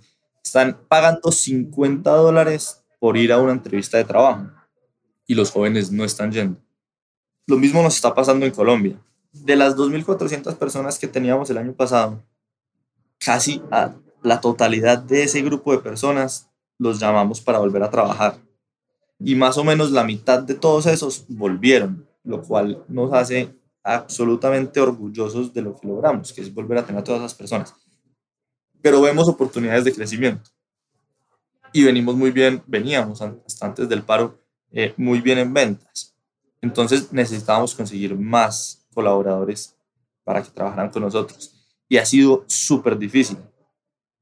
Están 0.43 0.77
pagando 0.87 1.31
50 1.31 2.09
dólares 2.11 2.83
por 2.99 3.17
ir 3.17 3.31
a 3.31 3.39
una 3.39 3.53
entrevista 3.53 3.97
de 3.97 4.03
trabajo 4.03 4.49
y 5.27 5.35
los 5.35 5.51
jóvenes 5.51 5.91
no 5.91 6.03
están 6.03 6.31
yendo. 6.31 6.59
Lo 7.47 7.57
mismo 7.57 7.81
nos 7.81 7.95
está 7.95 8.13
pasando 8.13 8.45
en 8.45 8.51
Colombia. 8.51 8.99
De 9.31 9.55
las 9.55 9.75
2.400 9.75 10.55
personas 10.57 10.99
que 10.99 11.07
teníamos 11.07 11.49
el 11.49 11.57
año 11.57 11.73
pasado, 11.73 12.23
casi 13.17 13.61
a 13.71 13.95
la 14.21 14.39
totalidad 14.39 14.99
de 14.99 15.23
ese 15.23 15.41
grupo 15.41 15.71
de 15.71 15.79
personas 15.79 16.49
los 16.77 16.99
llamamos 16.99 17.41
para 17.41 17.59
volver 17.59 17.83
a 17.83 17.89
trabajar. 17.89 18.37
Y 19.19 19.35
más 19.35 19.57
o 19.57 19.63
menos 19.63 19.91
la 19.91 20.03
mitad 20.03 20.43
de 20.43 20.53
todos 20.53 20.85
esos 20.85 21.25
volvieron, 21.27 22.07
lo 22.23 22.41
cual 22.41 22.83
nos 22.87 23.11
hace 23.13 23.53
absolutamente 23.83 24.79
orgullosos 24.79 25.53
de 25.53 25.61
lo 25.61 25.75
que 25.75 25.87
logramos, 25.87 26.31
que 26.31 26.41
es 26.41 26.53
volver 26.53 26.77
a 26.77 26.85
tener 26.85 27.01
a 27.01 27.03
todas 27.03 27.21
esas 27.21 27.35
personas. 27.35 27.75
Pero 28.81 29.01
vemos 29.01 29.27
oportunidades 29.27 29.83
de 29.83 29.93
crecimiento. 29.93 30.49
Y 31.73 31.83
venimos 31.83 32.15
muy 32.15 32.31
bien, 32.31 32.63
veníamos 32.67 33.21
hasta 33.21 33.65
antes 33.65 33.89
del 33.89 34.03
paro 34.03 34.39
eh, 34.71 34.93
muy 34.97 35.21
bien 35.21 35.39
en 35.39 35.53
ventas. 35.53 36.15
Entonces 36.61 37.11
necesitábamos 37.11 37.75
conseguir 37.75 38.17
más 38.17 38.87
colaboradores 38.93 39.75
para 40.23 40.41
que 40.41 40.51
trabajaran 40.51 40.89
con 40.89 41.01
nosotros. 41.01 41.53
Y 41.89 41.97
ha 41.97 42.05
sido 42.05 42.45
súper 42.47 42.97
difícil. 42.97 43.37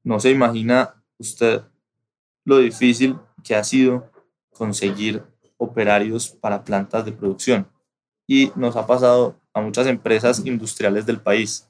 No 0.02 0.18
se 0.18 0.30
imagina 0.30 1.02
usted 1.18 1.62
lo 2.44 2.58
difícil 2.58 3.18
que 3.44 3.54
ha 3.54 3.62
sido 3.62 4.10
conseguir 4.50 5.22
operarios 5.56 6.28
para 6.28 6.64
plantas 6.64 7.04
de 7.04 7.12
producción. 7.12 7.68
Y 8.26 8.50
nos 8.56 8.76
ha 8.76 8.86
pasado 8.86 9.41
a 9.54 9.60
muchas 9.60 9.86
empresas 9.86 10.44
industriales 10.44 11.06
del 11.06 11.20
país. 11.20 11.68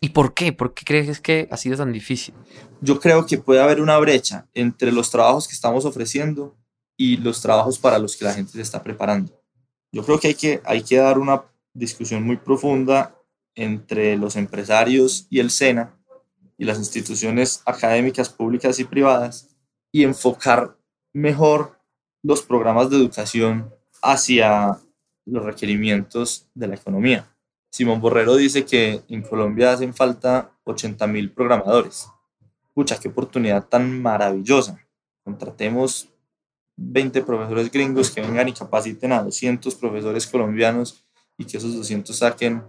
¿Y 0.00 0.10
por 0.10 0.34
qué? 0.34 0.52
¿Por 0.52 0.74
qué 0.74 0.84
crees 0.84 1.20
que 1.20 1.48
ha 1.50 1.56
sido 1.56 1.76
tan 1.76 1.92
difícil? 1.92 2.34
Yo 2.80 2.98
creo 2.98 3.24
que 3.24 3.38
puede 3.38 3.62
haber 3.62 3.80
una 3.80 3.98
brecha 3.98 4.48
entre 4.52 4.90
los 4.90 5.10
trabajos 5.10 5.46
que 5.46 5.54
estamos 5.54 5.84
ofreciendo 5.84 6.56
y 6.96 7.18
los 7.18 7.40
trabajos 7.40 7.78
para 7.78 7.98
los 7.98 8.16
que 8.16 8.24
la 8.24 8.34
gente 8.34 8.52
se 8.52 8.60
está 8.60 8.82
preparando. 8.82 9.32
Yo 9.92 10.04
creo 10.04 10.18
que 10.18 10.28
hay 10.28 10.34
que, 10.34 10.60
hay 10.64 10.82
que 10.82 10.96
dar 10.96 11.18
una 11.18 11.44
discusión 11.74 12.24
muy 12.24 12.36
profunda 12.36 13.16
entre 13.54 14.16
los 14.16 14.36
empresarios 14.36 15.26
y 15.30 15.40
el 15.40 15.50
SENA 15.50 15.96
y 16.58 16.64
las 16.64 16.78
instituciones 16.78 17.62
académicas 17.66 18.28
públicas 18.28 18.78
y 18.78 18.84
privadas 18.84 19.56
y 19.92 20.04
enfocar 20.04 20.78
mejor 21.12 21.78
los 22.22 22.42
programas 22.42 22.88
de 22.90 22.96
educación 22.96 23.72
hacia 24.02 24.78
los 25.24 25.44
requerimientos 25.44 26.48
de 26.54 26.68
la 26.68 26.74
economía. 26.74 27.28
Simón 27.70 28.00
Borrero 28.00 28.36
dice 28.36 28.64
que 28.64 29.02
en 29.08 29.22
Colombia 29.22 29.72
hacen 29.72 29.94
falta 29.94 30.52
80 30.64 31.06
mil 31.06 31.32
programadores. 31.32 32.08
Pucha, 32.74 32.98
qué 33.00 33.08
oportunidad 33.08 33.66
tan 33.66 34.02
maravillosa. 34.02 34.78
Contratemos 35.24 36.08
20 36.76 37.22
profesores 37.22 37.70
gringos 37.70 38.10
que 38.10 38.20
vengan 38.20 38.48
y 38.48 38.52
capaciten 38.52 39.12
a 39.12 39.22
200 39.22 39.74
profesores 39.74 40.26
colombianos 40.26 41.04
y 41.38 41.44
que 41.44 41.56
esos 41.58 41.74
200 41.74 42.16
saquen 42.16 42.62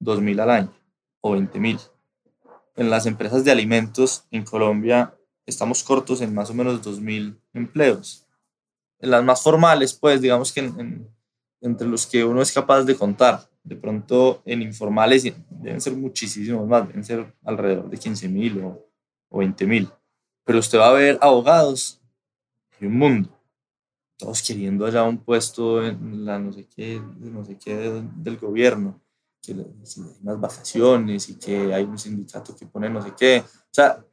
2 0.00 0.20
mil 0.20 0.40
al 0.40 0.50
año 0.50 0.72
o 1.20 1.32
20 1.32 1.58
mil. 1.60 1.78
En 2.76 2.90
las 2.90 3.06
empresas 3.06 3.44
de 3.44 3.52
alimentos 3.52 4.24
en 4.30 4.44
Colombia 4.44 5.14
estamos 5.46 5.82
cortos 5.82 6.20
en 6.20 6.34
más 6.34 6.50
o 6.50 6.54
menos 6.54 6.82
2 6.82 7.00
mil 7.00 7.38
empleos. 7.52 8.26
En 8.98 9.10
las 9.10 9.24
más 9.24 9.42
formales, 9.42 9.94
pues 9.94 10.20
digamos 10.20 10.52
que 10.52 10.70
entre 11.62 11.88
los 11.88 12.06
que 12.06 12.24
uno 12.24 12.42
es 12.42 12.52
capaz 12.52 12.82
de 12.84 12.94
contar. 12.94 13.48
De 13.64 13.76
pronto 13.76 14.42
en 14.44 14.60
informales 14.60 15.32
deben 15.48 15.80
ser 15.80 15.94
muchísimos 15.94 16.66
más, 16.66 16.86
deben 16.86 17.04
ser 17.04 17.34
alrededor 17.44 17.88
de 17.88 17.96
15 17.96 18.28
mil 18.28 18.62
o, 18.62 18.86
o 19.30 19.38
20 19.38 19.66
mil. 19.66 19.88
Pero 20.44 20.58
usted 20.58 20.78
va 20.78 20.90
a 20.90 20.92
ver 20.92 21.18
abogados 21.22 22.00
y 22.80 22.86
un 22.86 22.98
mundo 22.98 23.42
todos 24.22 24.42
queriendo 24.42 24.86
allá 24.86 25.02
un 25.02 25.18
puesto 25.18 25.84
en 25.84 26.24
la 26.24 26.38
no 26.38 26.52
sé 26.52 26.68
qué, 26.68 27.02
no 27.18 27.44
sé 27.44 27.58
qué 27.58 28.02
del 28.14 28.36
gobierno, 28.38 29.00
que 29.42 29.52
hay 29.52 29.58
unas 30.22 30.40
vacaciones 30.40 31.28
y 31.28 31.38
que 31.38 31.74
hay 31.74 31.82
un 31.82 31.98
sindicato 31.98 32.54
que 32.54 32.66
pone 32.66 32.88
no 32.88 33.02
sé 33.02 33.14
qué. 33.18 33.42
O 33.44 33.72
sea, 33.74 34.04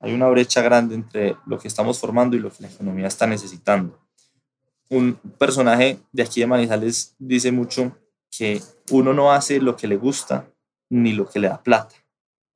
hay 0.00 0.14
una 0.14 0.28
brecha 0.28 0.62
grande 0.62 0.94
entre 0.94 1.36
lo 1.46 1.58
que 1.58 1.68
estamos 1.68 2.00
formando 2.00 2.36
y 2.36 2.40
lo 2.40 2.50
que 2.50 2.62
la 2.62 2.70
economía 2.70 3.06
está 3.06 3.26
necesitando. 3.26 3.98
Un 4.90 5.14
personaje 5.38 5.98
de 6.12 6.22
aquí 6.22 6.40
de 6.40 6.46
Manizales 6.46 7.14
dice 7.18 7.50
mucho 7.52 7.96
que 8.30 8.60
uno 8.90 9.12
no 9.12 9.32
hace 9.32 9.60
lo 9.60 9.76
que 9.76 9.88
le 9.88 9.96
gusta 9.96 10.50
ni 10.90 11.12
lo 11.12 11.28
que 11.28 11.40
le 11.40 11.48
da 11.48 11.62
plata, 11.62 11.94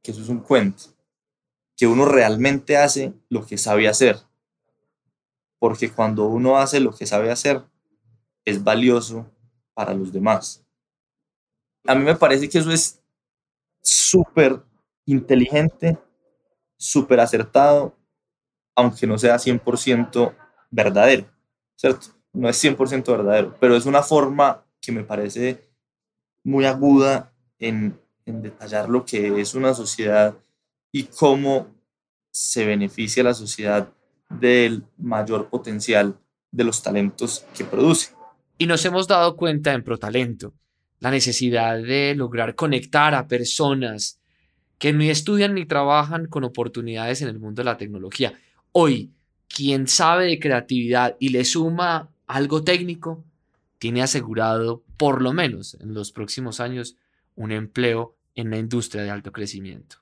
que 0.02 0.10
eso 0.10 0.22
es 0.22 0.28
un 0.28 0.40
cuento, 0.40 0.84
que 1.76 1.86
uno 1.86 2.04
realmente 2.04 2.76
hace 2.76 3.12
lo 3.28 3.46
que 3.46 3.58
sabe 3.58 3.88
hacer 3.88 4.18
porque 5.58 5.90
cuando 5.90 6.26
uno 6.26 6.56
hace 6.56 6.80
lo 6.80 6.92
que 6.92 7.06
sabe 7.06 7.30
hacer, 7.30 7.62
es 8.44 8.62
valioso 8.62 9.30
para 9.74 9.94
los 9.94 10.12
demás. 10.12 10.64
A 11.86 11.94
mí 11.94 12.04
me 12.04 12.14
parece 12.14 12.48
que 12.48 12.58
eso 12.58 12.70
es 12.70 13.02
súper 13.82 14.62
inteligente, 15.04 15.98
súper 16.76 17.20
acertado, 17.20 17.96
aunque 18.76 19.06
no 19.06 19.18
sea 19.18 19.38
100% 19.38 20.34
verdadero, 20.70 21.26
¿cierto? 21.76 22.08
No 22.32 22.48
es 22.48 22.62
100% 22.62 23.04
verdadero, 23.04 23.56
pero 23.58 23.76
es 23.76 23.86
una 23.86 24.02
forma 24.02 24.64
que 24.80 24.92
me 24.92 25.04
parece 25.04 25.68
muy 26.44 26.64
aguda 26.64 27.32
en, 27.58 27.98
en 28.26 28.42
detallar 28.42 28.88
lo 28.88 29.04
que 29.04 29.40
es 29.40 29.54
una 29.54 29.74
sociedad 29.74 30.36
y 30.92 31.04
cómo 31.04 31.66
se 32.30 32.64
beneficia 32.64 33.22
la 33.22 33.34
sociedad 33.34 33.88
del 34.30 34.84
mayor 34.98 35.48
potencial 35.48 36.18
de 36.50 36.64
los 36.64 36.82
talentos 36.82 37.44
que 37.56 37.64
produce. 37.64 38.12
Y 38.58 38.66
nos 38.66 38.84
hemos 38.84 39.06
dado 39.06 39.36
cuenta 39.36 39.72
en 39.72 39.84
ProTalento 39.84 40.54
la 41.00 41.10
necesidad 41.10 41.80
de 41.80 42.14
lograr 42.16 42.54
conectar 42.54 43.14
a 43.14 43.28
personas 43.28 44.20
que 44.78 44.92
ni 44.92 45.10
estudian 45.10 45.54
ni 45.54 45.66
trabajan 45.66 46.26
con 46.26 46.44
oportunidades 46.44 47.22
en 47.22 47.28
el 47.28 47.38
mundo 47.38 47.60
de 47.60 47.66
la 47.66 47.76
tecnología. 47.76 48.32
Hoy, 48.72 49.12
quien 49.48 49.88
sabe 49.88 50.26
de 50.26 50.38
creatividad 50.38 51.16
y 51.18 51.30
le 51.30 51.44
suma 51.44 52.10
algo 52.28 52.62
técnico, 52.62 53.24
tiene 53.78 54.02
asegurado, 54.02 54.84
por 54.96 55.22
lo 55.22 55.32
menos 55.32 55.76
en 55.80 55.94
los 55.94 56.12
próximos 56.12 56.60
años, 56.60 56.96
un 57.34 57.50
empleo 57.52 58.16
en 58.34 58.50
la 58.50 58.58
industria 58.58 59.02
de 59.02 59.10
alto 59.10 59.32
crecimiento. 59.32 59.96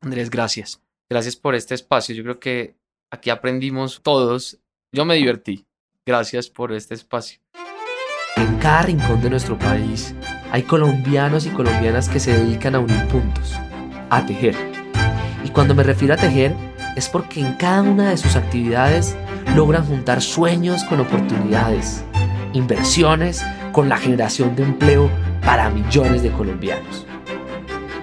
Andrés, 0.00 0.30
gracias. 0.30 0.80
Gracias 1.08 1.36
por 1.36 1.54
este 1.54 1.74
espacio. 1.74 2.14
Yo 2.14 2.22
creo 2.22 2.40
que 2.40 2.76
Aquí 3.12 3.28
aprendimos 3.28 4.00
todos. 4.02 4.58
Yo 4.90 5.04
me 5.04 5.16
divertí. 5.16 5.66
Gracias 6.06 6.48
por 6.48 6.72
este 6.72 6.94
espacio. 6.94 7.40
En 8.36 8.56
cada 8.56 8.84
rincón 8.84 9.20
de 9.20 9.28
nuestro 9.28 9.58
país 9.58 10.14
hay 10.50 10.62
colombianos 10.62 11.44
y 11.44 11.50
colombianas 11.50 12.08
que 12.08 12.18
se 12.18 12.32
dedican 12.32 12.74
a 12.74 12.78
unir 12.78 13.06
puntos, 13.08 13.52
a 14.08 14.24
tejer. 14.24 14.56
Y 15.44 15.50
cuando 15.50 15.74
me 15.74 15.82
refiero 15.82 16.14
a 16.14 16.16
tejer 16.16 16.56
es 16.96 17.10
porque 17.10 17.40
en 17.40 17.52
cada 17.56 17.82
una 17.82 18.08
de 18.08 18.16
sus 18.16 18.34
actividades 18.34 19.14
logran 19.54 19.84
juntar 19.84 20.22
sueños 20.22 20.84
con 20.84 21.00
oportunidades, 21.00 22.04
inversiones 22.52 23.44
con 23.72 23.88
la 23.88 23.96
generación 23.96 24.56
de 24.56 24.64
empleo 24.64 25.10
para 25.44 25.70
millones 25.70 26.22
de 26.22 26.30
colombianos. 26.30 27.06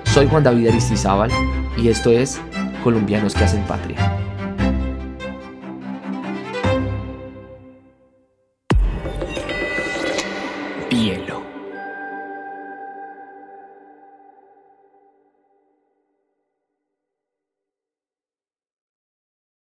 Soy 0.04 0.28
Juan 0.28 0.44
David 0.44 0.70
Aristizábal 0.70 1.32
y 1.78 1.90
esto 1.90 2.12
es 2.12 2.42
Colombianos 2.84 3.34
que 3.36 3.44
hacen 3.44 3.64
patria. 3.64 4.19